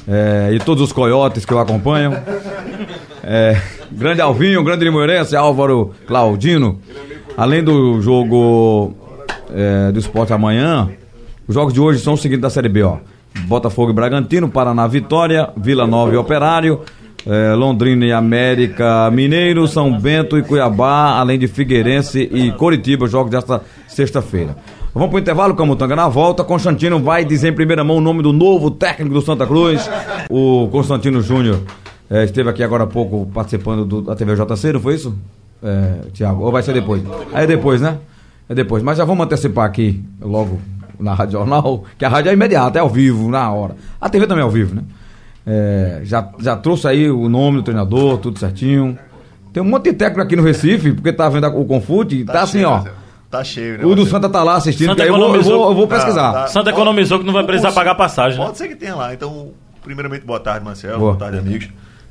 É, 0.08 0.50
e 0.52 0.58
todos 0.58 0.82
os 0.82 0.92
coiotes 0.92 1.44
que 1.44 1.54
o 1.54 1.58
acompanham. 1.58 2.16
É, 3.22 3.60
grande 3.90 4.20
Alvinho, 4.20 4.62
grande 4.64 4.84
Limoeirense, 4.84 5.36
Álvaro 5.36 5.92
Claudino. 6.06 6.80
Além 7.36 7.62
do 7.62 8.00
jogo 8.00 8.94
é, 9.52 9.92
do 9.92 9.98
esporte 9.98 10.32
amanhã, 10.32 10.90
os 11.46 11.54
jogos 11.54 11.72
de 11.72 11.80
hoje 11.80 12.00
são 12.00 12.14
os 12.14 12.20
seguintes 12.20 12.42
da 12.42 12.50
Série 12.50 12.68
B, 12.68 12.82
ó. 12.82 12.98
Botafogo 13.46 13.90
e 13.90 13.94
Bragantino, 13.94 14.48
Paraná 14.48 14.86
Vitória, 14.86 15.50
Vila 15.56 15.86
Nova 15.86 16.12
e 16.12 16.16
Operário, 16.16 16.80
é, 17.26 17.54
Londrina 17.54 18.04
e 18.04 18.12
América 18.12 19.10
Mineiro, 19.10 19.66
São 19.68 19.96
Bento 19.98 20.36
e 20.38 20.42
Cuiabá, 20.42 21.18
além 21.18 21.38
de 21.38 21.46
Figueirense 21.46 22.28
e 22.32 22.50
Coritiba, 22.52 23.06
jogos 23.06 23.30
desta 23.30 23.62
sexta-feira. 23.86 24.56
Vamos 24.92 25.10
pro 25.10 25.18
intervalo, 25.20 25.54
Camutanga. 25.54 25.94
Na 25.94 26.08
volta, 26.08 26.42
Constantino 26.42 26.98
vai 26.98 27.24
dizer 27.24 27.48
em 27.50 27.54
primeira 27.54 27.84
mão 27.84 27.98
o 27.98 28.00
nome 28.00 28.22
do 28.22 28.32
novo 28.32 28.72
técnico 28.72 29.14
do 29.14 29.22
Santa 29.22 29.46
Cruz, 29.46 29.88
o 30.28 30.68
Constantino 30.72 31.22
Júnior. 31.22 31.60
É, 32.10 32.24
esteve 32.24 32.50
aqui 32.50 32.62
agora 32.62 32.84
há 32.84 32.86
pouco 32.88 33.30
participando 33.32 33.84
do, 33.84 34.02
da 34.02 34.16
TV 34.16 34.34
JC, 34.34 34.72
não 34.72 34.80
foi 34.80 34.96
isso? 34.96 35.16
É, 35.62 36.08
Tiago, 36.12 36.42
ou 36.42 36.50
vai 36.50 36.62
ser 36.64 36.72
depois? 36.72 37.02
Aí 37.32 37.44
é 37.44 37.46
depois, 37.46 37.80
né? 37.80 37.98
É 38.48 38.54
depois. 38.54 38.82
Mas 38.82 38.98
já 38.98 39.04
vamos 39.04 39.24
antecipar 39.24 39.64
aqui, 39.64 40.02
logo 40.20 40.60
na 40.98 41.14
Rádio 41.14 41.38
Jornal, 41.38 41.84
que 41.96 42.04
a 42.04 42.08
rádio 42.08 42.30
é 42.30 42.32
imediata, 42.32 42.78
é 42.78 42.82
ao 42.82 42.88
vivo, 42.88 43.30
na 43.30 43.48
hora. 43.52 43.76
A 44.00 44.08
TV 44.08 44.26
também 44.26 44.42
é 44.42 44.44
ao 44.44 44.50
vivo, 44.50 44.74
né? 44.74 44.82
É, 45.46 46.00
já, 46.02 46.28
já 46.40 46.56
trouxe 46.56 46.88
aí 46.88 47.08
o 47.08 47.28
nome 47.28 47.58
do 47.58 47.62
treinador, 47.62 48.18
tudo 48.18 48.40
certinho. 48.40 48.98
Tem 49.52 49.62
um 49.62 49.66
monte 49.66 49.84
de 49.84 49.92
técnico 49.92 50.20
aqui 50.20 50.34
no 50.34 50.42
Recife, 50.42 50.92
porque 50.92 51.12
tá 51.12 51.28
vendo 51.28 51.46
o 51.46 51.64
Confute, 51.64 52.24
tá, 52.24 52.42
assim, 52.42 52.64
ó. 52.64 52.82
Tá 53.30 53.44
cheio, 53.44 53.78
né? 53.78 53.84
O 53.84 53.94
do? 53.94 54.04
Santa 54.06 54.28
tá 54.28 54.42
lá 54.42 54.56
assistindo, 54.56 54.88
Santa 54.88 54.96
que 54.96 55.02
aí 55.02 55.08
eu 55.08 55.14
vou, 55.14 55.22
eu 55.22 55.28
economizou. 55.28 55.58
vou, 55.58 55.68
eu 55.70 55.74
vou 55.76 55.86
Tá, 55.86 55.94
pesquisar. 55.96 56.32
tá. 56.32 56.46
Santa 56.48 56.70
economizou 56.70 57.18
que 57.20 57.24
não 57.24 57.32
vai 57.32 57.44
precisar 57.44 57.70
pagar 57.72 57.94
passagem, 57.94 58.38
né? 58.38 58.44
Pode 58.44 58.58
ser 58.58 58.66
que 58.68 58.74
tenha 58.74 58.96
lá. 58.96 59.14
Então, 59.14 59.52
primeiramente, 59.84 60.24
boa 60.24 60.40
tarde, 60.40 60.64
Marcelo. 60.64 60.98
Boa. 60.98 61.12
Boa, 61.12 61.18
tarde, 61.30 61.38
amigos. 61.38 61.68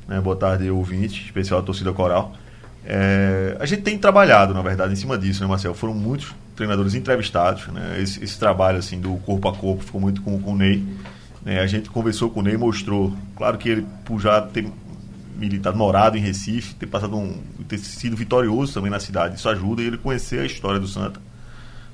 Né, 0.08 0.18
boa 0.20 0.34
tarde, 0.34 0.70
ouvinte, 0.70 1.22
especial 1.26 1.60
a 1.60 1.62
torcida 1.62 1.92
coral. 1.92 2.32
É, 2.86 3.56
a 3.60 3.66
gente 3.66 3.82
tem 3.82 3.98
trabalhado, 3.98 4.54
na 4.54 4.62
verdade, 4.62 4.92
em 4.92 4.96
cima 4.96 5.18
disso, 5.18 5.42
né, 5.42 5.48
Marcelo? 5.48 5.74
Foram 5.74 5.92
muitos 5.94 6.34
treinadores 6.56 6.94
entrevistados. 6.94 7.66
Né? 7.68 7.98
Esse, 8.00 8.24
esse 8.24 8.38
trabalho 8.38 8.78
assim 8.78 8.98
do 8.98 9.14
corpo 9.18 9.46
a 9.48 9.52
corpo 9.54 9.84
ficou 9.84 10.00
muito 10.00 10.22
com, 10.22 10.40
com 10.40 10.52
o 10.52 10.56
Ney. 10.56 10.82
né? 11.44 11.60
A 11.60 11.66
gente 11.66 11.90
conversou 11.90 12.30
com 12.30 12.40
o 12.40 12.42
Ney, 12.42 12.56
mostrou. 12.56 13.12
Claro 13.36 13.58
que 13.58 13.68
ele, 13.68 13.86
por 14.04 14.18
já 14.18 14.40
ter 14.40 14.66
militado, 15.40 15.76
morado 15.76 16.16
em 16.16 16.20
Recife, 16.20 16.74
ter 16.74 16.86
passado 16.86 17.16
um, 17.16 17.40
ter 17.66 17.78
sido 17.78 18.14
vitorioso 18.16 18.74
também 18.74 18.90
na 18.90 19.00
cidade, 19.00 19.36
isso 19.36 19.48
ajuda 19.48 19.82
ele 19.82 19.96
conhecer 19.96 20.40
a 20.40 20.44
história 20.44 20.78
do 20.78 20.86
Santa. 20.86 21.18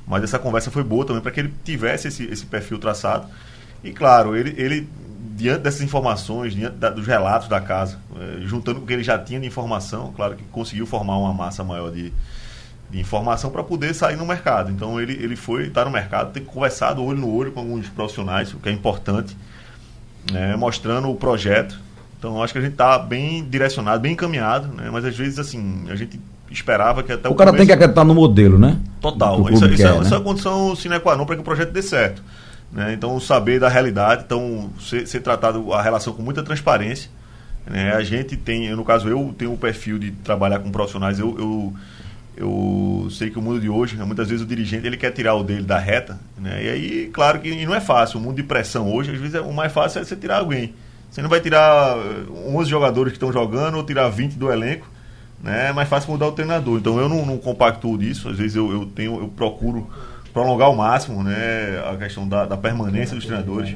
Mas 0.06 0.22
essa 0.24 0.38
conversa 0.38 0.70
foi 0.70 0.82
boa 0.85 1.04
também 1.06 1.22
para 1.22 1.30
que 1.32 1.40
ele 1.40 1.54
tivesse 1.64 2.09
esse, 2.09 2.24
esse 2.24 2.44
perfil 2.46 2.78
traçado. 2.78 3.26
E 3.82 3.92
claro, 3.92 4.37
ele, 4.37 4.54
ele 4.56 4.88
diante 5.37 5.62
dessas 5.62 5.82
informações, 5.82 6.54
diante 6.54 6.76
da- 6.76 6.90
dos 6.90 7.06
relatos 7.06 7.48
da 7.48 7.61
casa, 7.61 7.98
eh, 8.16 8.38
juntando 8.42 8.78
com 8.80 8.85
o 8.85 8.87
que 8.87 8.92
ele 8.92 9.02
já 9.02 9.18
tinha 9.18 9.38
de 9.40 9.46
informação, 9.46 10.12
claro 10.16 10.35
que 10.37 10.42
conseguiu 10.44 10.87
formar 10.87 11.16
uma 11.18 11.32
massa 11.35 11.62
maior 11.62 11.90
de, 11.92 12.12
de 12.90 13.00
informação 13.00 13.50
para 13.50 13.62
poder 13.62 13.94
sair 13.94 14.16
no 14.16 14.24
mercado. 14.24 14.70
Então 14.70 15.00
ele, 15.00 15.12
ele 15.12 15.37
foi, 15.37 15.66
está 15.66 15.85
no 15.85 15.90
mercado, 15.90 16.32
tem 16.32 16.42
conversado 16.44 17.02
olho 17.02 17.18
no 17.18 17.28
olho 17.28 17.52
com 17.52 17.61
alguns 17.61 17.88
profissionais, 17.88 18.52
o 18.54 18.59
que 18.59 18.68
é 18.68 18.72
importante, 18.72 19.37
né, 20.32 20.56
mostrando 20.56 21.11
o 21.11 21.16
projeto. 21.16 21.78
Então 22.18 22.42
acho 22.42 22.52
que 22.52 22.59
a 22.59 22.62
gente 22.62 22.72
está 22.72 22.98
bem 22.98 23.44
direcionado, 23.44 24.00
bem 24.00 24.12
encaminhado, 24.12 24.68
né, 24.68 24.88
mas 24.92 25.05
às 25.05 25.16
vezes 25.16 25.38
assim, 25.38 25.85
a 25.88 25.94
gente 25.94 26.18
esperava 26.50 27.02
que 27.02 27.12
até 27.12 27.29
O 27.29 27.35
cara 27.35 27.50
tem 27.50 27.59
começo- 27.59 27.66
que 27.66 27.72
acreditar 27.72 28.05
no 28.05 28.14
modelo, 28.14 28.59
né? 28.59 28.79
Total. 29.00 29.37
O 29.40 29.48
Isso, 29.50 29.59
clube 29.61 29.74
isso 29.74 29.83
quer, 29.83 29.90
é, 29.90 29.96
né? 29.98 30.02
isso 30.05 30.14
é 30.14 30.16
uma 30.18 30.24
condição 30.24 30.74
sine 30.76 30.98
qua 31.00 31.16
non 31.16 31.26
para 31.26 31.35
que 31.37 31.40
o 31.42 31.44
projeto 31.44 31.70
dê 31.72 31.83
certo. 31.83 32.22
né? 32.72 32.92
Então, 32.92 33.18
saber 33.20 33.61
da 33.61 33.68
realidade, 33.68 34.24
então, 34.26 34.70
ser, 34.81 35.07
ser 35.07 35.20
tratado 35.20 35.72
a 35.72 35.81
relação 35.83 36.12
com 36.12 36.22
muita 36.22 36.42
transparência. 36.42 37.11
né? 37.66 37.92
A 37.94 38.02
gente 38.02 38.37
tem, 38.37 38.74
no 38.74 38.85
caso, 38.85 39.09
eu 39.09 39.35
tenho 39.38 39.52
o 39.52 39.57
perfil 39.59 39.98
de 39.98 40.11
trabalhar 40.11 40.59
com 40.61 40.70
profissionais. 40.70 41.18
Eu, 41.18 41.37
eu, 41.38 41.74
eu 42.37 43.09
sei 43.11 43.31
que 43.31 43.38
o 43.38 43.42
mundo 43.42 43.61
de 43.61 43.68
hoje, 43.68 43.96
né, 43.96 44.05
muitas 44.05 44.29
vezes 44.29 44.44
o 44.44 44.46
dirigente 44.48 44.87
ele 44.87 44.96
quer 44.96 45.11
tirar 45.11 45.35
o 45.35 45.42
dele 45.42 45.62
da 45.62 45.79
reta. 45.79 46.18
Né? 46.38 46.64
E 46.64 46.68
aí, 46.68 47.11
claro 47.12 47.40
que 47.40 47.64
não 47.64 47.74
é 47.74 47.81
fácil. 47.81 48.18
O 48.18 48.22
mundo 48.22 48.37
de 48.37 48.42
pressão 48.42 48.92
hoje, 48.92 49.12
às 49.12 49.18
vezes, 49.18 49.35
é, 49.35 49.40
o 49.40 49.52
mais 49.52 49.72
fácil 49.72 50.00
é 50.00 50.05
você 50.05 50.14
tirar 50.16 50.38
alguém. 50.38 50.74
Você 51.11 51.23
não 51.23 51.29
vai 51.29 51.40
tirar 51.40 51.97
eh, 51.97 52.51
11 52.55 52.69
jogadores 52.69 53.12
que 53.12 53.16
estão 53.16 53.33
jogando 53.33 53.77
ou 53.77 53.85
tirar 53.85 54.09
20 54.09 54.35
do 54.35 54.53
elenco 54.53 54.87
né, 55.42 55.69
é 55.69 55.73
mais 55.73 55.88
fácil 55.88 56.11
mudar 56.11 56.27
o 56.27 56.33
treinador. 56.33 56.79
Então 56.79 56.99
eu 56.99 57.09
não, 57.09 57.25
não 57.25 57.38
compactuo 57.38 57.97
disso, 57.97 58.29
às 58.29 58.37
vezes 58.37 58.57
eu, 58.57 58.71
eu 58.71 58.87
tenho, 58.87 59.21
eu 59.21 59.29
procuro 59.29 59.88
prolongar 60.33 60.69
ao 60.69 60.77
máximo 60.77 61.23
né, 61.23 61.83
a 61.90 61.97
questão 61.97 62.29
da, 62.29 62.45
da 62.45 62.57
permanência 62.57 63.14
dos 63.14 63.25
treinadores. 63.25 63.75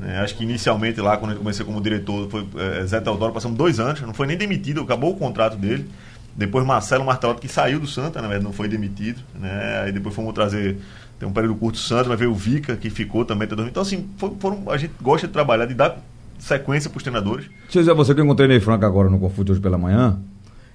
né. 0.00 0.20
acho 0.20 0.36
que 0.36 0.44
inicialmente 0.44 1.00
lá, 1.00 1.16
quando 1.16 1.32
eu 1.32 1.38
comecei 1.38 1.64
como 1.64 1.80
diretor, 1.80 2.30
foi 2.30 2.46
é, 2.56 2.86
Zé 2.86 3.00
Teodoro, 3.00 3.32
passamos 3.32 3.56
dois 3.56 3.80
anos, 3.80 4.00
não 4.02 4.14
foi 4.14 4.26
nem 4.26 4.36
demitido, 4.36 4.80
acabou 4.82 5.12
o 5.12 5.16
contrato 5.16 5.56
dele. 5.56 5.90
Depois 6.36 6.64
Marcelo 6.64 7.04
Martelotto, 7.04 7.40
que 7.40 7.48
saiu 7.48 7.80
do 7.80 7.88
Santa, 7.88 8.22
na 8.22 8.28
verdade, 8.28 8.44
não 8.44 8.52
foi 8.52 8.68
demitido. 8.68 9.20
Né? 9.34 9.82
Aí 9.84 9.92
depois 9.92 10.14
fomos 10.14 10.32
trazer, 10.32 10.78
tem 11.18 11.28
um 11.28 11.32
período 11.32 11.56
curto 11.56 11.76
Santa, 11.76 12.08
mas 12.08 12.18
veio 12.18 12.30
o 12.30 12.34
Vica, 12.34 12.76
que 12.76 12.88
ficou 12.88 13.24
também 13.24 13.46
até 13.46 13.56
2000. 13.56 13.70
Então, 13.70 13.82
assim, 13.82 14.08
foram, 14.38 14.70
a 14.70 14.76
gente 14.76 14.92
gosta 15.02 15.26
de 15.26 15.32
trabalhar, 15.32 15.66
de 15.66 15.74
dar 15.74 15.98
sequência 16.40 16.90
para 16.90 16.96
os 16.96 17.02
treinadores. 17.02 17.46
Deixa 17.64 17.78
eu 17.78 17.82
dizer 17.82 17.90
a 17.92 17.94
você 17.94 18.12
que 18.14 18.20
eu 18.20 18.24
encontrei 18.24 18.48
Ney 18.48 18.58
Franco 18.60 18.84
agora 18.84 19.08
no 19.08 19.18
Confute 19.18 19.52
hoje 19.52 19.60
pela 19.60 19.78
manhã. 19.78 20.18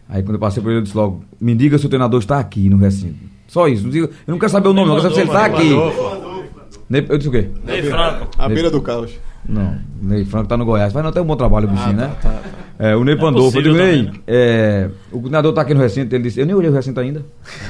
Aí 0.07 0.21
quando 0.23 0.35
eu 0.35 0.39
passei 0.39 0.61
por 0.63 0.69
ele, 0.69 0.79
eu 0.79 0.83
disse 0.83 0.95
logo: 0.95 1.25
me 1.41 1.53
diga 1.55 1.77
se 1.77 1.85
o 1.85 1.89
treinador 1.89 2.19
está 2.19 2.39
aqui 2.39 2.69
no 2.69 2.77
recinto. 2.77 3.17
Só 3.47 3.67
isso. 3.67 3.83
Não 3.83 3.89
diga- 3.89 4.05
eu 4.07 4.31
não 4.31 4.39
quero 4.39 4.51
saber 4.51 4.69
o 4.69 4.73
nome, 4.73 4.87
não. 4.89 4.97
Eu 4.97 5.01
quero 5.01 5.15
saber 5.15 5.27
se 5.27 5.31
ele 5.31 5.37
está 5.37 5.45
aqui. 5.45 6.79
Ney- 6.89 7.05
eu 7.09 7.17
disse 7.17 7.29
o 7.29 7.31
quê? 7.31 7.49
Ney 7.65 7.81
Franco. 7.83 8.27
À 8.37 8.47
beira 8.47 8.69
do 8.69 8.81
caos. 8.81 9.11
Não, 9.47 9.77
Ney 10.01 10.25
Franco 10.25 10.47
tá 10.47 10.57
no 10.57 10.65
Goiás. 10.65 10.91
Mas 10.93 11.03
não 11.03 11.11
tem 11.11 11.21
um 11.21 11.25
bom 11.25 11.35
trabalho, 11.35 11.67
o 11.67 11.71
bichinho, 11.71 11.95
tá, 11.95 12.07
né? 12.07 12.15
tá, 12.21 12.29
tá. 12.29 12.41
É, 12.77 12.95
o 12.95 13.03
Ney 13.03 13.15
Pandolfo. 13.15 13.57
Eu 13.59 13.63
possível 13.63 13.73
digo, 13.73 13.83
Ney, 13.85 14.05
também, 14.05 14.21
é, 14.27 14.89
o 15.11 15.19
treinador 15.19 15.53
tá 15.53 15.61
aqui 15.61 15.73
no 15.73 15.79
recinto. 15.79 16.13
Ele 16.15 16.23
disse: 16.23 16.39
eu 16.39 16.45
nem 16.45 16.55
olhei 16.55 16.69
o 16.69 16.73
recinto 16.73 16.99
ainda. 16.99 17.23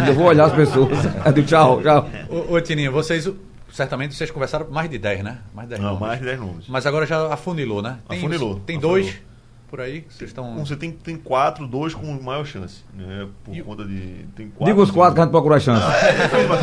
Eu 0.05 0.13
vou 0.13 0.25
olhar 0.27 0.45
as 0.45 0.53
pessoas. 0.53 0.89
Eu 1.25 1.31
digo, 1.33 1.47
tchau, 1.47 1.81
tchau. 1.81 2.09
Ô, 2.29 2.55
ô 2.55 2.61
Tininho, 2.61 2.91
vocês, 2.91 3.29
certamente 3.75 4.15
vocês 4.15 4.31
conversaram 4.31 4.67
mais 4.69 4.89
de 4.89 4.97
10, 4.97 5.23
né? 5.23 5.39
Mais 5.53 5.67
de 5.67 5.75
10 5.75 5.81
Não, 5.81 5.89
nomes. 5.93 6.07
mais 6.07 6.19
de 6.19 6.25
10 6.25 6.39
números. 6.39 6.65
Mas 6.67 6.85
agora 6.85 7.05
já 7.05 7.31
afunilou, 7.33 7.81
né? 7.81 7.99
Tem, 8.07 8.17
Afunilou, 8.17 8.59
Tem 8.61 8.77
afunilou. 8.77 9.01
dois 9.03 9.21
por 9.69 9.81
aí? 9.81 10.05
Vocês 10.09 10.29
estão. 10.29 10.57
Você 10.65 10.75
tem, 10.75 10.91
tem 10.91 11.15
quatro, 11.17 11.65
dois 11.67 11.93
com 11.93 12.05
maior 12.21 12.45
chance. 12.45 12.83
Né? 12.93 13.27
Por 13.43 13.57
conta 13.63 13.83
de. 13.85 14.25
Tem 14.35 14.47
quatro, 14.49 14.65
Diga 14.65 14.81
os 14.81 14.91
quatro 14.91 15.15
que 15.15 15.21
a 15.21 15.23
gente 15.23 15.31
procura 15.31 15.55
a 15.55 15.59
chance. 15.59 15.85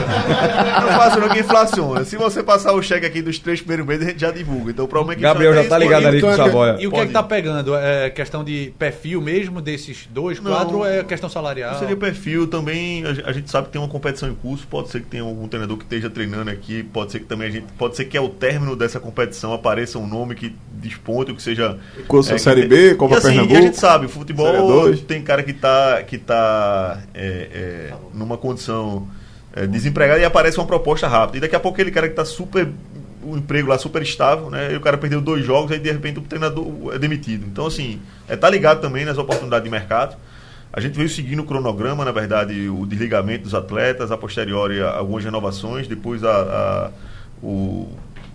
Não 0.83 0.89
faço 0.89 1.21
não 1.21 1.29
que 1.29 1.41
inflaciona. 1.41 2.05
Se 2.05 2.17
você 2.17 2.43
passar 2.43 2.73
o 2.73 2.83
cheque 2.83 3.07
aqui 3.07 3.23
dos 3.23 3.39
três 3.39 3.61
primeiros 3.61 3.87
meses, 3.87 4.07
a 4.07 4.11
gente 4.11 4.21
já 4.21 4.31
divulga. 4.31 4.71
Então, 4.71 4.87
provavelmente. 4.87 5.23
Gabriel 5.23 5.55
já 5.55 5.69
tá 5.69 5.79
ligado 5.79 6.07
ali 6.07 6.21
com 6.21 6.27
o 6.27 6.31
Então, 6.33 6.45
é 6.45 6.45
que- 6.45 6.51
Saboia. 6.53 6.77
e 6.81 6.87
o 6.87 6.91
que 6.93 7.01
é 7.01 7.07
que 7.07 7.13
tá 7.13 7.21
ir. 7.21 7.29
pegando? 7.29 7.75
É 7.77 8.11
questão 8.11 8.45
de 8.45 8.73
perfil 8.79 9.21
mesmo 9.21 9.61
desses 9.61 10.09
dois, 10.11 10.41
Não. 10.41 10.51
quatro 10.53 10.79
ou 10.79 10.87
é 10.87 11.03
questão 11.05 11.29
salarial? 11.29 11.79
Seria 11.79 11.97
perfil 11.97 12.47
também. 12.47 13.05
A, 13.05 13.13
gen- 13.15 13.25
a 13.27 13.33
gente 13.33 13.51
sabe 13.51 13.67
que 13.67 13.73
tem 13.73 13.81
uma 13.81 13.89
competição 13.89 14.29
em 14.29 14.35
curso. 14.35 14.67
Pode 14.67 14.89
ser 14.91 15.01
que 15.01 15.07
tenha 15.07 15.23
algum 15.23 15.47
treinador 15.49 15.77
que 15.77 15.85
esteja 15.85 16.09
treinando 16.11 16.51
aqui. 16.51 16.83
Pode 16.83 17.13
ser 17.13 17.21
que 17.21 17.27
também 17.27 17.49
a 17.49 17.51
gente. 17.51 17.67
Pode 17.79 17.97
ser 17.97 18.05
que 18.07 18.17
ao 18.17 18.29
término 18.29 18.75
dessa 18.77 18.99
competição 19.01 19.53
apareça 19.53 19.99
um 19.99 20.07
nome 20.07 20.35
que 20.35 20.55
desponte, 20.73 21.31
ou 21.31 21.37
que 21.37 21.43
seja. 21.43 21.79
Curso 22.09 22.31
é, 22.33 22.35
que 22.35 22.41
Série 22.41 22.63
tem- 22.69 22.92
B, 22.93 22.99
Copa 22.99 23.15
e, 23.15 23.19
assim, 23.19 23.29
Pernambuco. 23.29 23.55
E 23.55 23.57
a 23.59 23.63
gente 23.63 23.77
sabe, 23.79 24.09
futebol 24.09 24.95
tem 24.97 25.23
cara 25.23 25.43
que 25.43 25.53
tá, 25.53 26.03
que 26.03 26.19
tá 26.19 27.01
é, 27.15 27.49
é, 27.91 27.95
numa 28.15 28.37
condição 28.39 29.07
é, 29.55 29.67
desempregada 29.67 30.21
e 30.21 30.25
aparece 30.25 30.59
uma 30.59 30.67
proposta 30.67 31.07
rápida. 31.09 31.39
E 31.39 31.41
daqui 31.41 31.57
a 31.57 31.61
pouco 31.61 31.77
aquele 31.77 31.91
cara 31.91 32.09
que 32.09 32.15
tá 32.15 32.25
super. 32.25 32.69
O 33.25 33.37
emprego 33.37 33.69
lá 33.69 33.79
super 33.79 34.03
estável, 34.03 34.51
né? 34.51 34.73
E 34.73 34.77
o 34.77 34.81
cara 34.81 34.99
perdeu 34.99 35.21
dois 35.21 35.45
jogos, 35.45 35.71
aí 35.71 35.79
de 35.79 35.93
repente 35.93 36.19
o 36.19 36.23
treinador 36.23 36.67
é 36.93 36.99
demitido. 36.99 37.47
Então, 37.47 37.67
assim, 37.67 38.01
é 38.29 38.35
tá 38.37 38.51
ligado 38.51 38.81
também 38.81 39.05
nas 39.05 39.17
oportunidades 39.17 39.63
de 39.63 39.71
mercado. 39.71 40.17
A 40.73 40.81
gente 40.81 40.95
veio 40.97 41.09
seguindo 41.09 41.41
o 41.41 41.45
cronograma, 41.45 42.05
na 42.05 42.11
verdade, 42.11 42.69
o 42.69 42.85
desligamento 42.85 43.45
dos 43.45 43.55
atletas, 43.55 44.11
a 44.11 44.17
posteriori 44.17 44.81
a- 44.83 44.91
algumas 44.97 45.23
renovações, 45.23 45.87
depois 45.87 46.25
a, 46.25 46.31
a- 46.33 46.91
o, 47.41 47.89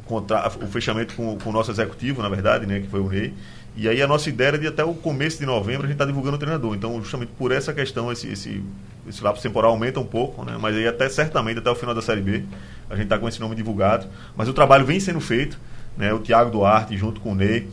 contra, 0.05 0.47
o 0.61 0.67
fechamento 0.67 1.15
com, 1.15 1.37
com 1.37 1.49
o 1.49 1.53
nosso 1.53 1.69
executivo, 1.71 2.21
na 2.21 2.29
verdade, 2.29 2.65
né, 2.65 2.79
que 2.79 2.87
foi 2.87 2.99
o 3.01 3.09
Ney. 3.09 3.33
E 3.77 3.87
aí 3.87 4.01
a 4.01 4.07
nossa 4.07 4.27
ideia 4.27 4.47
era 4.47 4.57
de 4.57 4.65
até 4.65 4.83
o 4.83 4.95
começo 4.95 5.37
de 5.37 5.45
novembro 5.45 5.83
a 5.83 5.85
gente 5.85 5.93
estar 5.93 6.05
divulgando 6.05 6.35
o 6.35 6.39
treinador. 6.39 6.75
Então, 6.75 6.99
justamente 6.99 7.29
por 7.37 7.51
essa 7.51 7.71
questão, 7.71 8.11
esse, 8.11 8.27
esse, 8.27 8.63
esse 9.07 9.23
lapso 9.23 9.43
temporal 9.43 9.69
aumenta 9.69 9.99
um 9.99 10.05
pouco, 10.05 10.43
né? 10.43 10.57
Mas 10.59 10.75
aí 10.75 10.87
até 10.87 11.07
certamente 11.07 11.59
até 11.59 11.69
o 11.69 11.75
final 11.75 11.93
da 11.93 12.01
Série 12.01 12.21
B 12.21 12.43
a 12.89 12.95
gente 12.95 13.03
está 13.03 13.19
com 13.19 13.27
esse 13.27 13.39
nome 13.39 13.55
divulgado. 13.55 14.07
Mas 14.35 14.49
o 14.49 14.53
trabalho 14.53 14.83
vem 14.83 14.99
sendo 14.99 15.21
feito, 15.21 15.59
né? 15.95 16.11
O 16.11 16.17
Thiago 16.17 16.49
Duarte 16.49 16.97
junto 16.97 17.21
com 17.21 17.33
o 17.33 17.35
Ney 17.35 17.69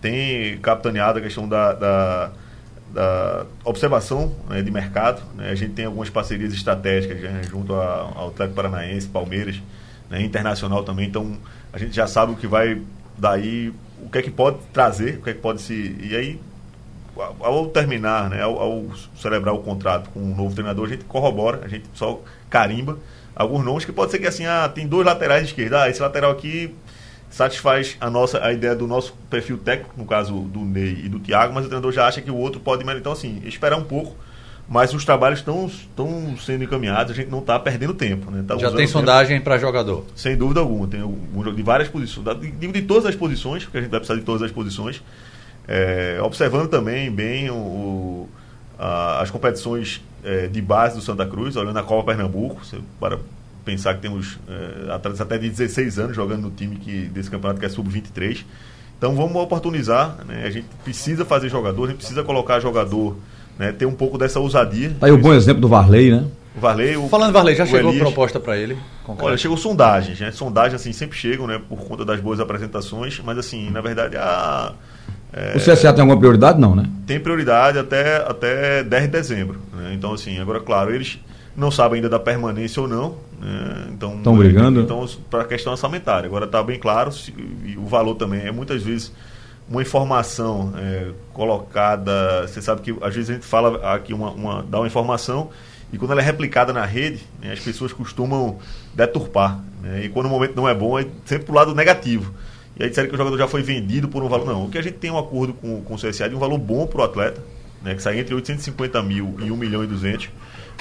tem 0.00 0.56
capitaneado 0.58 1.18
a 1.18 1.22
questão 1.22 1.46
da, 1.46 1.74
da, 1.74 2.32
da 2.90 3.46
observação 3.62 4.34
né, 4.48 4.62
de 4.62 4.70
mercado. 4.70 5.22
Né? 5.36 5.50
A 5.50 5.54
gente 5.54 5.74
tem 5.74 5.84
algumas 5.84 6.08
parcerias 6.08 6.54
estratégicas 6.54 7.20
né, 7.20 7.42
junto 7.48 7.74
ao 7.74 8.28
Atlético 8.28 8.56
Paranaense, 8.56 9.06
Palmeiras, 9.06 9.62
né, 10.08 10.22
internacional 10.22 10.82
também. 10.82 11.06
Então 11.06 11.36
a 11.70 11.78
gente 11.78 11.94
já 11.94 12.06
sabe 12.06 12.32
o 12.32 12.36
que 12.36 12.46
vai 12.46 12.80
daí, 13.16 13.72
o 14.02 14.08
que 14.10 14.18
é 14.18 14.22
que 14.22 14.30
pode 14.30 14.58
trazer, 14.72 15.18
o 15.18 15.22
que 15.22 15.30
é 15.30 15.34
que 15.34 15.40
pode 15.40 15.60
se. 15.60 15.96
E 16.00 16.16
aí, 16.16 16.40
ao, 17.40 17.66
terminar, 17.68 18.30
né, 18.30 18.42
ao, 18.42 18.58
ao 18.58 18.84
celebrar 19.16 19.54
o 19.54 19.58
contrato 19.58 20.10
com 20.10 20.20
um 20.20 20.34
novo 20.34 20.54
treinador, 20.54 20.86
a 20.86 20.88
gente 20.88 21.04
corrobora, 21.04 21.60
a 21.64 21.68
gente 21.68 21.84
só 21.94 22.20
carimba 22.48 22.98
alguns 23.34 23.64
nomes 23.64 23.84
que 23.84 23.92
pode 23.92 24.10
ser 24.10 24.18
que 24.18 24.26
assim, 24.26 24.46
ah, 24.46 24.68
tem 24.68 24.86
dois 24.86 25.06
laterais 25.06 25.42
de 25.42 25.48
esquerda, 25.48 25.82
ah, 25.82 25.88
esse 25.88 26.00
lateral 26.00 26.32
aqui 26.32 26.74
satisfaz 27.30 27.96
a 27.98 28.10
nossa 28.10 28.44
a 28.44 28.52
ideia 28.52 28.76
do 28.76 28.86
nosso 28.86 29.14
perfil 29.30 29.56
técnico, 29.56 29.94
no 29.96 30.04
caso 30.04 30.34
do 30.34 30.60
Ney 30.60 31.02
e 31.04 31.08
do 31.08 31.18
Thiago, 31.18 31.54
mas 31.54 31.64
o 31.64 31.68
treinador 31.68 31.90
já 31.92 32.06
acha 32.06 32.20
que 32.20 32.30
o 32.30 32.36
outro 32.36 32.60
pode 32.60 32.84
melhorar. 32.84 33.00
Então, 33.00 33.12
assim, 33.12 33.40
esperar 33.44 33.78
um 33.78 33.84
pouco, 33.84 34.14
mas 34.72 34.94
os 34.94 35.04
trabalhos 35.04 35.40
estão, 35.40 35.66
estão 35.66 36.34
sendo 36.38 36.64
encaminhados, 36.64 37.12
a 37.12 37.14
gente 37.14 37.30
não 37.30 37.40
está 37.40 37.58
perdendo 37.58 37.92
tempo. 37.92 38.30
Né? 38.30 38.42
Tá 38.48 38.56
Já 38.56 38.70
tem 38.72 38.86
sondagem 38.86 39.38
para 39.40 39.58
jogador. 39.58 40.06
sem 40.16 40.34
dúvida 40.34 40.60
alguma. 40.60 40.86
Tem 40.88 41.02
algum 41.02 41.44
jogo 41.44 41.54
de 41.54 41.62
várias 41.62 41.88
posições. 41.90 42.24
Digo 42.58 42.72
de 42.72 42.80
todas 42.82 43.04
as 43.04 43.14
posições, 43.14 43.64
porque 43.64 43.76
a 43.76 43.80
gente 43.82 43.90
vai 43.90 44.00
precisar 44.00 44.18
de 44.18 44.24
todas 44.24 44.40
as 44.42 44.50
posições. 44.50 45.02
É, 45.68 46.18
observando 46.22 46.68
também 46.68 47.10
bem 47.10 47.50
o, 47.50 47.54
o- 47.54 48.28
a- 48.78 49.20
as 49.20 49.30
competições 49.30 50.00
é, 50.24 50.46
de 50.46 50.60
base 50.62 50.96
do 50.96 51.02
Santa 51.02 51.26
Cruz, 51.26 51.54
olhando 51.56 51.78
a 51.78 51.82
Copa 51.82 52.06
Pernambuco, 52.12 52.64
você 52.64 52.78
para 52.98 53.18
pensar 53.64 53.94
que 53.94 54.00
temos 54.00 54.38
é, 54.48 54.92
atletas 54.92 55.20
até 55.20 55.36
de 55.38 55.48
16 55.50 55.98
anos 55.98 56.16
jogando 56.16 56.42
no 56.42 56.50
time 56.50 56.76
que, 56.76 57.02
desse 57.08 57.30
campeonato 57.30 57.60
que 57.60 57.66
é 57.66 57.68
sub-23. 57.68 58.44
Então 58.98 59.14
vamos 59.14 59.36
oportunizar, 59.36 60.16
né? 60.26 60.44
a 60.46 60.50
gente 60.50 60.66
precisa 60.82 61.24
fazer 61.24 61.48
jogador, 61.48 61.84
a 61.84 61.88
gente 61.88 61.98
precisa 61.98 62.22
colocar 62.24 62.58
jogador, 62.60 63.16
né? 63.58 63.72
ter 63.72 63.86
um 63.86 63.92
pouco 63.94 64.16
dessa 64.18 64.40
ousadia. 64.40 64.92
Tá 65.00 65.06
aí 65.06 65.12
o 65.12 65.18
bom 65.18 65.32
exemplo 65.34 65.60
do 65.60 65.68
Varley, 65.68 66.10
né? 66.10 66.24
O 66.56 66.60
Varley, 66.60 66.96
o, 66.96 67.08
Falando 67.08 67.30
em 67.30 67.32
Varley, 67.32 67.54
já 67.56 67.64
chegou 67.64 67.90
Elias. 67.90 68.02
proposta 68.02 68.38
para 68.38 68.56
ele? 68.58 68.76
concreta? 69.04 69.26
Olha, 69.28 69.36
chegou 69.38 69.56
sondagens, 69.56 70.20
né? 70.20 70.30
Sondagens 70.32 70.80
assim 70.80 70.92
sempre 70.92 71.16
chegam, 71.16 71.46
né? 71.46 71.60
Por 71.68 71.78
conta 71.80 72.04
das 72.04 72.20
boas 72.20 72.40
apresentações, 72.40 73.20
mas 73.24 73.38
assim, 73.38 73.70
na 73.70 73.80
verdade, 73.80 74.16
a, 74.16 74.72
é, 75.32 75.54
O 75.56 75.60
CSA 75.60 75.92
tem 75.94 76.02
alguma 76.02 76.18
prioridade? 76.18 76.60
Não, 76.60 76.74
né? 76.76 76.84
tem 77.06 77.18
prioridade 77.18 77.78
até, 77.78 78.16
até 78.18 78.82
10 78.84 79.02
de 79.04 79.08
dezembro. 79.08 79.60
Né? 79.72 79.92
Então, 79.94 80.12
assim, 80.12 80.38
agora, 80.38 80.60
claro, 80.60 80.94
eles 80.94 81.18
não 81.56 81.70
sabem 81.70 81.96
ainda 81.96 82.08
da 82.10 82.18
permanência 82.18 82.82
ou 82.82 82.86
não. 82.88 83.16
Né? 83.40 83.86
Então, 83.94 84.18
Tão 84.22 84.36
brigando. 84.36 84.80
Então, 84.82 85.06
para 85.30 85.42
a 85.42 85.44
questão 85.46 85.72
orçamentária. 85.72 86.26
Agora 86.26 86.44
está 86.44 86.62
bem 86.62 86.78
claro, 86.78 87.10
se- 87.12 87.32
e 87.64 87.76
o 87.78 87.86
valor 87.86 88.14
também 88.16 88.42
é 88.46 88.52
muitas 88.52 88.82
vezes 88.82 89.10
uma 89.68 89.82
informação 89.82 90.72
é, 90.76 91.10
colocada. 91.32 92.46
Você 92.46 92.60
sabe 92.60 92.80
que 92.82 92.90
às 93.00 93.14
vezes 93.14 93.30
a 93.30 93.34
gente 93.34 93.46
fala 93.46 93.94
aqui, 93.94 94.12
uma, 94.12 94.30
uma- 94.30 94.62
dá 94.62 94.78
uma 94.80 94.86
informação, 94.86 95.50
e 95.92 95.98
quando 95.98 96.12
ela 96.12 96.20
é 96.20 96.24
replicada 96.24 96.72
na 96.72 96.84
rede, 96.84 97.22
né, 97.40 97.52
as 97.52 97.60
pessoas 97.60 97.92
costumam 97.92 98.58
deturpar. 98.94 99.60
Né? 99.82 100.04
E 100.04 100.08
quando 100.08 100.26
o 100.26 100.28
momento 100.28 100.54
não 100.56 100.68
é 100.68 100.74
bom, 100.74 100.98
é 100.98 101.06
sempre 101.24 101.44
pro 101.46 101.54
lado 101.54 101.74
negativo. 101.74 102.32
E 102.76 102.82
aí 102.82 102.88
disseram 102.88 103.08
que 103.08 103.14
o 103.14 103.18
jogador 103.18 103.36
já 103.36 103.46
foi 103.46 103.62
vendido 103.62 104.08
por 104.08 104.22
um 104.22 104.28
valor. 104.28 104.46
Não, 104.46 104.64
o 104.64 104.70
que 104.70 104.78
a 104.78 104.82
gente 104.82 104.94
tem 104.96 105.10
um 105.10 105.18
acordo 105.18 105.52
com, 105.52 105.82
com 105.82 105.94
o 105.94 105.98
CSA 105.98 106.28
de 106.28 106.34
um 106.34 106.38
valor 106.38 106.58
bom 106.58 106.86
para 106.86 107.00
o 107.02 107.04
atleta, 107.04 107.42
né, 107.82 107.94
que 107.94 108.02
sai 108.02 108.18
entre 108.18 108.34
850 108.34 109.02
mil 109.02 109.36
e 109.40 109.50
1 109.50 109.56
milhão 109.56 109.84
e 109.84 109.86
200. 109.86 110.30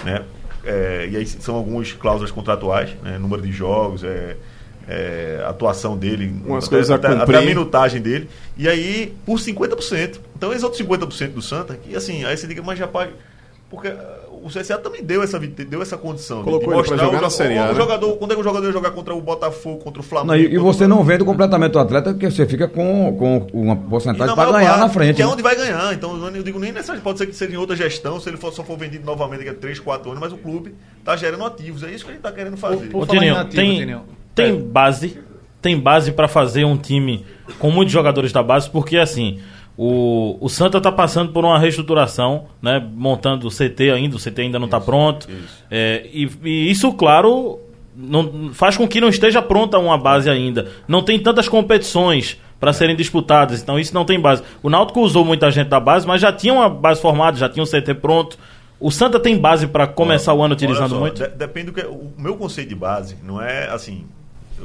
Né, 0.06 0.24
é, 0.64 1.10
e 1.12 1.18
aí 1.18 1.26
são 1.26 1.56
algumas 1.56 1.92
cláusulas 1.92 2.32
contratuais, 2.32 2.92
né, 3.04 3.18
número 3.18 3.42
de 3.42 3.52
jogos, 3.52 4.04
é, 4.04 4.38
é, 4.92 5.44
atuação 5.48 5.98
dele, 5.98 6.34
Umas 6.46 6.66
até, 6.66 6.76
coisas 6.76 6.92
a 6.92 6.96
até, 6.96 7.08
até 7.08 7.38
a 7.38 7.42
minutagem 7.42 8.02
dele. 8.02 8.30
E 8.58 8.68
aí, 8.68 9.14
por 9.26 9.40
50%. 9.40 10.20
Então, 10.36 10.52
esses 10.52 10.64
outros 10.64 10.82
50% 10.82 11.30
do 11.30 11.42
Santa, 11.42 11.76
que 11.76 11.96
assim, 11.96 12.26
aí 12.26 12.36
você 12.36 12.46
diga, 12.46 12.62
mas 12.62 12.78
já 12.78 12.88
paga. 12.88 13.14
Porque 13.70 13.88
ah, 13.88 14.20
o 14.44 14.50
CSA 14.50 14.78
também 14.80 15.02
deu 15.02 15.24
essa, 15.24 15.40
deu 15.40 15.82
essa 15.82 15.96
condição. 15.96 16.44
Colocou 16.44 16.60
de 16.60 16.66
ele 16.66 16.72
pra 16.74 16.78
mostrar 16.78 16.98
jogar 16.98 17.20
o, 17.20 17.22
na 17.22 17.30
Série 17.30 17.58
A, 17.58 17.66
o 17.66 17.68
né? 17.70 17.76
jogador, 17.76 18.18
Quando 18.18 18.32
é 18.32 18.36
que 18.36 18.42
o 18.42 18.44
jogador 18.44 18.66
ia 18.66 18.74
jogar 18.74 18.92
contra 18.92 19.16
o 19.16 19.22
Botafogo, 19.22 19.80
contra 19.80 20.02
o 20.02 20.04
Flamengo? 20.04 20.34
Não, 20.34 20.38
e, 20.38 20.56
e 20.56 20.58
você 20.58 20.88
não 20.88 21.04
vende 21.06 21.24
completamente 21.24 21.78
o 21.78 21.80
atleta 21.80 22.12
porque 22.12 22.30
você 22.30 22.46
fica 22.46 22.68
com, 22.68 23.16
com 23.18 23.48
uma 23.54 23.78
porcentagem 23.78 24.36
para 24.36 24.52
ganhar 24.52 24.72
parte, 24.72 24.80
na 24.82 24.90
frente. 24.90 25.16
Que 25.16 25.22
é 25.22 25.26
né? 25.26 25.32
onde 25.32 25.42
vai 25.42 25.56
ganhar. 25.56 25.94
Então, 25.94 26.22
eu 26.22 26.32
não 26.32 26.44
digo 26.44 26.60
nem 26.60 26.74
nessa. 26.74 26.94
Pode 26.98 27.20
ser 27.20 27.28
que 27.28 27.36
seja 27.36 27.54
em 27.54 27.58
outra 27.58 27.76
gestão, 27.78 28.20
se 28.20 28.30
ele 28.30 28.38
for, 28.38 28.52
só 28.52 28.62
for 28.62 28.78
vendido 28.78 29.06
novamente 29.06 29.40
daqui 29.40 29.52
a 29.52 29.54
3, 29.54 29.80
4 29.80 30.10
anos, 30.10 30.20
mas 30.20 30.34
o 30.34 30.38
clube 30.38 30.76
está 31.00 31.16
gerando 31.16 31.46
ativos. 31.46 31.84
É 31.84 31.92
isso 31.92 32.04
que 32.04 32.12
a 32.12 32.14
gente 32.14 32.26
está 32.26 32.32
querendo 32.32 32.58
fazer. 32.58 32.90
Ô, 32.94 33.06
Tininho, 33.06 33.46
tem. 33.46 34.02
Tem 34.36 34.50
É. 34.50 34.54
base, 34.54 35.20
tem 35.62 35.78
base 35.80 36.12
para 36.12 36.28
fazer 36.28 36.66
um 36.66 36.78
time 36.78 37.26
com 37.60 37.70
muitos 37.72 37.94
jogadores 37.94 38.32
da 38.32 38.42
base, 38.42 38.70
porque 38.70 38.98
assim, 38.98 39.40
o, 39.78 40.38
o 40.40 40.50
Santa 40.50 40.80
tá 40.82 40.92
passando 40.92 41.32
por 41.32 41.44
uma 41.46 41.58
reestruturação, 41.60 42.46
né? 42.62 42.84
Montando 42.96 43.48
o 43.48 43.52
CT 43.52 43.92
ainda, 43.92 44.16
o 44.16 44.20
CT 44.20 44.42
ainda 44.42 44.60
não 44.60 44.66
está 44.66 44.80
pronto. 44.80 45.28
É, 45.70 46.08
e, 46.14 46.30
e 46.44 46.72
isso, 46.72 46.92
claro, 46.94 47.60
não, 47.96 48.52
faz 48.54 48.78
com 48.78 48.88
que 48.88 49.02
não 49.02 49.10
esteja 49.10 49.42
pronta 49.42 49.78
uma 49.78 49.98
base 49.98 50.30
ainda. 50.30 50.68
Não 50.88 51.02
tem 51.04 51.20
tantas 51.20 51.48
competições 51.48 52.38
para 52.60 52.74
serem 52.74 52.96
disputadas, 52.96 53.62
então 53.62 53.80
isso 53.80 53.94
não 53.94 54.06
tem 54.06 54.20
base. 54.20 54.44
O 54.62 54.70
Náutico 54.70 55.02
usou 55.02 55.26
muita 55.26 55.50
gente 55.50 55.68
da 55.68 55.80
base, 55.80 56.06
mas 56.06 56.22
já 56.22 56.32
tinha 56.32 56.54
uma 56.54 56.70
base 56.70 57.02
formada, 57.02 57.36
já 57.38 57.50
tinha 57.50 57.64
um 57.64 57.66
CT 57.66 57.96
pronto. 57.96 58.38
O 58.80 58.92
Santa 58.92 59.20
tem 59.20 59.38
base 59.38 59.68
para 59.68 59.88
começar 59.88 60.32
o 60.34 60.38
ano 60.38 60.46
Olha 60.46 60.54
utilizando 60.54 60.90
só, 60.90 61.00
muito? 61.00 61.22
de- 61.24 61.30
depende 61.30 61.68
do 61.68 61.74
que. 61.74 61.82
O 61.86 62.12
meu 62.18 62.36
conceito 62.36 62.70
de 62.70 62.76
base 62.76 63.16
não 63.24 63.42
é 63.42 63.68
assim. 63.70 64.06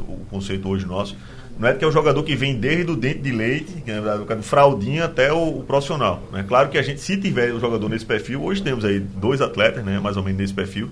O 0.00 0.26
conceito 0.30 0.68
hoje 0.68 0.86
nosso. 0.86 1.16
Não 1.58 1.68
é 1.68 1.72
que 1.74 1.82
é 1.84 1.88
o 1.88 1.90
jogador 1.90 2.22
que 2.22 2.36
vem 2.36 2.54
desde 2.58 2.90
o 2.90 2.96
dente 2.96 3.20
de 3.20 3.32
leite, 3.32 3.82
é 3.86 4.34
do 4.34 4.42
fraldinha 4.42 5.06
até 5.06 5.32
o, 5.32 5.60
o 5.60 5.64
profissional. 5.64 6.22
Né? 6.30 6.44
Claro 6.46 6.68
que 6.68 6.76
a 6.76 6.82
gente, 6.82 7.00
se 7.00 7.16
tiver 7.16 7.52
o 7.54 7.58
jogador 7.58 7.88
nesse 7.88 8.04
perfil, 8.04 8.42
hoje 8.42 8.62
temos 8.62 8.84
aí 8.84 9.00
dois 9.00 9.40
atletas, 9.40 9.82
né, 9.82 9.98
mais 9.98 10.18
ou 10.18 10.22
menos 10.22 10.38
nesse 10.38 10.52
perfil. 10.52 10.90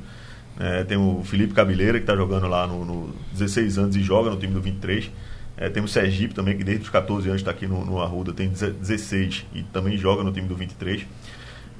É, 0.58 0.82
tem 0.84 0.96
o 0.96 1.22
Felipe 1.24 1.52
Cabeleira, 1.52 1.98
que 1.98 2.04
está 2.04 2.16
jogando 2.16 2.46
lá 2.46 2.66
no, 2.66 2.84
no 2.84 3.14
16 3.32 3.76
anos 3.76 3.96
e 3.96 4.02
joga 4.02 4.30
no 4.30 4.36
time 4.38 4.54
do 4.54 4.60
23. 4.62 5.10
É, 5.56 5.68
temos 5.68 5.90
o 5.90 5.94
Sergipe 5.94 6.32
também, 6.34 6.56
que 6.56 6.64
desde 6.64 6.84
os 6.84 6.88
14 6.90 7.28
anos 7.28 7.40
está 7.42 7.50
aqui 7.50 7.66
no, 7.66 7.84
no 7.84 8.00
Arruda, 8.00 8.32
tem 8.32 8.48
16 8.48 9.44
e 9.54 9.62
também 9.64 9.98
joga 9.98 10.22
no 10.24 10.32
time 10.32 10.48
do 10.48 10.54
23. 10.56 11.02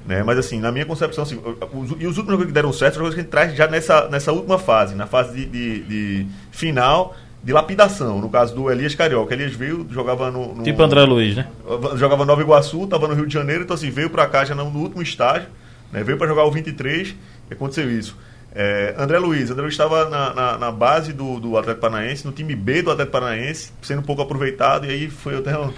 Né? 0.05 0.21
Mas 0.23 0.37
assim, 0.37 0.59
na 0.59 0.71
minha 0.71 0.85
concepção, 0.85 1.23
assim, 1.23 1.39
os, 1.73 1.89
e 1.99 2.05
os 2.05 2.17
últimos 2.17 2.31
jogos 2.33 2.45
que 2.45 2.51
deram 2.51 2.71
certo 2.71 2.93
são 2.95 3.01
jogos 3.03 3.15
que 3.15 3.21
a 3.21 3.23
gente 3.23 3.31
traz 3.31 3.55
já 3.55 3.67
nessa, 3.67 4.07
nessa 4.09 4.31
última 4.31 4.59
fase, 4.59 4.93
na 4.93 5.07
fase 5.07 5.33
de, 5.33 5.45
de- 5.47 5.79
de 5.83 6.27
final 6.51 7.15
de 7.45 7.53
lapidação. 7.53 8.19
No 8.19 8.27
caso 8.27 8.55
do 8.55 8.71
Elias 8.71 8.95
Carioca. 8.95 9.33
Elias 9.33 9.53
veio, 9.53 9.85
jogava 9.91 10.31
no. 10.31 10.55
no- 10.55 10.63
Tipo 10.63 10.81
André 10.81 11.03
Luiz, 11.05 11.35
né? 11.35 11.47
Jogava 11.95 12.25
Nova 12.25 12.41
Iguaçu, 12.41 12.83
estava 12.85 13.07
no 13.07 13.13
Rio 13.13 13.27
de 13.27 13.33
Janeiro, 13.33 13.63
então 13.63 13.75
assim, 13.75 13.91
veio 13.91 14.09
para 14.09 14.25
cá 14.27 14.43
já 14.43 14.55
no, 14.55 14.69
no 14.71 14.79
último 14.79 15.01
estágio, 15.03 15.47
né? 15.93 16.03
veio 16.03 16.17
para 16.17 16.27
jogar 16.27 16.43
o 16.45 16.51
23 16.51 17.13
e 17.49 17.53
aconteceu 17.53 17.89
isso. 17.89 18.17
É, 18.57 18.95
André 18.97 19.19
Luiz, 19.19 19.51
André 19.51 19.61
Luiz 19.63 19.73
estava 19.73 20.09
na, 20.09 20.33
na, 20.33 20.57
na 20.57 20.71
base 20.71 21.13
do, 21.13 21.39
do 21.39 21.57
Atlético 21.57 21.81
Paranaense, 21.81 22.25
no 22.25 22.31
time 22.31 22.55
B 22.55 22.81
do 22.81 22.89
Atlético 22.89 23.11
Paranaense, 23.11 23.71
sendo 23.81 24.01
pouco 24.01 24.21
aproveitado, 24.21 24.85
e 24.85 24.89
aí 24.89 25.09
foi 25.09 25.37
até 25.37 25.55
um, 25.59 25.71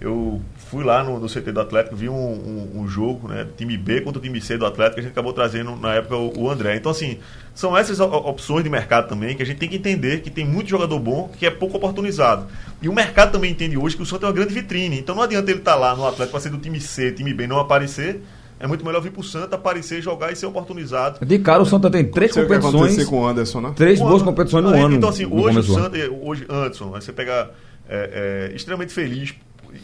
eu 0.00 0.40
fui 0.70 0.84
lá 0.84 1.02
no, 1.02 1.18
no 1.18 1.26
CT 1.26 1.52
do 1.52 1.60
Atlético, 1.60 1.96
vi 1.96 2.08
um, 2.08 2.14
um, 2.14 2.80
um 2.80 2.88
jogo, 2.88 3.28
né? 3.28 3.46
Time 3.56 3.76
B 3.78 4.02
contra 4.02 4.18
o 4.18 4.22
time 4.22 4.40
C 4.40 4.58
do 4.58 4.66
Atlético, 4.66 4.94
que 4.96 5.00
a 5.00 5.02
gente 5.04 5.12
acabou 5.12 5.32
trazendo 5.32 5.74
na 5.76 5.94
época 5.94 6.16
o, 6.16 6.42
o 6.42 6.50
André. 6.50 6.76
Então, 6.76 6.90
assim, 6.92 7.18
são 7.54 7.76
essas 7.76 7.98
o- 7.98 8.04
opções 8.04 8.62
de 8.62 8.68
mercado 8.68 9.08
também 9.08 9.34
que 9.34 9.42
a 9.42 9.46
gente 9.46 9.58
tem 9.58 9.68
que 9.68 9.76
entender 9.76 10.20
que 10.20 10.30
tem 10.30 10.44
muito 10.44 10.68
jogador 10.68 10.98
bom 10.98 11.30
que 11.38 11.46
é 11.46 11.50
pouco 11.50 11.78
oportunizado. 11.78 12.46
E 12.82 12.88
o 12.88 12.92
mercado 12.92 13.32
também 13.32 13.50
entende 13.50 13.78
hoje 13.78 13.96
que 13.96 14.02
o 14.02 14.06
Santos 14.06 14.24
é 14.24 14.26
uma 14.26 14.34
grande 14.34 14.52
vitrine. 14.52 14.98
Então 14.98 15.14
não 15.14 15.22
adianta 15.22 15.50
ele 15.50 15.60
estar 15.60 15.76
lá 15.76 15.96
no 15.96 16.06
Atlético 16.06 16.32
para 16.32 16.40
ser 16.40 16.50
do 16.50 16.58
time 16.58 16.80
C, 16.80 17.12
time 17.12 17.32
B 17.32 17.44
e 17.44 17.46
não 17.46 17.58
aparecer. 17.58 18.22
É 18.58 18.66
muito 18.66 18.84
melhor 18.84 19.02
vir 19.02 19.12
pro 19.12 19.22
Santos, 19.22 19.52
aparecer, 19.52 20.00
jogar 20.00 20.32
e 20.32 20.36
ser 20.36 20.46
oportunizado. 20.46 21.24
De 21.24 21.38
cara, 21.38 21.62
o 21.62 21.66
Santa 21.66 21.90
tem 21.90 22.04
três 22.04 22.32
Sei 22.32 22.42
o 22.42 22.46
competições, 22.46 23.04
com 23.04 23.20
o 23.20 23.26
Anderson, 23.26 23.60
né? 23.60 23.72
três 23.76 23.98
boas 23.98 24.22
competições 24.22 24.64
no 24.64 24.74
é, 24.74 24.80
ano. 24.80 24.94
Então, 24.94 25.10
assim, 25.10 25.26
hoje 25.26 25.58
o. 25.58 25.62
Santos, 25.62 26.00
é, 26.00 26.08
hoje, 26.08 26.46
Anderson, 26.48 26.90
você 26.90 27.12
pega 27.12 27.50
é, 27.88 28.48
é, 28.50 28.56
extremamente 28.56 28.92
feliz 28.94 29.34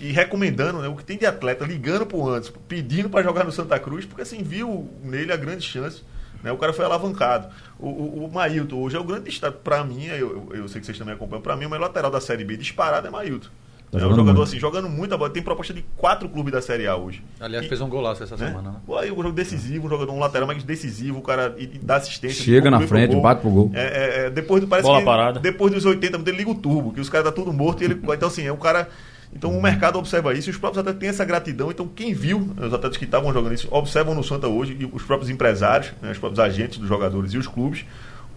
e 0.00 0.12
recomendando 0.12 0.80
né, 0.80 0.88
o 0.88 0.96
que 0.96 1.04
tem 1.04 1.18
de 1.18 1.26
atleta 1.26 1.64
ligando 1.64 2.06
pro 2.06 2.28
Anderson, 2.28 2.52
pedindo 2.68 3.08
para 3.10 3.22
jogar 3.22 3.44
no 3.44 3.52
Santa 3.52 3.78
Cruz, 3.78 4.04
porque 4.04 4.22
assim, 4.22 4.42
viu 4.42 4.88
nele 5.02 5.32
a 5.32 5.36
grande 5.36 5.62
chance. 5.64 6.02
Né, 6.42 6.50
o 6.50 6.56
cara 6.58 6.72
foi 6.72 6.84
alavancado. 6.84 7.48
O, 7.78 7.88
o, 7.88 8.24
o 8.26 8.32
Mailton 8.32 8.76
hoje 8.76 8.96
é 8.96 8.98
o 8.98 9.04
grande 9.04 9.24
destaque. 9.24 9.58
Para 9.62 9.84
mim, 9.84 10.06
eu, 10.06 10.48
eu, 10.50 10.56
eu 10.56 10.68
sei 10.68 10.80
que 10.80 10.86
vocês 10.86 10.98
também 10.98 11.14
acompanham, 11.14 11.40
para 11.42 11.56
mim, 11.56 11.66
o 11.66 11.70
melhor 11.70 11.86
lateral 11.86 12.10
da 12.10 12.20
Série 12.20 12.44
B 12.44 12.56
disparado 12.56 13.06
é 13.06 13.10
Mailton. 13.10 13.48
Tá 13.92 13.98
é 13.98 14.06
um 14.06 14.08
jogador 14.08 14.24
muito. 14.24 14.42
assim, 14.44 14.58
jogando 14.58 14.88
muita 14.88 15.18
bola. 15.18 15.28
Tem 15.28 15.42
proposta 15.42 15.74
de 15.74 15.84
quatro 15.98 16.26
clubes 16.26 16.50
da 16.50 16.62
Série 16.62 16.86
A 16.86 16.96
hoje. 16.96 17.22
Aliás, 17.38 17.66
E- 17.66 17.68
fez 17.68 17.78
um 17.82 17.90
golaço 17.90 18.22
essa 18.22 18.38
né? 18.38 18.46
semana, 18.48 18.70
né? 18.70 18.76
Pô, 18.86 18.96
aí 18.96 19.12
um 19.12 19.16
jogo 19.16 19.32
decisivo, 19.32 19.86
um 19.86 19.90
jogador, 19.90 20.10
um 20.12 20.18
lateral 20.18 20.48
mais 20.48 20.64
decisivo, 20.64 21.18
o 21.18 21.22
cara 21.22 21.54
e, 21.58 21.64
e 21.64 21.78
dá 21.78 21.96
assistência. 21.96 22.42
Chega 22.42 22.70
na 22.70 22.78
pro 22.78 22.88
frente, 22.88 23.14
bate 23.16 23.42
pro 23.42 23.50
gol. 23.50 23.70
É, 23.74 23.82
é, 23.82 24.26
é, 24.26 24.30
depois 24.30 24.62
do, 24.62 24.66
parece 24.66 24.88
Bola 24.88 25.00
que 25.00 25.04
parada. 25.04 25.40
depois 25.40 25.70
dos 25.74 25.84
80 25.84 26.10
minutos 26.12 26.32
ele 26.32 26.38
liga 26.38 26.50
o 26.50 26.54
turbo, 26.54 26.90
que 26.94 27.00
os 27.02 27.10
caras 27.10 27.26
tá 27.26 27.32
tudo 27.32 27.52
morto 27.52 27.82
e 27.82 27.84
ele. 27.84 28.00
Então, 28.02 28.28
assim, 28.28 28.46
é 28.46 28.52
um 28.52 28.56
cara. 28.56 28.88
Então 29.34 29.56
o 29.56 29.62
mercado 29.62 29.98
observa 29.98 30.34
isso 30.34 30.50
e 30.50 30.52
os 30.52 30.58
próprios 30.58 30.78
atletas 30.78 31.00
têm 31.00 31.08
essa 31.08 31.24
gratidão. 31.24 31.70
Então, 31.70 31.88
quem 31.88 32.12
viu, 32.12 32.50
os 32.56 32.74
atletas 32.74 32.96
que 32.96 33.04
estavam 33.04 33.32
jogando 33.32 33.54
isso, 33.54 33.68
observam 33.70 34.14
no 34.14 34.22
Santa 34.22 34.46
hoje, 34.46 34.76
e 34.78 34.84
os 34.84 35.02
próprios 35.02 35.30
empresários, 35.30 35.92
né, 36.02 36.10
os 36.10 36.18
próprios 36.18 36.38
agentes 36.38 36.78
dos 36.78 36.88
jogadores 36.88 37.32
e 37.32 37.38
os 37.38 37.46
clubes, 37.46 37.84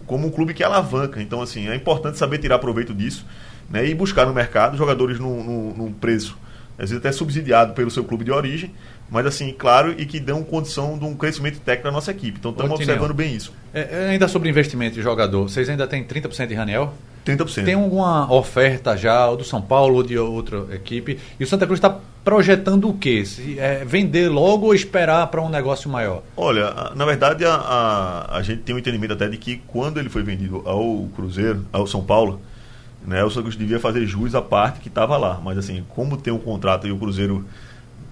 como 0.06 0.26
um 0.26 0.30
clube 0.30 0.54
que 0.54 0.64
alavanca. 0.64 1.20
Então, 1.20 1.42
assim, 1.42 1.68
é 1.68 1.74
importante 1.74 2.16
saber 2.16 2.38
tirar 2.38 2.58
proveito 2.58 2.94
disso 2.94 3.26
né, 3.68 3.86
e 3.86 3.94
buscar 3.94 4.26
no 4.26 4.32
mercado 4.32 4.76
jogadores 4.76 5.18
num, 5.18 5.42
num, 5.42 5.74
num 5.74 5.92
preço, 5.92 6.36
às 6.78 6.90
vezes 6.90 6.98
até 6.98 7.12
subsidiado 7.12 7.72
pelo 7.74 7.90
seu 7.90 8.04
clube 8.04 8.24
de 8.24 8.30
origem, 8.30 8.72
mas 9.10 9.24
assim, 9.26 9.54
claro, 9.56 9.94
e 9.96 10.04
que 10.04 10.18
dão 10.18 10.42
condição 10.42 10.98
de 10.98 11.04
um 11.04 11.14
crescimento 11.14 11.60
técnico 11.60 11.88
da 11.88 11.92
nossa 11.92 12.10
equipe. 12.10 12.38
Então, 12.38 12.50
estamos 12.50 12.72
observando 12.72 13.14
bem 13.14 13.34
isso. 13.34 13.52
É, 13.72 13.88
é, 13.90 14.08
ainda 14.10 14.28
sobre 14.28 14.48
investimento 14.48 14.94
de 14.94 15.02
jogador, 15.02 15.48
vocês 15.48 15.68
ainda 15.68 15.86
têm 15.86 16.04
30% 16.04 16.46
de 16.46 16.54
Raniel? 16.54 16.92
30%. 17.24 17.64
Tem 17.64 17.74
alguma 17.74 18.32
oferta 18.32 18.96
já, 18.96 19.28
ou 19.28 19.36
do 19.36 19.44
São 19.44 19.60
Paulo 19.60 19.96
ou 19.96 20.02
de 20.02 20.16
outra 20.16 20.64
equipe? 20.72 21.18
E 21.38 21.44
o 21.44 21.46
Santa 21.46 21.66
Cruz 21.66 21.78
está 21.78 21.98
projetando 22.24 22.88
o 22.88 22.94
quê? 22.94 23.24
Se, 23.24 23.58
é, 23.58 23.84
vender 23.84 24.28
logo 24.28 24.66
ou 24.66 24.74
esperar 24.74 25.26
para 25.28 25.40
um 25.40 25.48
negócio 25.48 25.90
maior? 25.90 26.22
Olha, 26.36 26.92
na 26.94 27.04
verdade 27.04 27.44
a, 27.44 27.54
a, 27.54 28.38
a 28.38 28.42
gente 28.42 28.62
tem 28.62 28.74
um 28.74 28.78
entendimento 28.78 29.12
até 29.12 29.28
de 29.28 29.36
que 29.36 29.62
quando 29.66 29.98
ele 29.98 30.08
foi 30.08 30.22
vendido 30.22 30.62
ao 30.64 31.08
Cruzeiro, 31.14 31.64
ao 31.72 31.86
São 31.86 32.02
Paulo, 32.02 32.40
né, 33.06 33.22
o 33.24 33.30
Santos 33.30 33.56
devia 33.56 33.78
fazer 33.78 34.04
jus 34.06 34.34
à 34.34 34.42
parte 34.42 34.80
que 34.80 34.88
estava 34.88 35.16
lá. 35.16 35.40
Mas 35.42 35.56
assim, 35.58 35.84
como 35.90 36.16
tem 36.16 36.32
um 36.32 36.38
contrato 36.38 36.86
e 36.86 36.92
o 36.92 36.98
Cruzeiro, 36.98 37.44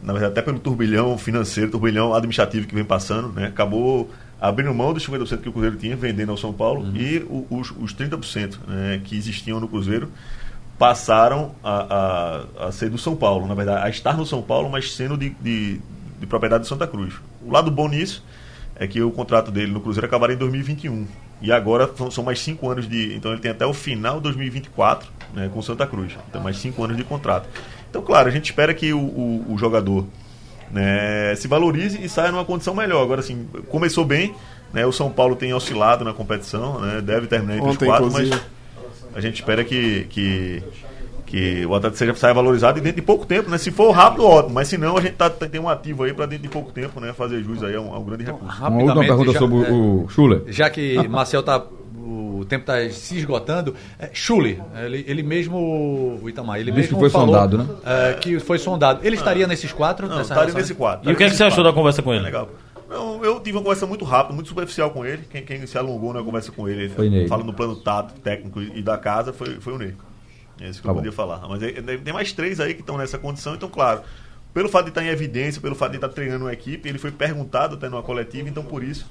na 0.02 0.12
verdade 0.12 0.32
até 0.32 0.42
pelo 0.42 0.58
turbilhão 0.58 1.16
financeiro, 1.18 1.70
turbilhão 1.70 2.14
administrativo 2.14 2.66
que 2.66 2.74
vem 2.74 2.84
passando, 2.84 3.28
né, 3.32 3.46
acabou 3.48 4.10
abrindo 4.40 4.72
mão 4.74 4.92
dos 4.92 5.06
50% 5.06 5.38
que 5.40 5.48
o 5.48 5.52
Cruzeiro 5.52 5.76
tinha, 5.76 5.96
vendendo 5.96 6.30
ao 6.30 6.36
São 6.36 6.52
Paulo, 6.52 6.86
e 6.96 7.18
o- 7.30 7.46
os, 7.50 7.70
os 7.70 7.94
30% 7.94 8.58
né, 8.68 9.00
que 9.02 9.16
existiam 9.16 9.58
no 9.58 9.66
Cruzeiro 9.68 10.10
passaram 10.78 11.52
a, 11.62 12.44
a, 12.58 12.66
a 12.68 12.72
ser 12.72 12.90
do 12.90 12.98
São 12.98 13.14
Paulo, 13.16 13.46
na 13.46 13.54
verdade, 13.54 13.86
a 13.86 13.88
estar 13.88 14.16
no 14.16 14.26
São 14.26 14.42
Paulo, 14.42 14.68
mas 14.68 14.92
sendo 14.94 15.16
de, 15.16 15.30
de, 15.40 15.80
de 16.20 16.26
propriedade 16.26 16.64
de 16.64 16.68
Santa 16.68 16.86
Cruz. 16.86 17.14
O 17.46 17.50
lado 17.52 17.70
bom 17.70 17.88
nisso 17.88 18.24
é 18.76 18.86
que 18.86 19.00
o 19.02 19.10
contrato 19.10 19.50
dele 19.50 19.72
no 19.72 19.80
Cruzeiro 19.80 20.06
acabará 20.06 20.32
em 20.32 20.36
2021. 20.36 21.06
E 21.40 21.52
agora 21.52 21.90
são, 22.10 22.24
mais 22.24 22.40
cinco 22.40 22.68
anos 22.70 22.88
de. 22.88 23.14
Então 23.14 23.32
ele 23.32 23.40
tem 23.40 23.50
até 23.50 23.66
o 23.66 23.74
final 23.74 24.16
de 24.16 24.22
2024 24.22 25.10
né, 25.34 25.50
com 25.52 25.58
o 25.58 25.62
Santa 25.62 25.86
Cruz. 25.86 26.16
Então 26.28 26.42
mais 26.42 26.56
cinco 26.56 26.82
anos 26.82 26.96
de 26.96 27.04
contrato. 27.04 27.48
Então, 27.90 28.02
claro, 28.02 28.28
a 28.28 28.30
gente 28.30 28.46
espera 28.46 28.74
que 28.74 28.92
o, 28.92 28.98
o, 28.98 29.52
o 29.52 29.58
jogador 29.58 30.06
né, 30.70 31.34
se 31.36 31.46
valorize 31.46 32.02
e 32.02 32.08
saia 32.08 32.32
numa 32.32 32.44
condição 32.44 32.74
melhor. 32.74 33.02
Agora, 33.02 33.20
assim, 33.20 33.46
começou 33.68 34.04
bem. 34.04 34.34
Né, 34.72 34.84
o 34.84 34.90
São 34.90 35.08
Paulo 35.08 35.36
tem 35.36 35.54
oscilado 35.54 36.04
na 36.04 36.12
competição, 36.12 36.80
né, 36.80 37.00
deve 37.00 37.28
terminar 37.28 37.58
entre 37.58 37.68
Ontem, 37.68 37.84
os 37.84 37.88
quatro, 37.88 38.10
mas 38.10 38.26
inclusive. 38.26 38.46
a 39.14 39.20
gente 39.20 39.34
espera 39.36 39.62
que, 39.62 40.04
que, 40.10 40.64
que 41.34 41.66
o 41.66 41.74
atleta 41.74 41.96
seja, 41.96 42.14
saia 42.14 42.32
valorizado 42.32 42.78
e 42.78 42.80
dentro 42.80 42.96
de 43.00 43.02
pouco 43.02 43.26
tempo, 43.26 43.50
né? 43.50 43.58
Se 43.58 43.72
for 43.72 43.90
rápido, 43.90 44.24
ótimo. 44.24 44.54
Mas 44.54 44.68
se 44.68 44.78
não, 44.78 44.96
a 44.96 45.00
gente 45.00 45.14
tá, 45.14 45.28
tem 45.28 45.60
um 45.60 45.68
ativo 45.68 46.04
aí 46.04 46.14
para 46.14 46.26
dentro 46.26 46.44
de 46.44 46.48
pouco 46.48 46.70
tempo, 46.70 47.00
né? 47.00 47.12
Fazer 47.12 47.42
jus 47.42 47.60
aí 47.64 47.74
é 47.74 47.80
um, 47.80 47.92
é 47.92 47.98
um 47.98 48.04
grande 48.04 48.22
recurso. 48.22 48.56
Uma 48.62 48.82
última 48.82 49.00
pergunta 49.00 49.32
já- 49.32 49.38
sobre 49.40 49.56
é, 49.66 49.72
o, 49.72 50.06
Schuller. 50.08 50.42
Já 50.46 50.70
que 50.70 51.08
Marcel 51.08 51.42
tá. 51.42 51.64
O 52.06 52.44
tempo 52.44 52.70
está 52.70 52.88
se 52.94 53.16
esgotando. 53.18 53.74
É, 53.98 54.10
Schulli, 54.12 54.62
ele, 54.84 55.04
ele 55.08 55.22
mesmo. 55.24 56.20
O 56.22 56.28
Itamar, 56.28 56.60
ele 56.60 56.70
mesmo 56.70 56.94
que 56.94 57.00
foi 57.00 57.10
falou, 57.10 57.34
sondado, 57.34 57.58
né? 57.58 57.66
é, 57.84 58.12
que 58.12 58.38
foi 58.38 58.58
sondado. 58.58 59.00
Ele 59.02 59.16
estaria 59.16 59.46
nesses 59.46 59.72
quatro? 59.72 60.06
Não, 60.06 60.20
estaria 60.20 60.42
relação, 60.42 60.60
nesse 60.60 60.72
né? 60.72 60.78
quadro. 60.78 61.10
E 61.10 61.12
o 61.12 61.16
que 61.16 61.24
é 61.24 61.30
que 61.30 61.34
você 61.34 61.42
achou 61.42 61.64
da 61.64 61.72
conversa 61.72 62.00
com 62.02 62.12
É 62.12 62.16
ele? 62.16 62.24
legal. 62.26 62.48
Não, 62.88 63.24
eu 63.24 63.40
tive 63.40 63.56
uma 63.56 63.62
conversa 63.62 63.86
muito 63.86 64.04
rápida, 64.04 64.34
muito 64.34 64.48
superficial 64.48 64.90
com 64.90 65.04
ele. 65.04 65.22
Quem, 65.28 65.42
quem 65.42 65.66
se 65.66 65.76
alongou 65.76 66.12
na 66.12 66.22
conversa 66.22 66.52
com 66.52 66.68
ele, 66.68 66.90
Foi 66.90 67.26
falando 67.26 67.46
no 67.46 67.54
plano 67.54 67.74
tático, 67.74 68.20
técnico 68.20 68.60
e 68.60 68.82
da 68.82 68.96
casa, 68.98 69.32
foi, 69.32 69.54
foi 69.58 69.72
o 69.72 69.78
Ney. 69.78 69.94
É 70.60 70.68
isso 70.68 70.80
que 70.80 70.84
Tá 70.84 70.90
eu 70.90 70.94
bom. 70.94 71.00
podia 71.00 71.12
falar. 71.12 71.40
Mas 71.48 71.62
é- 71.62 71.70
é- 71.70 71.96
tem 71.98 72.12
mais 72.12 72.32
três 72.32 72.60
aí 72.60 72.74
que 72.74 72.80
estão 72.80 72.96
nessa 72.96 73.18
condição, 73.18 73.54
então, 73.54 73.68
claro. 73.68 74.00
Pelo 74.52 74.68
fato 74.68 74.84
de 74.84 74.90
estar 74.90 75.04
em 75.04 75.08
evidência, 75.08 75.60
pelo 75.60 75.74
fato 75.74 75.90
de 75.92 75.96
estar 75.96 76.08
treinando 76.08 76.44
uma 76.44 76.52
equipe, 76.52 76.88
ele 76.88 76.98
foi 76.98 77.10
perguntado 77.10 77.74
até 77.74 77.88
numa 77.88 78.02
coletiva, 78.02 78.48
então 78.48 78.62
por 78.64 78.84
isso 78.84 79.04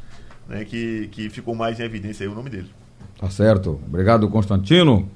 né, 0.47 0.63
que, 0.63 1.09
que 1.11 1.29
ficou 1.29 1.53
mais 1.55 1.79
em 1.79 1.83
evidência 1.83 2.25
aí 2.25 2.31
o 2.31 2.35
nome 2.35 2.49
dele. 2.49 2.69
Tá 3.19 3.29
certo. 3.29 3.79
Obrigado, 3.87 4.27
Constantino, 4.29 5.09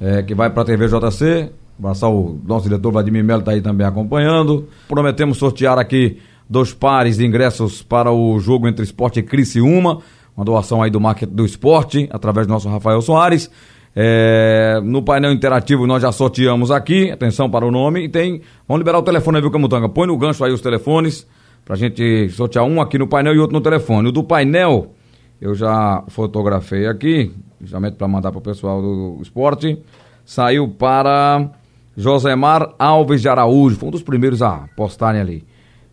é, 0.00 0.22
que 0.22 0.34
vai 0.34 0.50
para 0.50 0.62
a 0.62 0.64
TV 0.64 0.86
JC. 0.88 1.50
Abraçar 1.78 2.10
o 2.10 2.40
nosso 2.44 2.68
diretor 2.68 2.92
Vladimir 2.92 3.24
Melo, 3.24 3.40
está 3.40 3.52
aí 3.52 3.60
também 3.60 3.84
acompanhando. 3.86 4.68
Prometemos 4.86 5.38
sortear 5.38 5.78
aqui 5.78 6.20
dois 6.48 6.72
pares 6.72 7.16
de 7.16 7.24
ingressos 7.26 7.82
para 7.82 8.12
o 8.12 8.38
jogo 8.38 8.68
entre 8.68 8.84
Esporte 8.84 9.18
e 9.18 9.22
Criciúma. 9.22 10.00
Uma 10.36 10.44
doação 10.44 10.80
aí 10.82 10.90
do 10.90 11.00
marketing 11.00 11.34
do 11.34 11.44
esporte, 11.44 12.08
através 12.12 12.46
do 12.46 12.52
nosso 12.52 12.68
Rafael 12.68 13.00
Soares. 13.02 13.50
É, 13.94 14.80
no 14.82 15.02
painel 15.02 15.32
interativo 15.32 15.86
nós 15.86 16.02
já 16.02 16.10
sorteamos 16.12 16.70
aqui. 16.70 17.10
Atenção 17.10 17.50
para 17.50 17.66
o 17.66 17.70
nome. 17.70 18.04
E 18.04 18.08
tem. 18.08 18.40
Vamos 18.66 18.80
liberar 18.80 18.98
o 18.98 19.02
telefone 19.02 19.36
aí, 19.36 19.42
viu, 19.42 19.50
Camutanga? 19.50 19.88
Põe 19.88 20.06
no 20.06 20.16
gancho 20.16 20.44
aí 20.44 20.52
os 20.52 20.60
telefones. 20.60 21.26
Pra 21.64 21.76
gente 21.76 22.28
sortear 22.30 22.64
um 22.64 22.80
aqui 22.80 22.98
no 22.98 23.06
painel 23.06 23.34
e 23.34 23.38
outro 23.38 23.54
no 23.54 23.60
telefone. 23.60 24.08
O 24.08 24.12
do 24.12 24.24
painel. 24.24 24.92
Eu 25.40 25.54
já 25.56 26.04
fotografei 26.06 26.86
aqui, 26.86 27.32
justamente 27.60 27.96
para 27.96 28.06
mandar 28.06 28.30
para 28.30 28.38
o 28.38 28.42
pessoal 28.42 28.80
do 28.80 29.18
esporte. 29.20 29.76
Saiu 30.24 30.68
para 30.68 31.50
Josemar 31.96 32.74
Alves 32.78 33.20
de 33.20 33.28
Araújo, 33.28 33.76
foi 33.76 33.88
um 33.88 33.90
dos 33.92 34.04
primeiros 34.04 34.40
a 34.40 34.68
postarem 34.76 35.20
ali. 35.20 35.44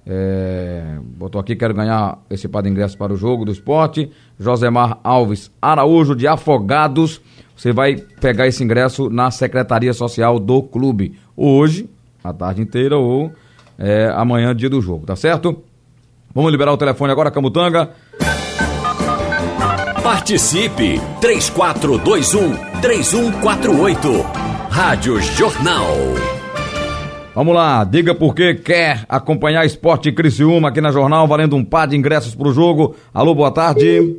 É, 0.05 0.97
botou 1.01 1.41
aqui, 1.41 1.55
quero 1.55 1.73
ganhar 1.73 2.19
esse 2.29 2.47
par 2.47 2.63
de 2.63 2.69
ingressos 2.69 2.95
para 2.95 3.11
o 3.11 3.17
jogo 3.17 3.43
do 3.43 3.51
esporte. 3.51 4.11
Josemar 4.39 4.99
Alves 5.03 5.51
Araújo 5.61 6.15
de 6.15 6.27
Afogados. 6.27 7.19
Você 7.59 7.73
vai 7.73 7.97
pegar 8.21 8.47
esse 8.47 8.63
ingresso 8.63 9.09
na 9.09 9.29
Secretaria 9.31 9.91
Social 9.91 10.39
do 10.39 10.63
clube. 10.63 11.19
Hoje, 11.35 11.89
a 12.23 12.31
tarde 12.31 12.61
inteira, 12.61 12.95
ou 12.97 13.33
é, 13.77 14.09
amanhã, 14.15 14.55
dia 14.55 14.69
do 14.69 14.81
jogo, 14.81 15.05
tá 15.05 15.13
certo? 15.13 15.61
Vamos 16.33 16.53
liberar 16.53 16.71
o 16.71 16.77
telefone 16.77 17.11
agora, 17.11 17.29
Camutanga. 17.29 17.89
Participe 20.01 21.01
3421 21.19 22.79
3148. 22.79 24.07
Rádio 24.69 25.19
Jornal. 25.19 25.97
Vamos 27.35 27.53
lá, 27.53 27.83
diga 27.83 28.15
por 28.15 28.33
que 28.33 28.53
quer 28.53 29.03
acompanhar 29.09 29.65
Esporte 29.65 30.13
Criciúma 30.13 30.69
aqui 30.69 30.79
na 30.79 30.93
Jornal, 30.93 31.27
valendo 31.27 31.57
um 31.57 31.65
par 31.65 31.89
de 31.89 31.97
ingressos 31.97 32.33
pro 32.33 32.53
jogo. 32.53 32.95
Alô, 33.13 33.35
boa 33.35 33.51
tarde. 33.51 34.15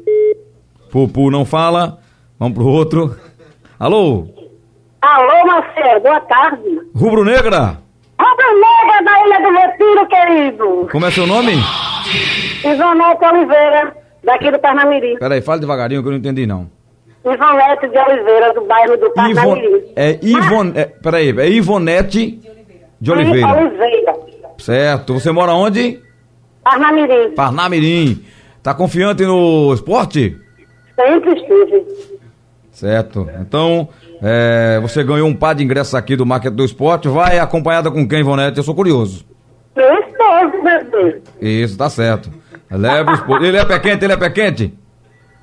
Pupu 0.90 1.30
não 1.30 1.46
fala. 1.46 2.00
Vamos 2.40 2.54
pro 2.54 2.66
outro. 2.66 3.14
Alô, 3.80 4.26
Alô, 5.00 5.46
Marcelo, 5.46 6.00
boa 6.00 6.20
tarde. 6.20 6.68
Rubro 6.94 7.24
Negra. 7.24 7.78
Rubro 8.20 8.60
Negra 8.60 9.02
da 9.02 9.24
Ilha 9.24 9.40
do 9.40 9.56
Retiro, 9.56 10.06
querido. 10.06 10.88
Como 10.92 11.06
é 11.06 11.10
seu 11.10 11.26
nome? 11.26 11.52
Ivonete 12.62 13.24
Oliveira, 13.24 13.96
daqui 14.22 14.50
do 14.50 14.58
Parnamirim. 14.58 15.16
Peraí, 15.16 15.40
fala 15.40 15.60
devagarinho 15.60 16.02
que 16.02 16.08
eu 16.08 16.12
não 16.12 16.18
entendi 16.18 16.46
não. 16.46 16.70
Ivonete 17.24 17.88
de 17.88 17.98
Oliveira, 17.98 18.52
do 18.52 18.66
bairro 18.66 18.98
do 18.98 19.06
Ivon... 19.06 19.14
Parnamirim. 19.14 19.92
É 19.96 20.18
Ivon... 20.22 20.72
É, 20.74 20.84
peraí, 20.84 21.40
é 21.40 21.48
Ivonete 21.48 22.38
de 23.00 23.10
Oliveira. 23.10 23.48
Oliveira. 23.48 24.14
Certo. 24.58 25.14
Você 25.14 25.32
mora 25.32 25.54
onde? 25.54 25.98
Parnamirim. 26.62 27.30
Parnamirim. 27.34 28.26
Tá 28.62 28.74
confiante 28.74 29.24
no 29.24 29.72
esporte? 29.72 30.36
Sempre 30.94 31.32
estive. 31.32 32.19
Certo. 32.80 33.28
Então, 33.38 33.90
é, 34.22 34.78
você 34.80 35.04
ganhou 35.04 35.28
um 35.28 35.34
par 35.34 35.54
de 35.54 35.62
ingressos 35.62 35.94
aqui 35.94 36.16
do 36.16 36.24
Market 36.24 36.54
do 36.54 36.64
Esporte. 36.64 37.08
Vai 37.08 37.38
acompanhada 37.38 37.90
com 37.90 38.08
quem, 38.08 38.20
Ivonete? 38.20 38.56
Eu 38.56 38.62
sou 38.62 38.74
curioso. 38.74 39.26
Meu 39.76 39.92
esposo, 40.00 40.64
bebê. 40.64 41.20
Isso, 41.42 41.76
tá 41.76 41.90
certo. 41.90 42.30
Leva 42.70 43.10
o 43.10 43.14
esposo. 43.14 43.44
Ele 43.44 43.58
é 43.58 43.64
pé 43.66 43.78
quente, 43.78 44.02
ele 44.02 44.14
é 44.14 44.16
pé 44.16 44.30
quente? 44.30 44.74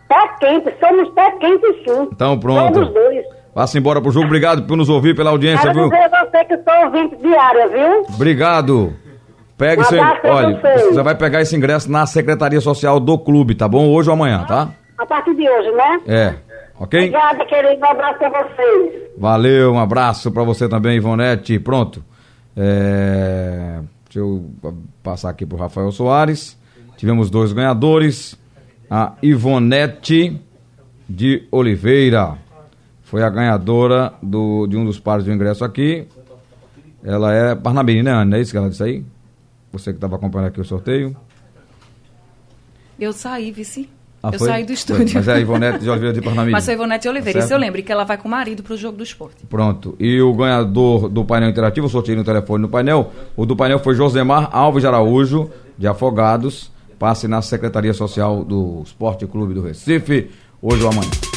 Pé 0.10 0.28
quente, 0.40 0.74
somos 0.80 1.10
pé 1.10 1.32
quente 1.40 1.84
sim. 1.86 2.10
Então, 2.12 2.40
pronto. 2.40 2.74
Somos 2.74 2.94
dois. 2.94 3.24
Vá-se 3.54 3.78
embora 3.78 4.02
pro 4.02 4.10
jogo. 4.10 4.26
Obrigado 4.26 4.64
por 4.64 4.76
nos 4.76 4.90
ouvir, 4.90 5.16
pela 5.16 5.30
audiência, 5.30 5.72
Quero 5.72 5.74
viu? 5.76 5.90
dizer 5.90 6.16
a 6.16 6.26
você 6.26 6.46
que 6.46 6.58
sou 6.58 6.86
ouvinte 6.86 7.16
diária, 7.18 7.68
viu? 7.68 8.16
Obrigado. 8.16 8.94
Pegue 9.56 9.84
Um 9.84 9.86
pra 9.86 10.20
Olha, 10.24 10.60
você 10.92 11.04
vai 11.04 11.14
pegar 11.14 11.42
esse 11.42 11.56
ingresso 11.56 11.92
na 11.92 12.08
Secretaria 12.08 12.62
Social 12.62 13.00
do 13.00 13.16
clube, 13.18 13.54
tá 13.54 13.68
bom? 13.68 13.90
Hoje 13.90 14.10
ou 14.10 14.14
amanhã, 14.16 14.44
tá? 14.48 14.70
A 14.98 15.06
partir 15.06 15.36
de 15.36 15.48
hoje, 15.48 15.72
né? 15.72 16.00
É. 16.08 16.47
Ok? 16.80 17.00
Obrigada, 17.00 17.46
querido. 17.46 17.82
Um 17.82 17.86
abraço 17.86 18.20
pra 18.20 18.30
vocês. 18.30 19.10
Valeu, 19.18 19.74
um 19.74 19.80
abraço 19.80 20.32
pra 20.32 20.44
você 20.44 20.70
também, 20.70 20.98
Ivonete. 20.98 21.60
Pronto. 21.60 22.04
É, 22.56 23.80
Deixa 24.08 24.20
eu 24.20 24.50
passar 25.04 25.30
aqui 25.30 25.46
pro 25.46 25.58
Rafael 25.58 25.92
Soares. 25.92 26.58
Tivemos 26.96 27.30
dois 27.30 27.52
ganhadores. 27.52 28.36
A 28.90 29.14
Ivonete 29.22 30.42
de 31.10 31.46
Oliveira 31.52 32.38
foi 33.04 33.22
a 33.22 33.30
ganhadora 33.30 34.14
do, 34.24 34.66
de 34.66 34.78
um 34.78 34.86
dos 34.86 35.00
pares 35.00 35.26
do 35.26 35.32
ingresso 35.32 35.64
aqui. 35.66 36.08
Ela 37.04 37.34
é 37.34 37.56
Parnamirim, 37.56 38.02
né, 38.02 38.12
Ana? 38.12 38.26
Não 38.26 38.38
é 38.38 38.42
isso 38.42 38.52
que 38.52 38.58
ela 38.58 38.70
disse 38.70 38.84
aí? 38.84 39.06
Você 39.74 39.92
que 39.92 39.98
estava 39.98 40.16
acompanhando 40.16 40.48
aqui 40.48 40.62
o 40.62 40.66
sorteio. 40.66 41.16
Eu 42.98 43.12
saí, 43.12 43.52
vice. 43.52 43.90
Ah, 44.22 44.32
eu 44.34 44.40
foi? 44.40 44.48
saí 44.48 44.64
do 44.64 44.68
Foi. 44.68 44.74
estúdio. 44.76 45.12
Mas 45.14 45.28
é 45.28 45.34
a 45.34 45.40
Ivonete 45.40 45.80
de 45.80 45.90
Oliveira 45.90 46.14
de 46.14 46.22
Parnamirim. 46.22 46.52
Mas 46.52 46.66
foi 46.66 46.74
Ivonete 46.74 47.08
Oliveira. 47.08 47.40
Certo? 47.40 47.46
Isso 47.46 47.54
eu 47.54 47.60
lembro, 47.60 47.84
que 47.84 47.92
ela 47.92 48.04
vai 48.04 48.18
com 48.18 48.28
o 48.28 48.32
marido 48.32 48.64
pro 48.64 48.76
jogo 48.76 48.98
do 48.98 49.04
esporte. 49.04 49.46
Pronto. 49.48 49.96
E 50.00 50.20
o 50.22 50.34
ganhador 50.34 51.08
do 51.08 51.24
painel 51.24 51.50
interativo, 51.50 51.88
sorteio 51.88 52.18
no 52.18 52.24
telefone 52.24 52.62
no 52.64 52.70
painel. 52.70 53.12
O 53.36 53.46
do 53.46 53.56
painel 53.56 53.80
foi 53.80 53.94
Josemar 53.96 54.50
Alves 54.52 54.82
de 54.82 54.88
Araújo, 54.88 55.50
de 55.78 55.88
Afogados. 55.88 56.72
Passe 56.98 57.28
na 57.28 57.42
Secretaria 57.44 57.94
Social 57.94 58.44
do 58.44 58.82
Esporte 58.84 59.28
Clube 59.28 59.54
do 59.54 59.62
Recife, 59.62 60.32
hoje 60.62 60.84
ou 60.84 60.90
amanhã. 60.90 61.37